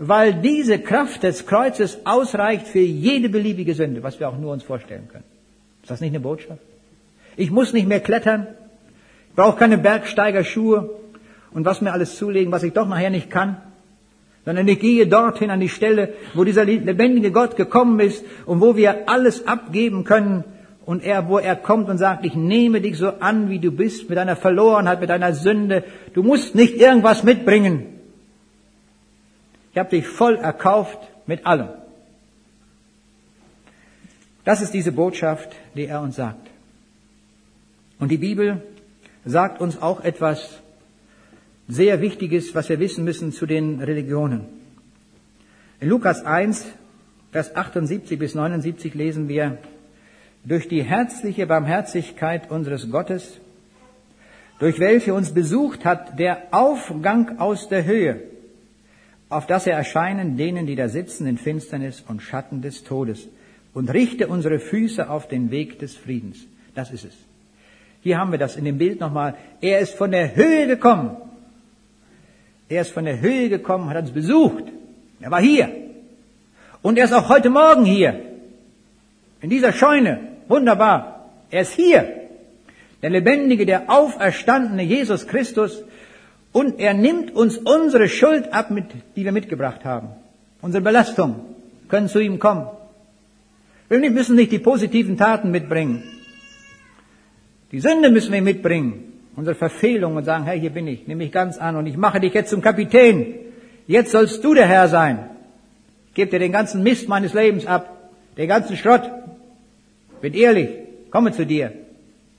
weil 0.03 0.33
diese 0.41 0.79
Kraft 0.79 1.21
des 1.21 1.45
Kreuzes 1.45 1.99
ausreicht 2.05 2.65
für 2.67 2.79
jede 2.79 3.29
beliebige 3.29 3.75
Sünde, 3.75 4.01
was 4.01 4.19
wir 4.19 4.29
auch 4.29 4.37
nur 4.37 4.51
uns 4.51 4.63
vorstellen 4.63 5.07
können. 5.07 5.23
Ist 5.83 5.91
das 5.91 6.01
nicht 6.01 6.09
eine 6.09 6.19
Botschaft? 6.19 6.63
Ich 7.37 7.51
muss 7.51 7.73
nicht 7.73 7.87
mehr 7.87 7.99
klettern, 7.99 8.47
ich 9.29 9.35
brauche 9.35 9.57
keine 9.57 9.77
Bergsteigerschuhe 9.77 10.89
und 11.51 11.65
was 11.65 11.81
mir 11.81 11.93
alles 11.93 12.17
zulegen, 12.17 12.51
was 12.51 12.63
ich 12.63 12.73
doch 12.73 12.87
nachher 12.87 13.09
nicht 13.09 13.29
kann, 13.29 13.57
sondern 14.45 14.67
ich 14.67 14.79
gehe 14.79 15.07
dorthin 15.07 15.49
an 15.49 15.59
die 15.59 15.69
Stelle, 15.69 16.13
wo 16.33 16.43
dieser 16.43 16.65
lebendige 16.65 17.31
Gott 17.31 17.55
gekommen 17.55 17.99
ist 17.99 18.25
und 18.45 18.59
wo 18.59 18.75
wir 18.75 19.07
alles 19.09 19.47
abgeben 19.47 20.03
können 20.03 20.43
und 20.85 21.03
er, 21.03 21.29
wo 21.29 21.37
er 21.37 21.55
kommt 21.55 21.89
und 21.89 21.97
sagt, 21.97 22.25
ich 22.25 22.35
nehme 22.35 22.81
dich 22.81 22.97
so 22.97 23.09
an, 23.19 23.49
wie 23.49 23.59
du 23.59 23.71
bist, 23.71 24.09
mit 24.09 24.17
deiner 24.17 24.35
Verlorenheit, 24.35 24.99
mit 24.99 25.09
deiner 25.09 25.33
Sünde. 25.33 25.83
Du 26.13 26.23
musst 26.23 26.55
nicht 26.55 26.75
irgendwas 26.75 27.23
mitbringen. 27.23 27.85
Ich 29.71 29.77
habe 29.77 29.89
dich 29.89 30.05
voll 30.05 30.35
erkauft 30.35 30.99
mit 31.27 31.45
allem. 31.45 31.69
Das 34.43 34.61
ist 34.61 34.73
diese 34.73 34.91
Botschaft, 34.91 35.55
die 35.75 35.85
er 35.85 36.01
uns 36.01 36.15
sagt. 36.17 36.50
Und 38.01 38.09
die 38.09 38.17
Bibel 38.17 38.63
sagt 39.25 39.61
uns 39.61 39.79
auch 39.79 40.03
etwas 40.03 40.59
sehr 41.67 42.01
Wichtiges, 42.01 42.55
was 42.55 42.67
wir 42.67 42.79
wissen 42.79 43.05
müssen 43.05 43.31
zu 43.31 43.45
den 43.45 43.79
Religionen. 43.79 44.45
In 45.79 45.87
Lukas 45.87 46.25
1, 46.25 46.65
Vers 47.31 47.55
78 47.55 48.17
bis 48.17 48.33
79 48.33 48.95
lesen 48.95 49.29
wir, 49.29 49.59
durch 50.43 50.67
die 50.67 50.81
herzliche 50.81 51.45
Barmherzigkeit 51.45 52.49
unseres 52.49 52.89
Gottes, 52.89 53.39
durch 54.57 54.79
welche 54.79 55.13
uns 55.13 55.35
besucht 55.35 55.85
hat 55.85 56.17
der 56.17 56.47
Aufgang 56.49 57.37
aus 57.37 57.69
der 57.69 57.85
Höhe, 57.85 58.23
auf 59.29 59.45
dass 59.45 59.67
er 59.67 59.77
erscheinen 59.77 60.37
denen, 60.37 60.65
die 60.65 60.75
da 60.75 60.89
sitzen 60.89 61.27
in 61.27 61.37
Finsternis 61.37 62.03
und 62.07 62.23
Schatten 62.23 62.63
des 62.63 62.83
Todes 62.83 63.29
und 63.75 63.93
richte 63.93 64.27
unsere 64.27 64.57
Füße 64.57 65.07
auf 65.07 65.27
den 65.27 65.51
Weg 65.51 65.77
des 65.77 65.95
Friedens. 65.95 66.39
Das 66.73 66.89
ist 66.89 67.05
es. 67.05 67.30
Hier 68.01 68.17
haben 68.17 68.31
wir 68.31 68.39
das 68.39 68.55
in 68.55 68.65
dem 68.65 68.77
Bild 68.77 68.99
nochmal. 68.99 69.35
Er 69.61 69.79
ist 69.79 69.95
von 69.95 70.11
der 70.11 70.35
Höhe 70.35 70.67
gekommen. 70.67 71.17
Er 72.67 72.81
ist 72.81 72.91
von 72.91 73.05
der 73.05 73.19
Höhe 73.19 73.49
gekommen, 73.49 73.89
hat 73.89 73.97
uns 73.97 74.11
besucht. 74.11 74.63
Er 75.19 75.29
war 75.29 75.41
hier. 75.41 75.69
Und 76.81 76.97
er 76.97 77.05
ist 77.05 77.13
auch 77.13 77.29
heute 77.29 77.49
Morgen 77.49 77.85
hier. 77.85 78.19
In 79.41 79.49
dieser 79.49 79.73
Scheune. 79.73 80.19
Wunderbar. 80.47 81.29
Er 81.49 81.61
ist 81.61 81.73
hier. 81.73 82.07
Der 83.01 83.09
lebendige, 83.09 83.65
der 83.65 83.89
auferstandene 83.89 84.83
Jesus 84.83 85.27
Christus 85.27 85.83
und 86.51 86.79
er 86.79 86.93
nimmt 86.93 87.33
uns 87.33 87.57
unsere 87.57 88.09
Schuld 88.09 88.53
ab, 88.53 88.71
mit, 88.71 88.85
die 89.15 89.23
wir 89.23 89.31
mitgebracht 89.31 89.85
haben. 89.85 90.09
Unsere 90.61 90.83
Belastung 90.83 91.41
können 91.87 92.09
zu 92.09 92.19
ihm 92.19 92.39
kommen. 92.39 92.67
Wir 93.89 94.11
müssen 94.11 94.35
nicht 94.35 94.51
die 94.51 94.59
positiven 94.59 95.17
Taten 95.17 95.51
mitbringen. 95.51 96.03
Die 97.71 97.79
Sünde 97.79 98.11
müssen 98.11 98.33
wir 98.33 98.41
mitbringen. 98.41 99.13
Unsere 99.35 99.55
Verfehlung 99.55 100.17
und 100.17 100.25
sagen, 100.25 100.43
hey, 100.43 100.59
hier 100.59 100.71
bin 100.71 100.87
ich, 100.87 101.07
nehme 101.07 101.23
mich 101.23 101.31
ganz 101.31 101.57
an 101.57 101.77
und 101.77 101.87
ich 101.87 101.95
mache 101.95 102.19
dich 102.19 102.33
jetzt 102.33 102.49
zum 102.49 102.61
Kapitän. 102.61 103.35
Jetzt 103.87 104.11
sollst 104.11 104.43
du 104.43 104.53
der 104.53 104.67
Herr 104.67 104.89
sein. 104.89 105.29
Ich 106.09 106.15
gebe 106.15 106.29
dir 106.29 106.39
den 106.39 106.51
ganzen 106.51 106.83
Mist 106.83 107.07
meines 107.07 107.33
Lebens 107.33 107.65
ab, 107.65 108.11
den 108.37 108.49
ganzen 108.49 108.75
Schrott. 108.75 109.09
Bin 110.19 110.33
ehrlich, 110.33 110.69
komme 111.09 111.31
zu 111.31 111.45
dir, 111.45 111.71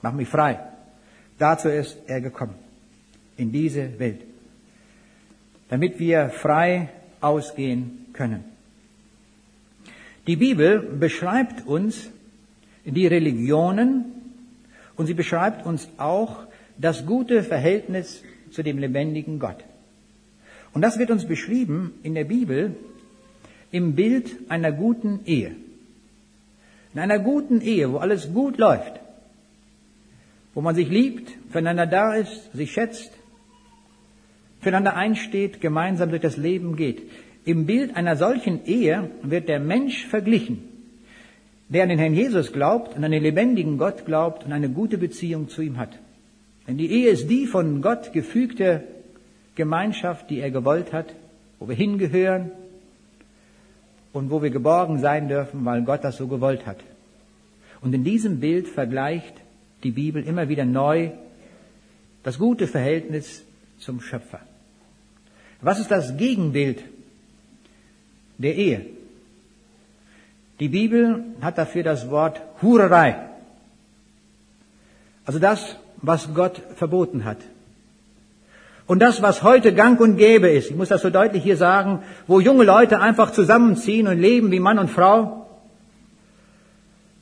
mach 0.01 0.13
mich 0.13 0.27
frei. 0.27 0.59
Dazu 1.39 1.67
ist 1.67 1.97
er 2.05 2.21
gekommen 2.21 2.53
in 3.37 3.51
diese 3.51 3.99
Welt, 3.99 4.21
damit 5.69 5.99
wir 5.99 6.29
frei 6.29 6.89
ausgehen 7.19 8.05
können. 8.13 8.43
Die 10.27 10.35
Bibel 10.35 10.79
beschreibt 10.79 11.65
uns 11.65 12.09
die 12.85 13.07
Religionen 13.07 14.22
und 14.95 15.07
sie 15.07 15.13
beschreibt 15.13 15.65
uns 15.65 15.87
auch 15.97 16.45
das 16.77 17.05
gute 17.05 17.43
Verhältnis 17.43 18.23
zu 18.51 18.63
dem 18.63 18.77
lebendigen 18.77 19.39
Gott. 19.39 19.63
Und 20.73 20.81
das 20.81 20.97
wird 20.97 21.11
uns 21.11 21.25
beschrieben 21.25 21.93
in 22.03 22.15
der 22.15 22.23
Bibel 22.23 22.75
im 23.71 23.95
Bild 23.95 24.31
einer 24.49 24.71
guten 24.71 25.21
Ehe. 25.25 25.55
In 26.93 26.99
einer 26.99 27.19
guten 27.19 27.61
Ehe, 27.61 27.91
wo 27.91 27.97
alles 27.97 28.31
gut 28.33 28.57
läuft, 28.57 28.99
wo 30.53 30.61
man 30.61 30.75
sich 30.75 30.89
liebt, 30.89 31.31
füreinander 31.49 31.87
da 31.87 32.13
ist, 32.13 32.51
sich 32.53 32.71
schätzt, 32.71 33.11
füreinander 34.61 34.95
einsteht, 34.95 35.59
gemeinsam 35.59 36.09
durch 36.09 36.21
das 36.21 36.37
Leben 36.37 36.75
geht. 36.75 37.09
Im 37.45 37.65
Bild 37.65 37.95
einer 37.95 38.15
solchen 38.15 38.65
Ehe 38.65 39.09
wird 39.23 39.49
der 39.49 39.59
Mensch 39.59 40.05
verglichen, 40.05 40.69
der 41.73 41.83
an 41.83 41.89
den 41.89 41.97
Herrn 41.97 42.13
Jesus 42.13 42.53
glaubt 42.53 42.95
und 42.95 43.03
an 43.03 43.11
den 43.11 43.23
lebendigen 43.23 43.79
Gott 43.79 44.05
glaubt 44.05 44.45
und 44.45 44.51
eine 44.51 44.69
gute 44.69 44.99
Beziehung 44.99 45.49
zu 45.49 45.63
ihm 45.63 45.77
hat. 45.77 45.97
Denn 46.67 46.77
die 46.77 46.91
Ehe 46.91 47.09
ist 47.09 47.29
die 47.29 47.47
von 47.47 47.81
Gott 47.81 48.13
gefügte 48.13 48.83
Gemeinschaft, 49.55 50.29
die 50.29 50.39
er 50.39 50.51
gewollt 50.51 50.93
hat, 50.93 51.15
wo 51.59 51.67
wir 51.67 51.75
hingehören 51.75 52.51
und 54.13 54.29
wo 54.29 54.43
wir 54.43 54.51
geborgen 54.51 54.99
sein 54.99 55.27
dürfen, 55.27 55.65
weil 55.65 55.81
Gott 55.81 56.03
das 56.03 56.17
so 56.17 56.27
gewollt 56.27 56.67
hat. 56.67 56.77
Und 57.81 57.93
in 57.93 58.03
diesem 58.03 58.39
Bild 58.39 58.67
vergleicht 58.67 59.33
die 59.83 59.91
Bibel 59.91 60.23
immer 60.23 60.47
wieder 60.49 60.65
neu 60.65 61.09
das 62.21 62.37
gute 62.37 62.67
Verhältnis 62.67 63.43
zum 63.79 63.99
Schöpfer. 63.99 64.39
Was 65.61 65.79
ist 65.79 65.91
das 65.91 66.17
Gegenbild 66.17 66.83
der 68.37 68.55
Ehe? 68.55 68.85
Die 70.63 70.69
Bibel 70.69 71.25
hat 71.41 71.57
dafür 71.57 71.83
das 71.83 72.09
Wort 72.09 72.39
Hurerei. 72.61 73.17
Also 75.25 75.37
das, 75.37 75.75
was 75.97 76.33
Gott 76.33 76.61
verboten 76.77 77.25
hat. 77.25 77.39
Und 78.87 79.01
das, 79.01 79.21
was 79.21 79.43
heute 79.43 79.73
gang 79.73 79.99
und 79.99 80.15
gäbe 80.15 80.47
ist, 80.47 80.69
ich 80.69 80.77
muss 80.77 80.87
das 80.87 81.01
so 81.01 81.09
deutlich 81.09 81.43
hier 81.43 81.57
sagen, 81.57 82.01
wo 82.27 82.39
junge 82.39 82.63
Leute 82.63 83.01
einfach 83.01 83.31
zusammenziehen 83.31 84.07
und 84.07 84.21
leben 84.21 84.51
wie 84.51 84.61
Mann 84.61 84.79
und 84.79 84.89
Frau, 84.89 85.47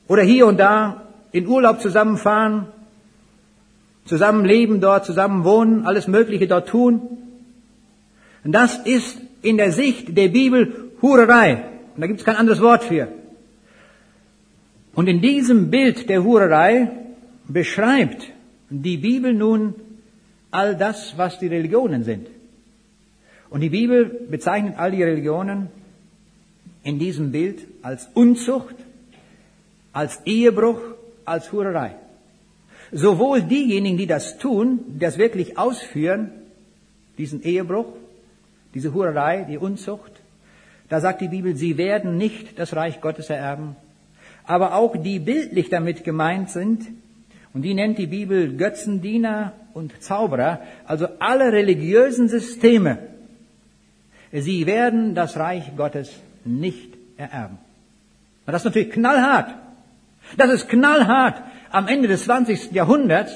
oder 0.06 0.22
hier 0.22 0.46
und 0.46 0.60
da 0.60 1.02
in 1.32 1.44
Urlaub 1.48 1.80
zusammenfahren, 1.80 2.68
zusammen 4.04 4.44
leben 4.44 4.80
dort, 4.80 5.04
zusammen 5.04 5.42
wohnen, 5.42 5.84
alles 5.84 6.06
Mögliche 6.06 6.46
dort 6.46 6.68
tun. 6.68 7.18
Und 8.44 8.52
das 8.52 8.76
ist 8.76 9.18
in 9.42 9.56
der 9.56 9.72
Sicht 9.72 10.16
der 10.16 10.28
Bibel 10.28 10.92
Hurerei. 11.02 11.64
Und 11.96 12.02
da 12.02 12.06
gibt 12.06 12.20
es 12.20 12.24
kein 12.24 12.36
anderes 12.36 12.60
Wort 12.60 12.84
für. 12.84 13.08
Und 14.94 15.08
in 15.08 15.20
diesem 15.20 15.70
Bild 15.70 16.08
der 16.08 16.22
Hurerei 16.22 16.90
beschreibt 17.48 18.30
die 18.68 18.98
Bibel 18.98 19.32
nun 19.32 19.74
all 20.50 20.76
das, 20.76 21.16
was 21.16 21.38
die 21.38 21.46
Religionen 21.46 22.04
sind. 22.04 22.28
Und 23.48 23.60
die 23.60 23.70
Bibel 23.70 24.04
bezeichnet 24.30 24.74
all 24.78 24.90
die 24.90 25.02
Religionen 25.02 25.68
in 26.84 26.98
diesem 26.98 27.32
Bild 27.32 27.66
als 27.82 28.08
Unzucht, 28.14 28.76
als 29.92 30.20
Ehebruch, 30.24 30.80
als 31.24 31.52
Hurerei. 31.52 31.96
Sowohl 32.92 33.42
diejenigen, 33.42 33.96
die 33.96 34.06
das 34.06 34.38
tun, 34.38 34.80
die 34.88 34.98
das 34.98 35.16
wirklich 35.16 35.58
ausführen, 35.58 36.30
diesen 37.18 37.42
Ehebruch, 37.42 37.86
diese 38.74 38.92
Hurerei, 38.92 39.44
die 39.48 39.58
Unzucht, 39.58 40.12
da 40.88 41.00
sagt 41.00 41.22
die 41.22 41.28
Bibel, 41.28 41.56
sie 41.56 41.78
werden 41.78 42.18
nicht 42.18 42.58
das 42.58 42.74
Reich 42.76 43.00
Gottes 43.00 43.30
ererben. 43.30 43.76
Aber 44.46 44.74
auch 44.74 44.96
die 44.96 45.18
bildlich 45.18 45.68
damit 45.68 46.04
gemeint 46.04 46.50
sind, 46.50 46.86
und 47.54 47.62
die 47.62 47.74
nennt 47.74 47.98
die 47.98 48.06
Bibel 48.06 48.56
Götzendiener 48.56 49.52
und 49.74 50.02
Zauberer, 50.02 50.60
also 50.86 51.06
alle 51.18 51.52
religiösen 51.52 52.28
Systeme, 52.28 52.98
sie 54.32 54.66
werden 54.66 55.14
das 55.14 55.36
Reich 55.36 55.76
Gottes 55.76 56.10
nicht 56.44 56.94
ererben. 57.16 57.58
Und 58.46 58.52
das 58.52 58.62
ist 58.62 58.66
natürlich 58.66 58.90
knallhart. 58.90 59.54
Das 60.36 60.50
ist 60.50 60.68
knallhart 60.68 61.42
am 61.70 61.88
Ende 61.88 62.08
des 62.08 62.24
20. 62.24 62.72
Jahrhunderts 62.72 63.32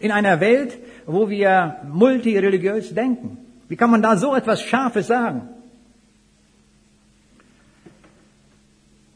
in 0.00 0.10
einer 0.10 0.40
Welt, 0.40 0.76
wo 1.06 1.28
wir 1.28 1.76
multireligiös 1.88 2.94
denken. 2.94 3.38
Wie 3.68 3.76
kann 3.76 3.90
man 3.90 4.02
da 4.02 4.16
so 4.16 4.34
etwas 4.34 4.62
Scharfes 4.62 5.06
sagen? 5.06 5.48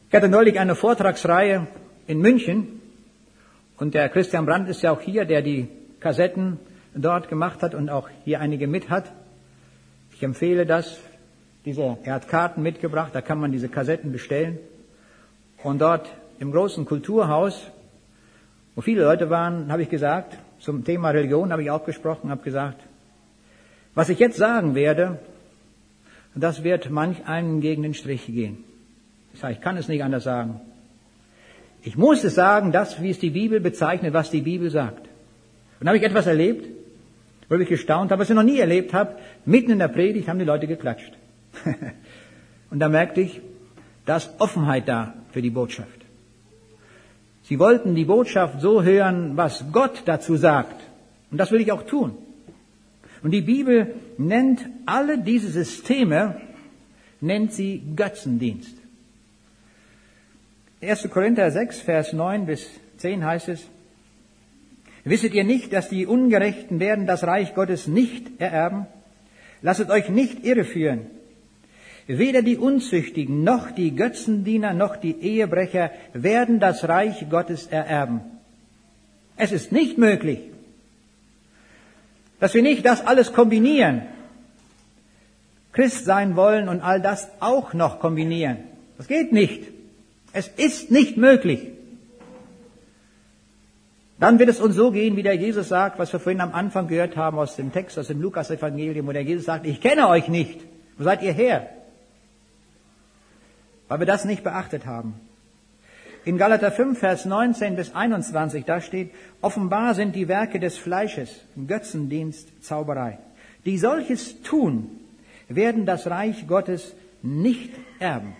Ich 0.07 0.15
hatte 0.15 0.29
neulich 0.29 0.59
eine 0.59 0.75
Vortragsreihe 0.75 1.67
in 2.05 2.19
München 2.19 2.79
und 3.77 3.95
der 3.95 4.07
Christian 4.09 4.45
Brandt 4.45 4.69
ist 4.69 4.83
ja 4.83 4.91
auch 4.91 5.01
hier, 5.01 5.25
der 5.25 5.41
die 5.41 5.67
Kassetten 5.99 6.59
dort 6.93 7.27
gemacht 7.27 7.63
hat 7.63 7.73
und 7.73 7.89
auch 7.89 8.07
hier 8.23 8.39
einige 8.39 8.67
mit 8.67 8.89
hat. 8.89 9.11
Ich 10.13 10.21
empfehle 10.21 10.65
das. 10.65 10.99
Diese, 11.65 11.97
er 12.03 12.13
hat 12.13 12.27
Karten 12.27 12.61
mitgebracht, 12.61 13.15
da 13.15 13.21
kann 13.21 13.39
man 13.39 13.51
diese 13.51 13.67
Kassetten 13.67 14.11
bestellen. 14.11 14.59
Und 15.63 15.81
dort 15.81 16.07
im 16.39 16.51
großen 16.51 16.85
Kulturhaus, 16.85 17.71
wo 18.75 18.81
viele 18.81 19.03
Leute 19.03 19.31
waren, 19.31 19.71
habe 19.71 19.81
ich 19.81 19.89
gesagt, 19.89 20.37
zum 20.59 20.85
Thema 20.85 21.09
Religion 21.09 21.51
habe 21.51 21.63
ich 21.63 21.71
auch 21.71 21.83
gesprochen, 21.83 22.29
habe 22.29 22.43
gesagt, 22.43 22.79
was 23.95 24.09
ich 24.09 24.19
jetzt 24.19 24.37
sagen 24.37 24.75
werde, 24.75 25.19
das 26.35 26.63
wird 26.63 26.91
manch 26.91 27.25
einen 27.25 27.59
gegen 27.59 27.81
den 27.81 27.95
Strich 27.95 28.27
gehen. 28.27 28.63
Ich 29.35 29.41
sage, 29.41 29.53
ich 29.55 29.59
kann 29.59 29.75
es 29.75 29.89
nicht 29.89 30.01
anders 30.01 30.23
sagen. 30.23 30.61
Ich 31.83 31.97
muss 31.97 32.23
es 32.23 32.35
sagen, 32.35 32.71
das, 32.71 33.01
wie 33.01 33.09
es 33.09 33.19
die 33.19 33.31
Bibel 33.31 33.59
bezeichnet, 33.59 34.13
was 34.13 34.31
die 34.31 34.39
Bibel 34.39 34.69
sagt. 34.69 35.09
Und 35.81 35.87
habe 35.87 35.97
ich 35.97 36.03
etwas 36.03 36.25
erlebt, 36.25 36.65
wo 37.49 37.55
ich 37.55 37.67
gestaunt 37.67 38.11
habe, 38.11 38.21
was 38.21 38.29
ich 38.29 38.35
noch 38.35 38.43
nie 38.43 38.59
erlebt 38.59 38.93
habe. 38.93 39.17
Mitten 39.45 39.71
in 39.71 39.79
der 39.79 39.89
Predigt 39.89 40.29
haben 40.29 40.39
die 40.39 40.45
Leute 40.45 40.67
geklatscht. 40.67 41.11
Und 42.71 42.79
da 42.79 42.87
merkte 42.87 43.19
ich, 43.19 43.41
da 44.05 44.15
ist 44.15 44.29
Offenheit 44.39 44.87
da 44.87 45.15
für 45.33 45.41
die 45.41 45.49
Botschaft. 45.49 45.99
Sie 47.43 47.59
wollten 47.59 47.93
die 47.93 48.05
Botschaft 48.05 48.61
so 48.61 48.83
hören, 48.83 49.35
was 49.35 49.65
Gott 49.73 50.03
dazu 50.05 50.37
sagt. 50.37 50.81
Und 51.29 51.39
das 51.39 51.51
will 51.51 51.59
ich 51.59 51.73
auch 51.73 51.83
tun. 51.83 52.17
Und 53.21 53.31
die 53.31 53.41
Bibel 53.41 53.95
nennt 54.17 54.65
alle 54.85 55.17
diese 55.17 55.49
Systeme, 55.49 56.39
nennt 57.19 57.51
sie 57.51 57.83
Götzendienst. 57.97 58.84
1. 60.85 61.09
Korinther 61.09 61.51
6, 61.51 61.81
Vers 61.81 62.13
9 62.13 62.45
bis 62.45 62.69
10 62.97 63.25
heißt 63.25 63.49
es, 63.49 63.67
Wisset 65.03 65.35
ihr 65.35 65.43
nicht, 65.43 65.71
dass 65.71 65.87
die 65.89 66.07
Ungerechten 66.07 66.79
werden 66.79 67.05
das 67.05 67.23
Reich 67.23 67.53
Gottes 67.53 67.85
nicht 67.85 68.41
ererben? 68.41 68.87
Lasset 69.61 69.91
euch 69.91 70.09
nicht 70.09 70.43
irreführen. 70.43 71.05
Weder 72.07 72.41
die 72.41 72.57
Unzüchtigen, 72.57 73.43
noch 73.43 73.71
die 73.71 73.95
Götzendiener, 73.95 74.73
noch 74.73 74.95
die 74.95 75.15
Ehebrecher 75.21 75.91
werden 76.13 76.59
das 76.59 76.87
Reich 76.87 77.29
Gottes 77.29 77.67
ererben. 77.67 78.21
Es 79.37 79.51
ist 79.51 79.71
nicht 79.71 79.97
möglich, 79.97 80.39
dass 82.39 82.53
wir 82.53 82.63
nicht 82.63 82.85
das 82.85 83.05
alles 83.05 83.31
kombinieren, 83.31 84.03
Christ 85.71 86.05
sein 86.05 86.35
wollen 86.35 86.69
und 86.69 86.81
all 86.81 87.01
das 87.01 87.29
auch 87.41 87.73
noch 87.73 87.99
kombinieren. 87.99 88.57
Das 88.97 89.07
geht 89.07 89.31
nicht. 89.33 89.74
Es 90.35 90.49
ist 90.49 90.91
nicht 90.91 91.15
möglich. 91.15 91.61
Dann 94.19 94.37
wird 94.37 94.49
es 94.49 94.59
uns 94.59 94.75
so 94.75 94.91
gehen, 94.91 95.15
wie 95.15 95.23
der 95.23 95.35
Jesus 95.35 95.69
sagt, 95.69 95.97
was 95.97 96.11
wir 96.11 96.19
vorhin 96.19 96.41
am 96.41 96.53
Anfang 96.53 96.89
gehört 96.89 97.15
haben 97.15 97.39
aus 97.39 97.55
dem 97.55 97.71
Text, 97.71 97.97
aus 97.97 98.07
dem 98.07 98.21
Lukas-Evangelium, 98.21 99.07
wo 99.07 99.13
der 99.13 99.23
Jesus 99.23 99.45
sagt, 99.45 99.65
ich 99.65 99.79
kenne 99.79 100.09
euch 100.09 100.27
nicht. 100.27 100.59
Wo 100.97 101.05
seid 101.05 101.21
ihr 101.21 101.31
her? 101.31 101.69
Weil 103.87 103.99
wir 103.99 104.05
das 104.05 104.25
nicht 104.25 104.43
beachtet 104.43 104.85
haben. 104.85 105.13
In 106.25 106.37
Galater 106.37 106.71
5, 106.71 106.99
Vers 106.99 107.23
19 107.23 107.77
bis 107.77 107.95
21, 107.95 108.65
da 108.65 108.81
steht, 108.81 109.11
offenbar 109.39 109.95
sind 109.95 110.17
die 110.17 110.27
Werke 110.27 110.59
des 110.59 110.77
Fleisches, 110.77 111.29
Götzendienst, 111.55 112.61
Zauberei. 112.61 113.19
Die 113.63 113.77
solches 113.77 114.41
tun, 114.41 114.99
werden 115.47 115.85
das 115.85 116.07
Reich 116.07 116.45
Gottes 116.45 116.93
nicht 117.21 117.71
erben. 117.99 118.35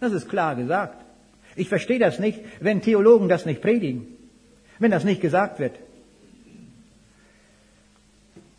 Das 0.00 0.12
ist 0.12 0.28
klar 0.28 0.54
gesagt. 0.54 1.04
Ich 1.56 1.68
verstehe 1.68 1.98
das 1.98 2.18
nicht, 2.18 2.40
wenn 2.60 2.82
Theologen 2.82 3.28
das 3.28 3.44
nicht 3.44 3.60
predigen, 3.60 4.06
wenn 4.78 4.90
das 4.90 5.04
nicht 5.04 5.20
gesagt 5.20 5.58
wird. 5.58 5.78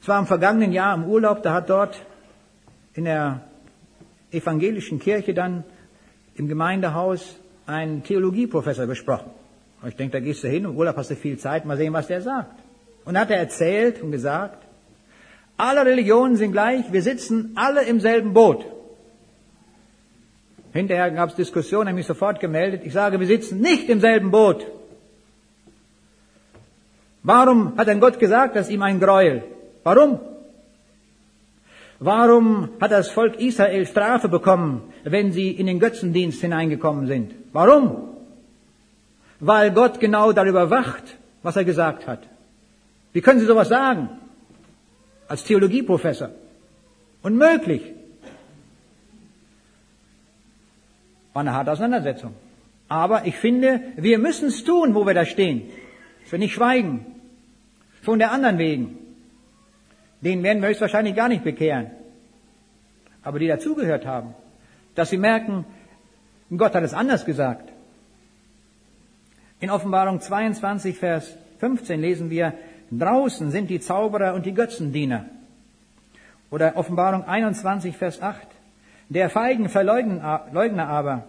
Es 0.01 0.07
war 0.07 0.19
im 0.19 0.27
vergangenen 0.27 0.71
Jahr 0.71 0.95
im 0.95 1.05
Urlaub, 1.05 1.43
da 1.43 1.53
hat 1.53 1.69
dort 1.69 2.01
in 2.93 3.05
der 3.05 3.41
evangelischen 4.31 4.99
Kirche 4.99 5.33
dann 5.33 5.63
im 6.35 6.47
Gemeindehaus 6.47 7.37
ein 7.65 8.03
Theologieprofessor 8.03 8.87
gesprochen. 8.87 9.31
Und 9.81 9.89
ich 9.89 9.95
denke, 9.95 10.13
da 10.13 10.19
gehst 10.19 10.43
du 10.43 10.47
hin, 10.47 10.65
im 10.65 10.75
Urlaub 10.75 10.97
hast 10.97 11.11
du 11.11 11.15
viel 11.15 11.37
Zeit, 11.37 11.65
mal 11.65 11.77
sehen, 11.77 11.93
was 11.93 12.07
der 12.07 12.21
sagt. 12.21 12.59
Und 13.05 13.17
hat 13.17 13.29
er 13.29 13.37
erzählt 13.37 14.01
und 14.01 14.11
gesagt, 14.11 14.65
alle 15.57 15.85
Religionen 15.85 16.35
sind 16.35 16.51
gleich, 16.51 16.91
wir 16.91 17.01
sitzen 17.01 17.51
alle 17.55 17.83
im 17.83 17.99
selben 17.99 18.33
Boot. 18.33 18.65
Hinterher 20.80 21.11
gab 21.11 21.30
es 21.30 21.36
Diskussionen, 21.36 21.88
habe 21.89 21.97
mich 21.97 22.07
sofort 22.07 22.39
gemeldet. 22.39 22.82
Ich 22.86 22.93
sage, 22.93 23.19
wir 23.19 23.27
sitzen 23.27 23.59
nicht 23.59 23.89
im 23.89 23.99
selben 23.99 24.32
Boot. 24.32 24.65
Warum 27.21 27.77
hat 27.77 27.88
denn 27.89 27.99
Gott 27.99 28.17
gesagt, 28.17 28.55
dass 28.55 28.69
ihm 28.69 28.82
ein 28.82 29.01
Gräuel? 29.01 29.43
Warum? 29.84 30.21
Warum 31.99 32.69
hat 32.80 32.91
das 32.91 33.11
Volk 33.11 33.36
Israel 33.41 33.86
Strafe 33.86 34.30
bekommen, 34.30 34.71
wenn 35.03 35.34
sie 35.34 35.51
in 35.51 35.67
den 35.67 35.82
Götzendienst 35.82 36.39
hineingekommen 36.39 37.07
sind? 37.07 37.36
Warum? 37.51 37.86
Weil 39.41 39.71
Gott 39.71 39.99
genau 39.99 40.32
darüber 40.32 40.69
wacht, 40.69 41.17
was 41.43 41.57
er 41.57 41.65
gesagt 41.65 42.07
hat. 42.07 42.21
Wie 43.11 43.19
können 43.19 43.41
Sie 43.41 43.45
sowas 43.45 43.67
sagen? 43.67 44.09
Als 45.27 45.43
Theologieprofessor. 45.43 46.30
Unmöglich. 47.21 47.99
War 51.34 51.41
eine 51.41 51.53
harte 51.53 51.71
Auseinandersetzung. 51.71 52.34
Aber 52.88 53.25
ich 53.25 53.36
finde, 53.36 53.82
wir 53.95 54.17
müssen 54.17 54.47
es 54.47 54.63
tun, 54.63 54.95
wo 54.95 55.05
wir 55.05 55.13
da 55.13 55.25
stehen. 55.25 55.69
Dass 56.23 56.32
wir 56.32 56.39
nicht 56.39 56.53
schweigen. 56.53 57.05
Von 58.01 58.19
der 58.19 58.32
anderen 58.32 58.57
wegen. 58.57 58.97
Den 60.21 60.43
werden 60.43 60.61
wir 60.61 60.69
höchstwahrscheinlich 60.69 61.15
gar 61.15 61.30
nicht 61.30 61.43
bekehren. 61.43 61.91
Aber 63.23 63.39
die 63.39 63.47
dazugehört 63.47 64.05
haben, 64.05 64.34
dass 64.95 65.09
sie 65.09 65.17
merken, 65.17 65.65
Gott 66.55 66.73
hat 66.73 66.84
es 66.84 66.93
anders 66.93 67.25
gesagt. 67.25 67.71
In 69.59 69.69
Offenbarung 69.69 70.19
22, 70.19 70.97
Vers 70.97 71.36
15 71.59 71.99
lesen 71.99 72.30
wir, 72.30 72.53
draußen 72.91 73.51
sind 73.51 73.69
die 73.69 73.80
Zauberer 73.80 74.34
und 74.34 74.45
die 74.45 74.53
Götzendiener. 74.53 75.25
Oder 76.49 76.75
Offenbarung 76.77 77.23
21, 77.25 77.95
Vers 77.95 78.21
8, 78.21 78.47
der 79.10 79.30
feigen 79.30 79.70
Verleugner 79.70 80.88
aber 80.88 81.26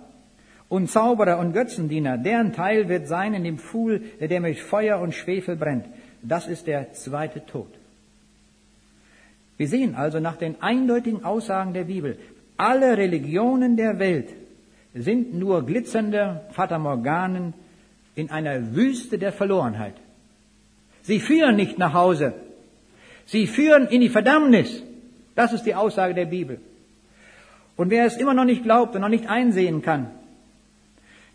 und 0.69 0.89
Zauberer 0.91 1.39
und 1.39 1.53
Götzendiener, 1.53 2.19
deren 2.19 2.53
Teil 2.53 2.89
wird 2.89 3.09
sein 3.09 3.35
in 3.35 3.43
dem 3.43 3.59
Pfuhl, 3.59 4.03
der 4.21 4.41
mit 4.41 4.59
Feuer 4.59 5.01
und 5.01 5.15
Schwefel 5.15 5.57
brennt. 5.57 5.87
Das 6.23 6.47
ist 6.47 6.67
der 6.67 6.93
zweite 6.93 7.45
Tod. 7.45 7.69
Wir 9.57 9.69
sehen 9.69 9.95
also 9.95 10.21
nach 10.21 10.37
den 10.37 10.63
eindeutigen 10.63 11.25
Aussagen 11.25 11.75
der 11.75 11.85
Bibel, 11.85 12.19
alle 12.57 12.97
Religionen 12.97 13.77
der 13.77 13.99
Welt 13.99 14.29
sind 14.95 15.35
nur 15.35 15.65
glitzernde 15.65 16.43
Fatamorganen 16.51 17.55
in 18.15 18.31
einer 18.31 18.75
Wüste 18.75 19.19
der 19.19 19.33
Verlorenheit. 19.33 19.95
Sie 21.03 21.21
führen 21.21 21.57
nicht 21.57 21.79
nach 21.79 21.95
Hause. 21.95 22.35
Sie 23.25 23.47
führen 23.47 23.89
in 23.89 24.01
die 24.01 24.09
Verdammnis. 24.09 24.83
Das 25.35 25.53
ist 25.53 25.65
die 25.65 25.75
Aussage 25.75 26.15
der 26.15 26.27
Bibel. 26.27 26.61
Und 27.81 27.89
wer 27.89 28.05
es 28.05 28.19
immer 28.19 28.35
noch 28.35 28.45
nicht 28.45 28.63
glaubt 28.63 28.95
und 28.95 29.01
noch 29.01 29.09
nicht 29.09 29.27
einsehen 29.27 29.81
kann, 29.81 30.11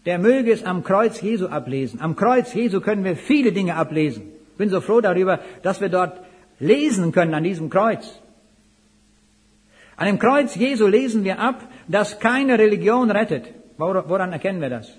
der 0.05 0.19
möge 0.19 0.51
es 0.51 0.63
am 0.63 0.83
Kreuz 0.83 1.19
Jesu 1.19 1.47
ablesen. 1.47 1.99
Am 2.01 2.15
Kreuz 2.15 2.53
Jesu 2.53 2.81
können 2.81 3.03
wir 3.03 3.15
viele 3.15 3.51
Dinge 3.51 3.73
ablesen. 3.73 4.21
Ich 4.51 4.57
bin 4.57 4.69
so 4.69 4.79
froh 4.79 5.01
darüber, 5.01 5.39
dass 5.63 5.81
wir 5.81 5.89
dort 5.89 6.19
lesen 6.59 7.11
können 7.11 7.33
an 7.33 7.43
diesem 7.43 7.71
Kreuz. 7.71 8.21
An 9.97 10.05
dem 10.05 10.19
Kreuz 10.19 10.53
Jesu 10.53 10.85
lesen 10.85 11.23
wir 11.23 11.39
ab, 11.39 11.63
dass 11.87 12.19
keine 12.19 12.59
Religion 12.59 13.09
rettet. 13.09 13.51
Woran 13.77 14.31
erkennen 14.31 14.61
wir 14.61 14.69
das? 14.69 14.95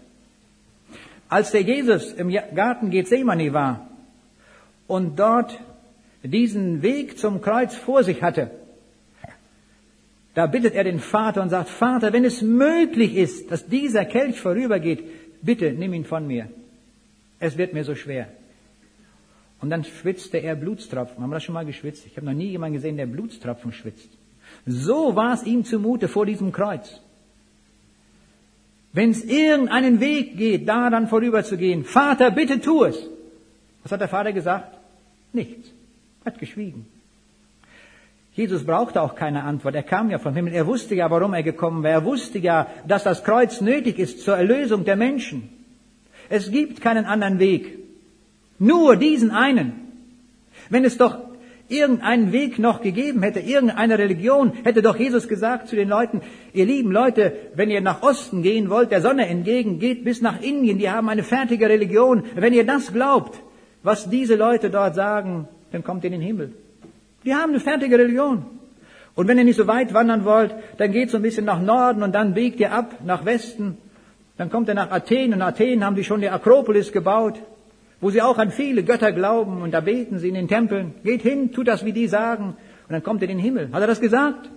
Als 1.29 1.53
der 1.53 1.63
Jesus 1.63 2.13
im 2.13 2.29
Garten 2.57 2.91
Gethsemane 2.91 3.53
war 3.53 3.89
und 4.89 5.17
dort 5.17 5.61
diesen 6.25 6.83
Weg 6.83 7.19
zum 7.19 7.41
Kreuz 7.41 7.77
vor 7.77 8.03
sich 8.03 8.21
hatte, 8.21 8.51
da 10.37 10.47
bittet 10.47 10.75
er 10.75 10.85
den 10.85 11.01
Vater 11.01 11.41
und 11.41 11.49
sagt, 11.49 11.71
Vater, 11.71 12.13
wenn 12.13 12.27
es 12.27 12.43
möglich 12.43 13.17
ist, 13.17 13.51
dass 13.51 13.67
dieser 13.67 14.05
Kelch 14.05 14.39
vorübergeht, 14.39 15.03
bitte 15.41 15.73
nimm 15.73 15.95
ihn 15.95 16.05
von 16.05 16.27
mir. 16.27 16.51
Es 17.39 17.57
wird 17.57 17.73
mir 17.73 17.85
so 17.85 17.95
schwer. 17.95 18.29
Und 19.63 19.71
dann 19.71 19.83
schwitzte 19.85 20.37
er 20.37 20.55
Blutstropfen. 20.55 21.23
Haben 21.23 21.31
wir 21.31 21.37
das 21.37 21.45
schon 21.45 21.55
mal 21.55 21.65
geschwitzt? 21.65 22.05
Ich 22.05 22.19
habe 22.19 22.27
noch 22.27 22.35
nie 22.35 22.49
jemanden 22.49 22.75
gesehen, 22.75 22.99
der 22.99 23.07
Blutstropfen 23.07 23.73
schwitzt. 23.73 24.11
So 24.67 25.17
war 25.17 25.33
es 25.33 25.43
ihm 25.43 25.65
zumute 25.65 26.07
vor 26.07 26.27
diesem 26.27 26.53
Kreuz. 26.53 27.01
Wenn 28.93 29.13
es 29.13 29.25
irgendeinen 29.25 30.01
Weg 30.01 30.37
geht, 30.37 30.69
da 30.69 30.91
dann 30.91 31.09
vorüberzugehen, 31.09 31.85
Vater, 31.85 32.31
bitte 32.31 32.61
tu 32.61 32.85
es. 32.85 33.09
Was 33.85 33.93
hat 33.93 34.03
der 34.03 34.09
Vater 34.09 34.35
gesagt? 34.35 34.77
Nichts. 35.33 35.73
Hat 36.27 36.39
geschwiegen. 36.39 36.85
Jesus 38.37 38.65
brauchte 38.65 39.01
auch 39.01 39.15
keine 39.15 39.45
Antwort. 39.45 39.75
Er 39.75 39.83
kam 39.83 40.11
ja 40.11 40.19
vom 40.19 40.35
Himmel. 40.35 40.53
Er 40.53 40.67
wusste 40.67 40.95
ja, 40.95 41.11
warum 41.11 41.33
er 41.33 41.43
gekommen 41.43 41.83
war. 41.83 41.91
Er 41.91 42.05
wusste 42.05 42.39
ja, 42.39 42.67
dass 42.87 43.03
das 43.03 43.25
Kreuz 43.25 43.63
nötig 43.63 43.99
ist 43.99 44.21
zur 44.21 44.37
Erlösung 44.37 44.85
der 44.85 44.97
Menschen. 44.97 45.49
Es 46.29 46.51
gibt 46.51 46.83
keinen 46.83 47.07
anderen 47.07 47.39
Weg. 47.39 47.79
Nur 48.59 48.97
diesen 48.97 49.31
einen. 49.31 49.73
Wenn 50.69 50.85
es 50.85 50.99
doch 50.99 51.19
irgendeinen 51.69 52.31
Weg 52.31 52.59
noch 52.59 52.83
gegeben 52.83 53.23
hätte, 53.23 53.41
irgendeine 53.41 53.99
Religion, 53.99 54.53
hätte 54.65 54.83
doch 54.83 54.99
Jesus 54.99 55.29
gesagt 55.29 55.69
zu 55.69 55.75
den 55.75 55.89
Leuten, 55.89 56.21
ihr 56.53 56.67
lieben 56.67 56.93
Leute, 56.93 57.33
wenn 57.55 57.71
ihr 57.71 57.81
nach 57.81 58.03
Osten 58.03 58.43
gehen 58.43 58.69
wollt, 58.69 58.91
der 58.91 59.01
Sonne 59.01 59.29
entgegen, 59.29 59.79
geht 59.79 60.05
bis 60.05 60.21
nach 60.21 60.43
Indien, 60.43 60.79
die 60.79 60.91
haben 60.91 61.09
eine 61.09 61.23
fertige 61.23 61.71
Religion. 61.71 62.25
Wenn 62.35 62.53
ihr 62.53 62.67
das 62.67 62.93
glaubt, 62.93 63.41
was 63.83 64.11
diese 64.11 64.37
Leute 64.37 64.69
dort 64.69 64.95
sagen, 64.95 65.49
dann 65.73 65.83
kommt 65.83 66.05
ihr 66.05 66.13
in 66.13 66.21
den 66.21 66.27
Himmel. 66.27 66.53
Die 67.27 67.35
haben 67.35 67.51
eine 67.51 67.61
fertige 67.61 67.99
Religion. 67.99 68.47
Und 69.15 69.29
wenn 69.29 69.37
ihr 69.37 69.45
nicht 69.45 69.57
so 69.57 69.67
weit 69.67 69.93
wandern 69.93 70.25
wollt, 70.25 70.55
dann 70.79 70.93
geht 70.93 71.11
so 71.11 71.19
ein 71.19 71.23
bisschen 71.23 71.45
nach 71.45 71.61
Norden 71.61 72.03
und 72.03 72.15
dann 72.15 72.33
biegt 72.33 72.59
ihr 72.61 72.73
ab 72.73 73.01
nach 73.05 73.27
Westen. 73.27 73.77
Dann 74.39 74.49
kommt 74.49 74.69
ihr 74.69 74.75
nach 74.75 74.91
Athen 74.91 75.35
und 75.35 75.43
Athen 75.43 75.85
haben 75.85 75.97
die 75.97 76.05
schon 76.05 76.23
die 76.23 76.31
Akropolis 76.31 76.93
gebaut 76.93 77.39
wo 78.01 78.11
sie 78.11 78.23
auch 78.23 78.39
an 78.39 78.51
viele 78.51 78.83
Götter 78.83 79.13
glauben 79.13 79.63
und 79.63 79.73
da 79.73 79.81
beten 79.81 80.19
sie 80.19 80.29
in 80.29 80.35
den 80.35 80.49
Tempeln. 80.49 80.95
Geht 81.03 81.23
hin, 81.23 81.53
tut 81.53 81.69
das, 81.69 81.85
wie 81.85 81.93
die 81.93 82.09
sagen, 82.09 82.57
und 82.89 82.93
dann 82.93 83.03
kommt 83.03 83.23
ihr 83.23 83.29
in 83.29 83.39
den 83.39 83.45
Himmel. 83.45 83.71
Hat 83.73 83.81
er 83.81 83.87
das 83.87 84.01
gesagt? 84.01 84.51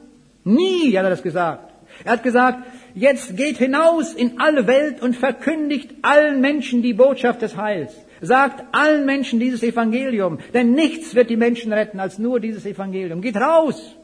Nie 0.44 0.96
hat 0.98 1.06
er 1.06 1.10
das 1.10 1.24
gesagt. 1.24 1.72
Er 2.04 2.14
hat 2.14 2.24
gesagt, 2.24 2.60
jetzt 2.94 3.36
geht 3.36 3.58
hinaus 3.58 4.14
in 4.14 4.40
alle 4.40 4.68
Welt 4.68 5.02
und 5.02 5.16
verkündigt 5.16 5.90
allen 6.04 6.42
Menschen 6.42 6.82
die 6.82 6.94
Botschaft 6.94 7.42
des 7.42 7.58
Heils. 7.58 7.96
Sagt 8.22 8.64
allen 8.74 9.06
Menschen 9.06 9.40
dieses 9.40 9.64
Evangelium, 9.64 10.40
denn 10.54 10.74
nichts 10.74 11.16
wird 11.16 11.30
die 11.30 11.38
Menschen 11.38 11.72
retten 11.72 12.00
als 12.00 12.20
nur 12.20 12.40
dieses 12.40 12.66
Evangelium. 12.66 13.22
Geht 13.22 13.38
raus! 13.38 13.96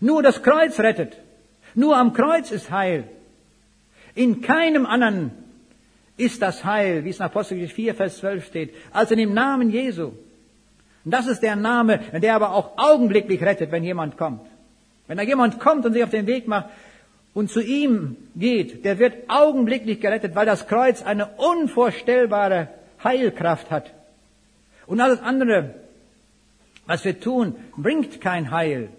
Nur 0.00 0.22
das 0.22 0.42
Kreuz 0.42 0.78
rettet. 0.80 1.18
Nur 1.74 1.96
am 1.96 2.12
Kreuz 2.12 2.50
ist 2.50 2.70
Heil. 2.70 3.04
In 4.14 4.42
keinem 4.42 4.86
anderen 4.86 5.32
ist 6.16 6.42
das 6.42 6.64
Heil, 6.64 7.04
wie 7.04 7.10
es 7.10 7.18
in 7.18 7.24
Apostelgeschichte 7.24 7.74
4, 7.74 7.94
Vers 7.94 8.18
12 8.18 8.46
steht, 8.46 8.74
als 8.92 9.10
in 9.10 9.18
dem 9.18 9.34
Namen 9.34 9.70
Jesu. 9.70 10.12
Und 11.04 11.10
das 11.10 11.26
ist 11.26 11.42
der 11.42 11.56
Name, 11.56 12.00
der 12.12 12.34
aber 12.34 12.54
auch 12.54 12.78
augenblicklich 12.78 13.42
rettet, 13.42 13.72
wenn 13.72 13.82
jemand 13.82 14.16
kommt. 14.16 14.46
Wenn 15.06 15.18
da 15.18 15.22
jemand 15.22 15.58
kommt 15.58 15.84
und 15.84 15.92
sich 15.92 16.04
auf 16.04 16.10
den 16.10 16.26
Weg 16.26 16.48
macht 16.48 16.70
und 17.34 17.50
zu 17.50 17.60
ihm 17.60 18.16
geht, 18.36 18.84
der 18.84 18.98
wird 18.98 19.28
augenblicklich 19.28 20.00
gerettet, 20.00 20.34
weil 20.34 20.46
das 20.46 20.66
Kreuz 20.66 21.02
eine 21.02 21.26
unvorstellbare 21.36 22.68
Heilkraft 23.04 23.70
hat. 23.70 23.92
Und 24.86 25.00
alles 25.00 25.20
andere, 25.20 25.74
was 26.86 27.04
wir 27.04 27.20
tun, 27.20 27.54
bringt 27.76 28.20
kein 28.20 28.50
Heil. 28.50 28.90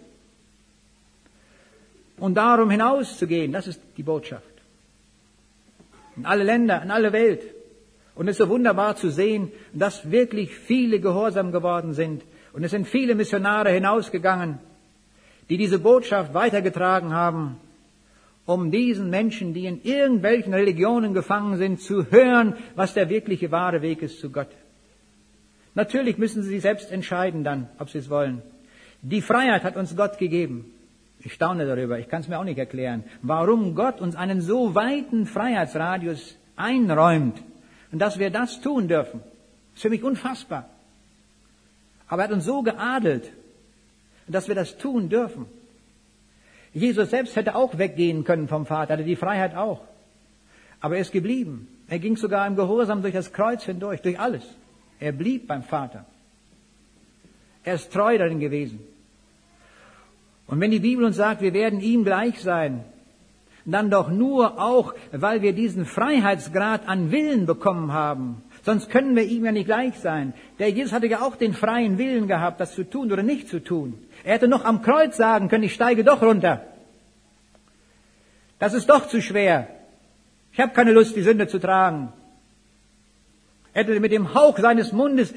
Und 2.18 2.36
darum 2.36 2.70
hinauszugehen, 2.70 3.51
das 3.51 3.68
ist 3.68 3.82
die 3.97 4.03
Botschaft 4.03 4.56
in 6.16 6.26
alle 6.26 6.43
Länder, 6.43 6.82
in 6.82 6.91
alle 6.91 7.12
Welt. 7.12 7.43
Und 8.16 8.28
es 8.28 8.34
ist 8.34 8.45
so 8.45 8.49
wunderbar 8.49 8.95
zu 8.95 9.10
sehen, 9.10 9.51
dass 9.74 10.10
wirklich 10.10 10.56
viele 10.56 10.99
gehorsam 10.99 11.51
geworden 11.51 11.93
sind. 11.93 12.24
Und 12.53 12.64
es 12.64 12.72
sind 12.72 12.88
viele 12.88 13.16
Missionare 13.16 13.72
hinausgegangen, 13.72 14.60
die 15.49 15.58
diese 15.58 15.80
Botschaft 15.80 16.34
weitergetragen 16.34 17.14
haben, 17.14 17.58
um 18.46 18.72
diesen 18.72 19.10
Menschen, 19.10 19.54
die 19.54 19.66
in 19.66 19.82
irgendwelchen 19.84 20.54
Religionen 20.54 21.14
gefangen 21.14 21.58
sind, 21.58 21.82
zu 21.82 22.12
hören, 22.12 22.56
was 22.76 22.93
der 22.93 23.10
wirkliche 23.10 23.52
wahre 23.52 23.82
Weg 23.82 24.02
ist 24.02 24.20
zu 24.20 24.32
Gott. 24.32 24.50
Natürlich 25.74 26.18
müssen 26.18 26.43
sie 26.43 26.50
sich 26.50 26.62
selbst 26.62 26.91
entscheiden 26.91 27.43
dann, 27.43 27.68
ob 27.80 27.89
sie 27.89 27.98
es 27.98 28.10
wollen. 28.10 28.41
Die 29.02 29.22
Freiheit 29.22 29.64
hat 29.64 29.76
uns 29.76 29.96
Gott 29.96 30.18
gegeben. 30.18 30.72
Ich 31.20 31.34
staune 31.34 31.66
darüber, 31.66 31.98
ich 31.98 32.08
kann 32.08 32.22
es 32.22 32.28
mir 32.28 32.38
auch 32.38 32.43
nicht 32.43 32.60
erklären, 32.60 33.04
warum 33.24 33.74
Gott 33.74 34.00
uns 34.00 34.16
einen 34.16 34.41
so 34.41 34.76
weiten 34.76 35.26
Freiheitsradius 35.26 36.38
einräumt 36.56 37.41
und 37.91 38.00
dass 38.00 38.20
wir 38.20 38.30
das 38.30 38.62
tun 38.62 38.88
dürfen. 38.88 39.22
Das 39.22 39.78
ist 39.78 39.82
für 39.82 39.89
mich 39.89 40.04
unfassbar. 40.04 40.70
Aber 42.08 42.22
er 42.22 42.26
hat 42.26 42.32
uns 42.32 42.46
so 42.46 42.62
geadelt, 42.62 43.32
dass 44.28 44.48
wir 44.48 44.56
das 44.56 44.78
tun 44.78 45.10
dürfen. 45.10 45.48
Jesus 46.76 47.10
selbst 47.10 47.36
hätte 47.38 47.56
auch 47.56 47.78
weggehen 47.78 48.26
können 48.26 48.50
vom 48.50 48.66
Vater, 48.66 48.94
hatte 48.94 49.06
die 49.06 49.16
Freiheit 49.16 49.56
auch. 49.56 49.80
Aber 50.82 50.96
er 50.96 51.02
ist 51.02 51.14
geblieben. 51.14 51.70
Er 51.88 52.00
ging 52.00 52.18
sogar 52.18 52.46
im 52.46 52.58
Gehorsam 52.58 53.02
durch 53.02 53.14
das 53.14 53.32
Kreuz 53.32 53.64
hindurch, 53.64 54.02
durch 54.02 54.20
alles. 54.20 54.44
Er 55.00 55.14
blieb 55.14 55.48
beim 55.48 55.64
Vater. 55.64 56.06
Er 57.64 57.76
ist 57.76 57.94
treu 57.94 58.18
darin 58.18 58.42
gewesen. 58.42 58.82
Und 60.48 60.60
wenn 60.60 60.70
die 60.70 60.80
Bibel 60.80 61.06
uns 61.06 61.16
sagt, 61.16 61.42
wir 61.42 61.54
werden 61.54 61.80
ihm 61.80 62.04
gleich 62.04 62.42
sein, 62.42 62.84
dann 63.66 63.90
doch 63.90 64.10
nur 64.10 64.62
auch, 64.62 64.94
weil 65.12 65.42
wir 65.42 65.54
diesen 65.54 65.86
Freiheitsgrad 65.86 66.88
an 66.88 67.12
Willen 67.12 67.46
bekommen 67.46 67.94
haben. 67.94 68.44
Sonst 68.64 68.90
können 68.90 69.16
wir 69.16 69.24
ihm 69.24 69.46
ja 69.46 69.52
nicht 69.52 69.66
gleich 69.66 69.98
sein. 70.00 70.34
Der 70.60 70.70
Jesus 70.70 70.92
hatte 70.92 71.08
ja 71.08 71.22
auch 71.22 71.38
den 71.38 71.54
freien 71.54 71.98
Willen 71.98 72.28
gehabt, 72.28 72.60
das 72.60 72.76
zu 72.76 72.84
tun 72.84 73.12
oder 73.12 73.24
nicht 73.24 73.48
zu 73.48 73.64
tun. 73.64 73.94
Er 74.26 74.34
hätte 74.34 74.48
noch 74.48 74.66
am 74.66 74.82
Kreuz 74.82 75.16
sagen 75.16 75.50
können, 75.50 75.64
ich 75.64 75.76
steige 75.76 76.04
doch 76.04 76.22
runter. 76.24 76.62
Das 78.58 78.74
ist 78.74 78.90
doch 78.90 79.08
zu 79.08 79.22
schwer. 79.22 79.68
Ich 80.52 80.60
habe 80.60 80.74
keine 80.74 80.94
Lust, 80.94 81.16
die 81.16 81.22
Sünde 81.22 81.48
zu 81.48 81.60
tragen. 81.60 82.12
Er 83.74 83.84
hätte 83.84 84.00
mit 84.00 84.12
dem 84.12 84.34
Hauch 84.34 84.58
seines 84.58 84.92
Mundes 84.92 85.32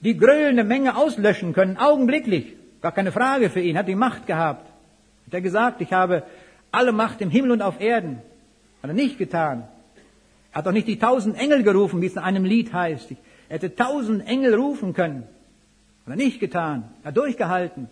die 0.00 0.16
gröhlende 0.16 0.64
Menge 0.64 0.96
auslöschen 0.96 1.52
können, 1.52 1.76
augenblicklich. 1.76 2.56
Gar 2.82 2.90
keine 2.90 3.12
Frage 3.12 3.50
für 3.50 3.60
ihn, 3.60 3.78
hat 3.78 3.86
die 3.86 3.94
Macht 3.94 4.26
gehabt. 4.26 4.66
Hat 5.26 5.34
er 5.34 5.40
gesagt, 5.40 5.80
ich 5.80 5.92
habe 5.92 6.24
alle 6.72 6.90
Macht 6.90 7.20
im 7.20 7.30
Himmel 7.30 7.52
und 7.52 7.62
auf 7.62 7.80
Erden. 7.80 8.18
Hat 8.82 8.90
er 8.90 8.94
nicht 8.94 9.16
getan. 9.16 9.62
Er 10.50 10.58
hat 10.58 10.66
doch 10.66 10.72
nicht 10.72 10.88
die 10.88 10.98
tausend 10.98 11.38
Engel 11.38 11.62
gerufen, 11.62 12.02
wie 12.02 12.06
es 12.06 12.14
in 12.14 12.18
einem 12.18 12.44
Lied 12.44 12.72
heißt. 12.72 13.12
Er 13.48 13.54
hätte 13.54 13.76
tausend 13.76 14.26
Engel 14.26 14.54
rufen 14.54 14.92
können. 14.92 15.22
Hat 16.04 16.14
er 16.14 16.16
nicht 16.16 16.40
getan. 16.40 16.90
Er 17.04 17.08
hat 17.08 17.16
durchgehalten. 17.16 17.88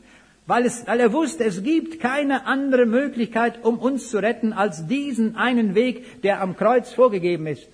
Weil, 0.47 0.67
es, 0.67 0.87
weil 0.87 1.01
er 1.01 1.13
wusste, 1.13 1.45
es 1.45 1.63
gibt 1.63 2.01
keine 2.01 2.47
andere 2.47 2.85
Möglichkeit, 2.85 3.65
um 3.65 3.79
uns 3.79 4.11
zu 4.11 4.19
retten, 4.19 4.53
als 4.53 4.87
diesen 4.87 5.37
einen 5.37 5.75
Weg, 5.75 6.23
der 6.23 6.41
am 6.41 6.57
Kreuz 6.57 6.93
vorgegeben 6.93 7.47
ist. 7.47 7.69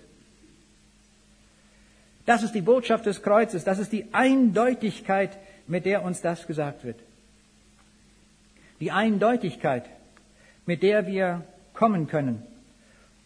Das 2.27 2.43
ist 2.43 2.55
die 2.55 2.61
Botschaft 2.61 3.07
des 3.07 3.23
Kreuzes, 3.23 3.64
das 3.64 3.79
ist 3.79 3.91
die 3.91 4.12
Eindeutigkeit, 4.12 5.39
mit 5.66 5.87
der 5.87 6.05
uns 6.05 6.21
das 6.21 6.47
gesagt 6.47 6.85
wird. 6.85 6.99
Die 8.81 8.93
Eindeutigkeit, 8.93 9.87
mit 10.66 10.83
der 10.83 11.07
wir 11.07 11.45
kommen 11.73 12.07
können 12.07 12.43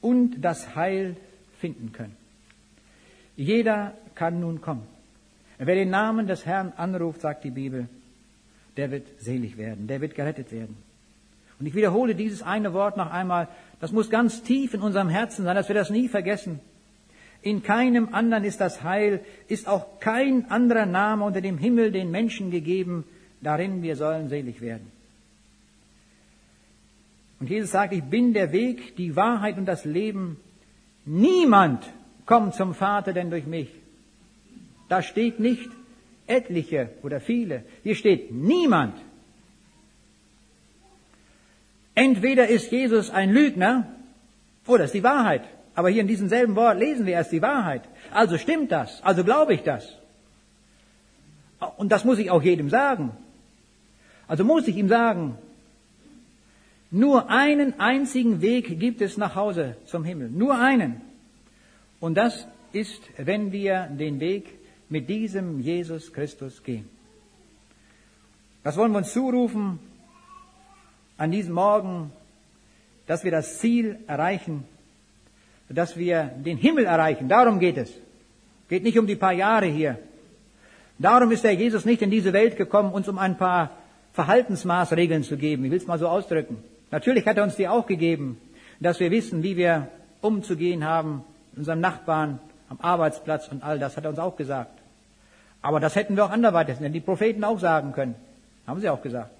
und 0.00 0.40
das 0.40 0.76
Heil 0.76 1.16
finden 1.58 1.92
können. 1.92 2.16
Jeder 3.36 3.94
kann 4.14 4.38
nun 4.38 4.60
kommen. 4.60 4.86
Wer 5.58 5.74
den 5.74 5.90
Namen 5.90 6.28
des 6.28 6.46
Herrn 6.46 6.72
anruft, 6.76 7.22
sagt 7.22 7.42
die 7.42 7.50
Bibel, 7.50 7.88
der 8.76 8.90
wird 8.90 9.06
selig 9.18 9.56
werden, 9.56 9.86
der 9.86 10.00
wird 10.00 10.14
gerettet 10.14 10.52
werden. 10.52 10.76
Und 11.58 11.66
ich 11.66 11.74
wiederhole 11.74 12.14
dieses 12.14 12.42
eine 12.42 12.72
Wort 12.72 12.96
noch 12.96 13.10
einmal, 13.10 13.48
das 13.80 13.92
muss 13.92 14.10
ganz 14.10 14.42
tief 14.42 14.74
in 14.74 14.80
unserem 14.80 15.08
Herzen 15.08 15.44
sein, 15.44 15.54
dass 15.54 15.68
wir 15.68 15.74
das 15.74 15.90
nie 15.90 16.08
vergessen. 16.08 16.60
In 17.42 17.62
keinem 17.62 18.14
anderen 18.14 18.44
ist 18.44 18.60
das 18.60 18.82
Heil, 18.82 19.20
ist 19.48 19.68
auch 19.68 20.00
kein 20.00 20.50
anderer 20.50 20.86
Name 20.86 21.24
unter 21.24 21.40
dem 21.40 21.58
Himmel 21.58 21.90
den 21.90 22.10
Menschen 22.10 22.50
gegeben, 22.50 23.04
darin 23.40 23.82
wir 23.82 23.96
sollen 23.96 24.28
selig 24.28 24.60
werden. 24.60 24.90
Und 27.40 27.50
Jesus 27.50 27.72
sagt, 27.72 27.92
ich 27.92 28.04
bin 28.04 28.32
der 28.32 28.52
Weg, 28.52 28.94
die 28.94 29.16
Wahrheit 29.16 29.58
und 29.58 29.66
das 29.66 29.84
Leben. 29.84 30.36
Niemand 31.04 31.84
kommt 32.24 32.54
zum 32.54 32.72
Vater 32.72 33.12
denn 33.12 33.30
durch 33.30 33.46
mich. 33.46 33.68
Da 34.88 35.02
steht 35.02 35.40
nicht, 35.40 35.68
etliche 36.32 36.90
oder 37.02 37.20
viele. 37.20 37.64
Hier 37.82 37.94
steht 37.94 38.32
niemand. 38.32 38.94
Entweder 41.94 42.48
ist 42.48 42.72
Jesus 42.72 43.10
ein 43.10 43.30
Lügner 43.32 43.86
oder 44.66 44.84
ist 44.84 44.94
die 44.94 45.02
Wahrheit. 45.02 45.42
Aber 45.74 45.88
hier 45.90 46.02
in 46.02 46.08
diesem 46.08 46.28
selben 46.28 46.54
Wort 46.56 46.78
lesen 46.78 47.06
wir 47.06 47.14
erst 47.14 47.32
die 47.32 47.42
Wahrheit. 47.42 47.82
Also 48.10 48.38
stimmt 48.38 48.72
das. 48.72 49.02
Also 49.02 49.24
glaube 49.24 49.54
ich 49.54 49.62
das. 49.62 49.96
Und 51.76 51.92
das 51.92 52.04
muss 52.04 52.18
ich 52.18 52.30
auch 52.30 52.42
jedem 52.42 52.70
sagen. 52.70 53.12
Also 54.26 54.44
muss 54.44 54.68
ich 54.68 54.76
ihm 54.76 54.88
sagen, 54.88 55.36
nur 56.90 57.30
einen 57.30 57.80
einzigen 57.80 58.42
Weg 58.42 58.78
gibt 58.78 59.00
es 59.00 59.16
nach 59.16 59.34
Hause 59.34 59.76
zum 59.86 60.04
Himmel. 60.04 60.28
Nur 60.30 60.58
einen. 60.58 61.00
Und 62.00 62.16
das 62.16 62.46
ist, 62.72 63.02
wenn 63.16 63.52
wir 63.52 63.88
den 63.98 64.20
Weg 64.20 64.46
mit 64.92 65.08
diesem 65.08 65.58
Jesus 65.60 66.12
Christus 66.12 66.62
gehen. 66.62 66.86
Was 68.62 68.76
wollen 68.76 68.92
wir 68.92 68.98
uns 68.98 69.12
zurufen 69.12 69.78
an 71.16 71.30
diesem 71.30 71.54
Morgen, 71.54 72.12
dass 73.06 73.24
wir 73.24 73.30
das 73.30 73.58
Ziel 73.58 73.98
erreichen, 74.06 74.64
dass 75.70 75.96
wir 75.96 76.24
den 76.24 76.58
Himmel 76.58 76.84
erreichen. 76.84 77.28
Darum 77.28 77.58
geht 77.58 77.78
es. 77.78 77.90
Geht 78.68 78.82
nicht 78.82 78.98
um 78.98 79.06
die 79.06 79.16
paar 79.16 79.32
Jahre 79.32 79.66
hier. 79.66 79.98
Darum 80.98 81.30
ist 81.32 81.44
der 81.44 81.54
Jesus 81.54 81.86
nicht 81.86 82.02
in 82.02 82.10
diese 82.10 82.34
Welt 82.34 82.58
gekommen, 82.58 82.92
uns 82.92 83.08
um 83.08 83.18
ein 83.18 83.38
paar 83.38 83.70
Verhaltensmaßregeln 84.12 85.22
zu 85.22 85.38
geben. 85.38 85.64
Ich 85.64 85.70
will 85.70 85.78
es 85.78 85.86
mal 85.86 85.98
so 85.98 86.08
ausdrücken. 86.08 86.58
Natürlich 86.90 87.24
hat 87.26 87.38
er 87.38 87.44
uns 87.44 87.56
die 87.56 87.66
auch 87.66 87.86
gegeben, 87.86 88.38
dass 88.78 89.00
wir 89.00 89.10
wissen, 89.10 89.42
wie 89.42 89.56
wir 89.56 89.88
umzugehen 90.20 90.84
haben 90.84 91.24
unserem 91.56 91.80
Nachbarn, 91.80 92.40
am 92.68 92.78
Arbeitsplatz 92.80 93.48
und 93.48 93.62
all 93.62 93.78
das 93.78 93.96
hat 93.96 94.04
er 94.04 94.10
uns 94.10 94.18
auch 94.18 94.36
gesagt. 94.36 94.81
Aber 95.62 95.78
das 95.78 95.94
hätten 95.94 96.16
wir 96.16 96.24
auch 96.24 96.30
anderweitig, 96.30 96.78
denn 96.78 96.92
die 96.92 97.00
Propheten 97.00 97.44
auch 97.44 97.60
sagen 97.60 97.92
können. 97.92 98.16
Haben 98.66 98.80
sie 98.80 98.88
auch 98.88 99.02
gesagt. 99.02 99.30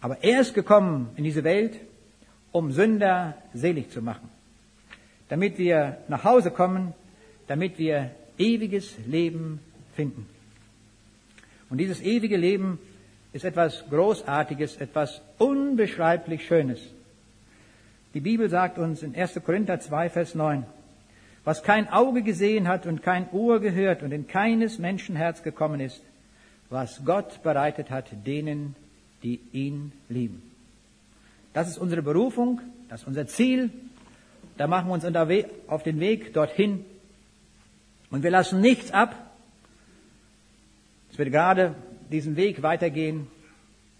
Aber 0.00 0.22
er 0.22 0.40
ist 0.40 0.54
gekommen 0.54 1.10
in 1.16 1.24
diese 1.24 1.42
Welt, 1.44 1.78
um 2.50 2.72
Sünder 2.72 3.34
selig 3.54 3.90
zu 3.90 4.02
machen. 4.02 4.28
Damit 5.28 5.58
wir 5.58 5.96
nach 6.08 6.24
Hause 6.24 6.50
kommen, 6.50 6.92
damit 7.46 7.78
wir 7.78 8.10
ewiges 8.36 8.94
Leben 9.06 9.60
finden. 9.94 10.26
Und 11.70 11.78
dieses 11.78 12.02
ewige 12.02 12.36
Leben 12.36 12.78
ist 13.32 13.44
etwas 13.44 13.84
Großartiges, 13.88 14.76
etwas 14.76 15.22
unbeschreiblich 15.38 16.46
Schönes. 16.46 16.80
Die 18.12 18.20
Bibel 18.20 18.50
sagt 18.50 18.76
uns 18.76 19.02
in 19.02 19.14
1. 19.14 19.40
Korinther 19.42 19.80
2, 19.80 20.10
Vers 20.10 20.34
9, 20.34 20.66
was 21.44 21.62
kein 21.62 21.88
Auge 21.88 22.22
gesehen 22.22 22.68
hat 22.68 22.86
und 22.86 23.02
kein 23.02 23.28
Ohr 23.32 23.60
gehört 23.60 24.02
und 24.02 24.12
in 24.12 24.26
keines 24.26 24.78
Menschenherz 24.78 25.42
gekommen 25.42 25.80
ist, 25.80 26.02
was 26.70 27.04
Gott 27.04 27.42
bereitet 27.42 27.90
hat 27.90 28.06
denen, 28.24 28.76
die 29.22 29.40
ihn 29.52 29.92
lieben. 30.08 30.42
Das 31.52 31.68
ist 31.68 31.78
unsere 31.78 32.02
Berufung, 32.02 32.60
das 32.88 33.02
ist 33.02 33.06
unser 33.06 33.26
Ziel. 33.26 33.70
Da 34.56 34.66
machen 34.66 34.88
wir 34.88 34.94
uns 34.94 35.04
auf 35.66 35.82
den 35.82 36.00
Weg 36.00 36.32
dorthin. 36.32 36.84
Und 38.10 38.22
wir 38.22 38.30
lassen 38.30 38.60
nichts 38.60 38.90
ab. 38.90 39.14
Es 41.10 41.18
wird 41.18 41.30
gerade 41.30 41.74
diesen 42.10 42.36
Weg 42.36 42.62
weitergehen. 42.62 43.26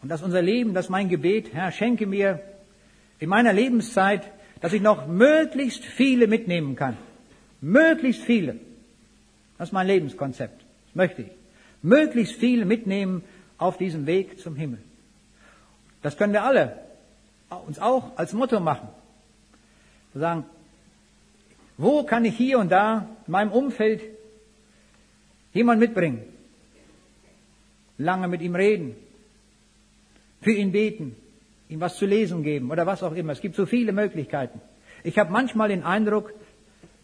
Und 0.03 0.09
dass 0.09 0.23
unser 0.23 0.43
Leben, 0.43 0.75
das 0.75 0.87
ist 0.87 0.91
mein 0.91 1.09
Gebet, 1.09 1.53
Herr, 1.53 1.73
schenke 1.73 2.07
mir 2.07 2.41
in 3.19 3.29
meiner 3.29 3.53
Lebenszeit, 3.53 4.31
dass 4.61 4.73
ich 4.73 4.83
noch 4.83 5.07
möglichst 5.07 5.85
viele 5.85 6.27
mitnehmen 6.27 6.77
kann. 6.77 6.97
Möglichst 7.63 8.23
viele. 8.23 8.57
Das 9.57 9.69
ist 9.69 9.73
mein 9.73 9.87
Lebenskonzept. 9.87 10.61
Das 10.87 10.95
möchte 10.95 11.23
ich. 11.23 11.31
Möglichst 11.81 12.35
viele 12.35 12.65
mitnehmen 12.65 13.23
auf 13.57 13.79
diesem 13.79 14.07
Weg 14.07 14.39
zum 14.41 14.57
Himmel. 14.57 14.81
Das 16.03 16.17
können 16.17 16.33
wir 16.33 16.43
alle 16.43 16.79
uns 17.67 17.79
auch 17.79 18.17
als 18.17 18.33
Motto 18.33 18.61
machen. 18.61 18.89
Wir 20.13 20.21
sagen, 20.21 20.45
wo 21.77 22.03
kann 22.05 22.25
ich 22.25 22.37
hier 22.37 22.59
und 22.59 22.71
da 22.71 23.09
in 23.27 23.33
meinem 23.33 23.53
Umfeld 23.53 24.03
jemand 25.53 25.81
mitbringen? 25.81 26.23
Lange 27.99 28.29
mit 28.29 28.43
ihm 28.43 28.55
reden, 28.55 28.97
für 30.41 30.53
ihn 30.53 30.73
beten, 30.73 31.15
ihm 31.69 31.81
was 31.81 31.97
zu 31.97 32.07
lesen 32.07 32.43
geben 32.43 32.71
oder 32.71 32.87
was 32.87 33.03
auch 33.03 33.15
immer. 33.15 33.33
Es 33.33 33.41
gibt 33.41 33.55
so 33.55 33.67
viele 33.67 33.93
Möglichkeiten. 33.93 34.61
Ich 35.05 35.19
habe 35.19 35.31
manchmal 35.31 35.69
den 35.69 35.83
Eindruck, 35.83 36.33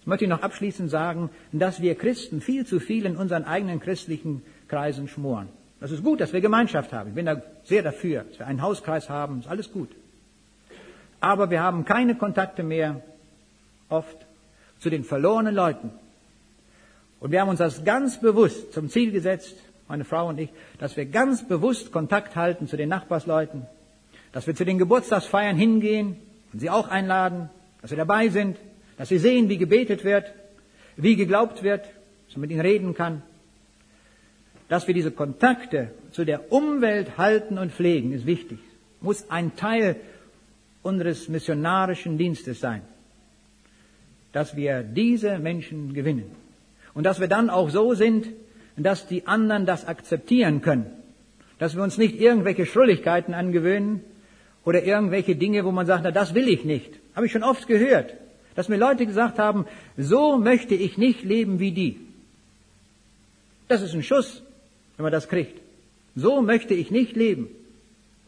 möchte 0.08 0.24
ich 0.24 0.30
noch 0.30 0.42
abschließend 0.42 0.90
sagen, 0.90 1.28
dass 1.52 1.82
wir 1.82 1.94
Christen 1.94 2.40
viel 2.40 2.64
zu 2.64 2.80
viel 2.80 3.04
in 3.04 3.16
unseren 3.16 3.44
eigenen 3.44 3.78
christlichen 3.78 4.42
Kreisen 4.66 5.06
schmoren. 5.06 5.48
Das 5.80 5.90
ist 5.90 6.02
gut, 6.02 6.20
dass 6.20 6.32
wir 6.32 6.40
Gemeinschaft 6.40 6.92
haben. 6.92 7.10
Ich 7.10 7.14
bin 7.14 7.26
da 7.26 7.42
sehr 7.64 7.82
dafür, 7.82 8.24
dass 8.24 8.38
wir 8.38 8.46
einen 8.46 8.62
Hauskreis 8.62 9.10
haben. 9.10 9.40
Ist 9.40 9.48
alles 9.48 9.70
gut. 9.70 9.90
Aber 11.20 11.50
wir 11.50 11.62
haben 11.62 11.84
keine 11.84 12.14
Kontakte 12.14 12.62
mehr, 12.62 13.02
oft, 13.90 14.16
zu 14.78 14.88
den 14.88 15.04
verlorenen 15.04 15.54
Leuten. 15.54 15.90
Und 17.20 17.30
wir 17.30 17.40
haben 17.40 17.48
uns 17.48 17.58
das 17.58 17.84
ganz 17.84 18.18
bewusst 18.18 18.72
zum 18.72 18.88
Ziel 18.88 19.12
gesetzt, 19.12 19.56
meine 19.88 20.04
Frau 20.04 20.28
und 20.28 20.38
ich, 20.38 20.50
dass 20.78 20.96
wir 20.96 21.04
ganz 21.04 21.46
bewusst 21.46 21.92
Kontakt 21.92 22.34
halten 22.34 22.66
zu 22.66 22.76
den 22.76 22.88
Nachbarsleuten, 22.88 23.66
dass 24.32 24.46
wir 24.46 24.54
zu 24.54 24.64
den 24.64 24.78
Geburtstagsfeiern 24.78 25.56
hingehen 25.56 26.16
und 26.52 26.60
sie 26.60 26.70
auch 26.70 26.88
einladen, 26.88 27.50
dass 27.82 27.90
wir 27.90 27.98
dabei 27.98 28.28
sind, 28.28 28.56
dass 28.98 29.08
sie 29.08 29.18
sehen, 29.18 29.48
wie 29.48 29.56
gebetet 29.56 30.04
wird, 30.04 30.32
wie 30.96 31.16
geglaubt 31.16 31.62
wird, 31.62 31.86
dass 32.26 32.36
man 32.36 32.42
mit 32.42 32.50
ihnen 32.50 32.60
reden 32.60 32.94
kann. 32.94 33.22
Dass 34.68 34.86
wir 34.86 34.94
diese 34.94 35.12
Kontakte 35.12 35.92
zu 36.10 36.24
der 36.24 36.52
Umwelt 36.52 37.16
halten 37.16 37.56
und 37.56 37.72
pflegen, 37.72 38.12
ist 38.12 38.26
wichtig. 38.26 38.58
Muss 39.00 39.30
ein 39.30 39.56
Teil 39.56 39.96
unseres 40.82 41.28
missionarischen 41.28 42.18
Dienstes 42.18 42.60
sein. 42.60 42.82
Dass 44.32 44.56
wir 44.56 44.82
diese 44.82 45.38
Menschen 45.38 45.94
gewinnen. 45.94 46.30
Und 46.92 47.04
dass 47.04 47.20
wir 47.20 47.28
dann 47.28 47.48
auch 47.48 47.70
so 47.70 47.94
sind, 47.94 48.28
dass 48.76 49.06
die 49.06 49.26
anderen 49.26 49.64
das 49.64 49.86
akzeptieren 49.86 50.60
können. 50.60 50.86
Dass 51.58 51.74
wir 51.74 51.82
uns 51.82 51.96
nicht 51.96 52.20
irgendwelche 52.20 52.66
Schrulligkeiten 52.66 53.32
angewöhnen 53.32 54.02
Oder 54.68 54.82
irgendwelche 54.82 55.34
Dinge, 55.34 55.64
wo 55.64 55.72
man 55.72 55.86
sagt, 55.86 56.04
na, 56.04 56.10
das 56.10 56.34
will 56.34 56.46
ich 56.46 56.62
nicht. 56.62 56.92
Habe 57.16 57.24
ich 57.24 57.32
schon 57.32 57.42
oft 57.42 57.66
gehört, 57.66 58.12
dass 58.58 58.68
mir 58.68 58.76
Leute 58.76 59.06
gesagt 59.06 59.38
haben, 59.38 59.66
so 59.96 60.36
möchte 60.36 60.74
ich 60.74 60.98
nicht 60.98 61.22
leben 61.22 61.60
wie 61.60 61.70
die. 61.70 62.00
Das 63.68 63.82
ist 63.82 63.94
ein 63.94 64.02
Schuss, 64.02 64.42
wenn 64.96 65.04
man 65.04 65.12
das 65.12 65.28
kriegt. 65.28 65.60
So 66.16 66.42
möchte 66.42 66.74
ich 66.74 66.90
nicht 66.90 67.14
leben. 67.14 67.50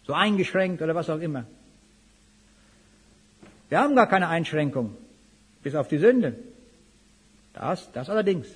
So 0.07 0.13
eingeschränkt 0.13 0.83
oder 0.83 0.95
was 0.95 1.11
auch 1.11 1.19
immer. 1.19 1.47
Wir 3.71 3.81
haben 3.81 3.97
gar 3.97 4.07
keine 4.07 4.29
Einschränkung, 4.29 4.97
bis 5.65 5.75
auf 5.75 5.89
die 5.89 5.99
Sünde. 5.99 6.37
Das, 7.53 7.91
das 7.91 8.09
allerdings. 8.09 8.47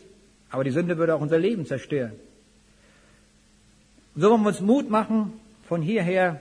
Aber 0.51 0.63
die 0.63 0.71
Sünde 0.71 0.97
würde 0.97 1.17
auch 1.17 1.21
unser 1.21 1.41
Leben 1.41 1.67
zerstören. 1.67 2.13
so 4.15 4.31
wollen 4.31 4.43
wir 4.43 4.49
uns 4.51 4.61
Mut 4.61 4.89
machen, 4.89 5.33
von 5.67 5.83
hierher 5.83 6.41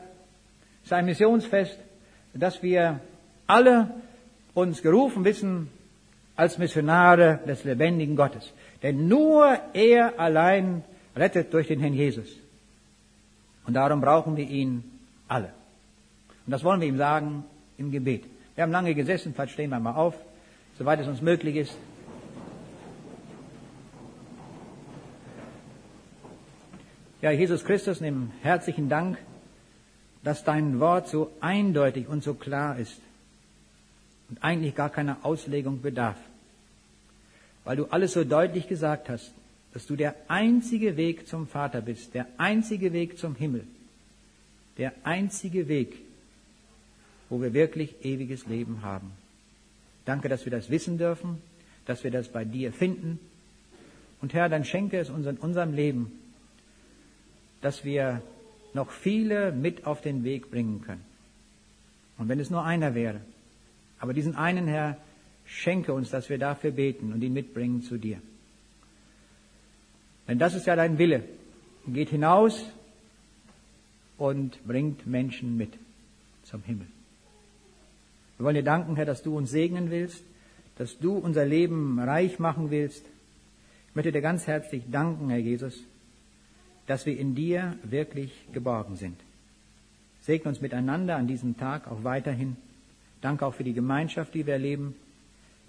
ist 0.84 0.94
ein 0.94 1.06
Missionsfest, 1.06 1.80
dass 2.36 2.62
wir 2.62 3.00
alle 3.48 3.90
uns 4.54 4.82
gerufen 4.82 5.24
wissen 5.24 5.70
als 6.36 6.58
Missionare 6.58 7.40
des 7.48 7.64
lebendigen 7.64 8.16
Gottes. 8.16 8.52
Denn 8.82 9.08
nur 9.08 9.60
er 9.74 10.20
allein 10.20 10.84
rettet 11.16 11.54
durch 11.54 11.68
den 11.68 11.80
Herrn 11.80 11.94
Jesus. 11.94 12.30
Und 13.66 13.76
darum 13.76 14.02
brauchen 14.02 14.36
wir 14.36 14.48
ihn 14.48 14.84
alle. 15.28 15.52
Und 16.46 16.52
das 16.52 16.64
wollen 16.64 16.82
wir 16.82 16.88
ihm 16.88 16.98
sagen 16.98 17.46
im 17.78 17.92
Gebet. 17.92 18.26
Wir 18.56 18.64
haben 18.64 18.72
lange 18.72 18.94
gesessen, 18.94 19.34
vielleicht 19.34 19.54
stehen 19.54 19.70
wir 19.70 19.80
mal 19.80 19.96
auf, 19.96 20.16
soweit 20.78 21.00
es 21.00 21.08
uns 21.08 21.22
möglich 21.22 21.56
ist. 21.56 21.78
Ja, 27.22 27.32
Jesus 27.32 27.64
Christus, 27.64 28.02
nimm 28.02 28.32
herzlichen 28.42 28.90
Dank, 28.90 29.18
dass 30.24 30.44
dein 30.44 30.80
Wort 30.82 31.08
so 31.08 31.32
eindeutig 31.40 32.10
und 32.10 32.22
so 32.22 32.34
klar 32.34 32.78
ist 32.78 33.00
und 34.34 34.44
eigentlich 34.44 34.74
gar 34.74 34.90
keiner 34.90 35.18
Auslegung 35.22 35.84
bedarf, 35.84 36.18
weil 37.66 37.78
du 37.78 37.86
alles 37.86 38.14
so 38.14 38.24
deutlich 38.24 38.68
gesagt 38.68 39.08
hast, 39.08 39.32
dass 39.74 39.86
du 39.86 39.96
der 39.96 40.16
einzige 40.28 40.98
Weg 40.98 41.28
zum 41.28 41.46
Vater 41.46 41.82
bist, 41.82 42.16
der 42.16 42.26
einzige 42.38 42.94
Weg 42.94 43.20
zum 43.20 43.36
Himmel, 43.36 43.64
der 44.80 44.92
einzige 45.04 45.68
Weg, 45.68 46.00
wo 47.30 47.44
wir 47.44 47.54
wirklich 47.54 48.04
ewiges 48.04 48.48
Leben 48.48 48.82
haben. 48.82 49.12
Danke, 50.06 50.30
dass 50.30 50.46
wir 50.46 50.52
das 50.52 50.72
wissen 50.72 50.98
dürfen, 50.98 51.40
dass 51.86 52.04
wir 52.04 52.10
das 52.10 52.28
bei 52.28 52.44
dir 52.44 52.74
finden. 52.74 53.20
Und 54.20 54.34
Herr, 54.34 54.50
dann 54.50 54.66
schenke 54.66 54.98
es 54.98 55.12
uns 55.12 55.28
in 55.28 55.38
unserem 55.38 55.76
Leben, 55.76 56.12
dass 57.62 57.86
wir 57.86 58.24
noch 58.74 58.90
viele 58.90 59.52
mit 59.52 59.86
auf 59.86 60.02
den 60.02 60.24
Weg 60.24 60.50
bringen 60.50 60.82
können. 60.82 61.06
Und 62.18 62.30
wenn 62.30 62.40
es 62.40 62.50
nur 62.50 62.64
einer 62.66 62.96
wäre, 62.96 63.22
aber 64.04 64.14
diesen 64.14 64.36
einen 64.36 64.68
Herr, 64.68 64.98
schenke 65.46 65.94
uns, 65.94 66.10
dass 66.10 66.30
wir 66.30 66.38
dafür 66.38 66.72
beten 66.72 67.14
und 67.14 67.22
ihn 67.22 67.32
mitbringen 67.32 67.84
zu 67.84 67.98
dir. 67.98 68.22
Denn 70.28 70.38
das 70.38 70.56
ist 70.56 70.68
ja 70.68 70.76
dein 70.76 70.98
Wille. 70.98 71.24
Geht 71.88 72.10
hinaus 72.10 72.66
und 74.18 74.62
bringt 74.68 75.08
Menschen 75.08 75.56
mit 75.56 75.72
zum 76.44 76.62
Himmel. 76.64 76.88
Wir 78.38 78.46
wollen 78.46 78.56
dir 78.56 78.64
danken, 78.64 78.98
Herr, 78.98 79.06
dass 79.06 79.24
du 79.24 79.38
uns 79.38 79.52
segnen 79.52 79.90
willst, 79.90 80.22
dass 80.78 81.00
du 81.00 81.14
unser 81.14 81.46
Leben 81.46 81.98
reich 81.98 82.40
machen 82.40 82.72
willst. 82.72 83.06
Ich 83.88 83.96
möchte 83.96 84.12
dir 84.12 84.22
ganz 84.22 84.48
herzlich 84.48 84.84
danken, 84.92 85.30
Herr 85.30 85.40
Jesus, 85.40 85.82
dass 86.88 87.06
wir 87.06 87.18
in 87.18 87.36
dir 87.36 87.78
wirklich 87.84 88.34
geborgen 88.52 88.98
sind. 88.98 89.18
Segne 90.20 90.50
uns 90.50 90.60
miteinander 90.60 91.16
an 91.16 91.28
diesem 91.28 91.56
Tag 91.56 91.88
auch 91.88 92.04
weiterhin. 92.04 92.58
Danke 93.24 93.46
auch 93.46 93.54
für 93.54 93.64
die 93.64 93.74
Gemeinschaft, 93.74 94.34
die 94.34 94.46
wir 94.46 94.54
erleben. 94.54 94.96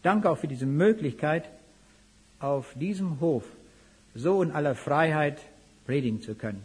Danke 0.03 0.29
auch 0.29 0.39
für 0.39 0.49
diese 0.49 0.67
Möglichkeit, 0.67 1.49
auf 2.41 2.75
diesem 2.75 3.21
Hof 3.21 3.45
so 4.13 4.43
in 4.43 4.51
aller 4.51 4.75
Freiheit 4.75 5.39
predigen 5.87 6.21
zu 6.21 6.35
können. 6.35 6.65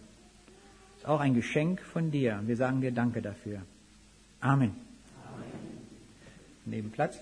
Das 0.93 1.03
ist 1.03 1.05
auch 1.07 1.19
ein 1.19 1.35
Geschenk 1.35 1.79
von 1.79 2.09
dir. 2.09 2.41
Wir 2.45 2.57
sagen 2.57 2.81
dir 2.81 2.91
Danke 2.91 3.21
dafür. 3.21 3.61
Amen. 4.41 4.71
Amen. 5.23 5.43
Neben 6.65 6.89
Platz. 6.89 7.19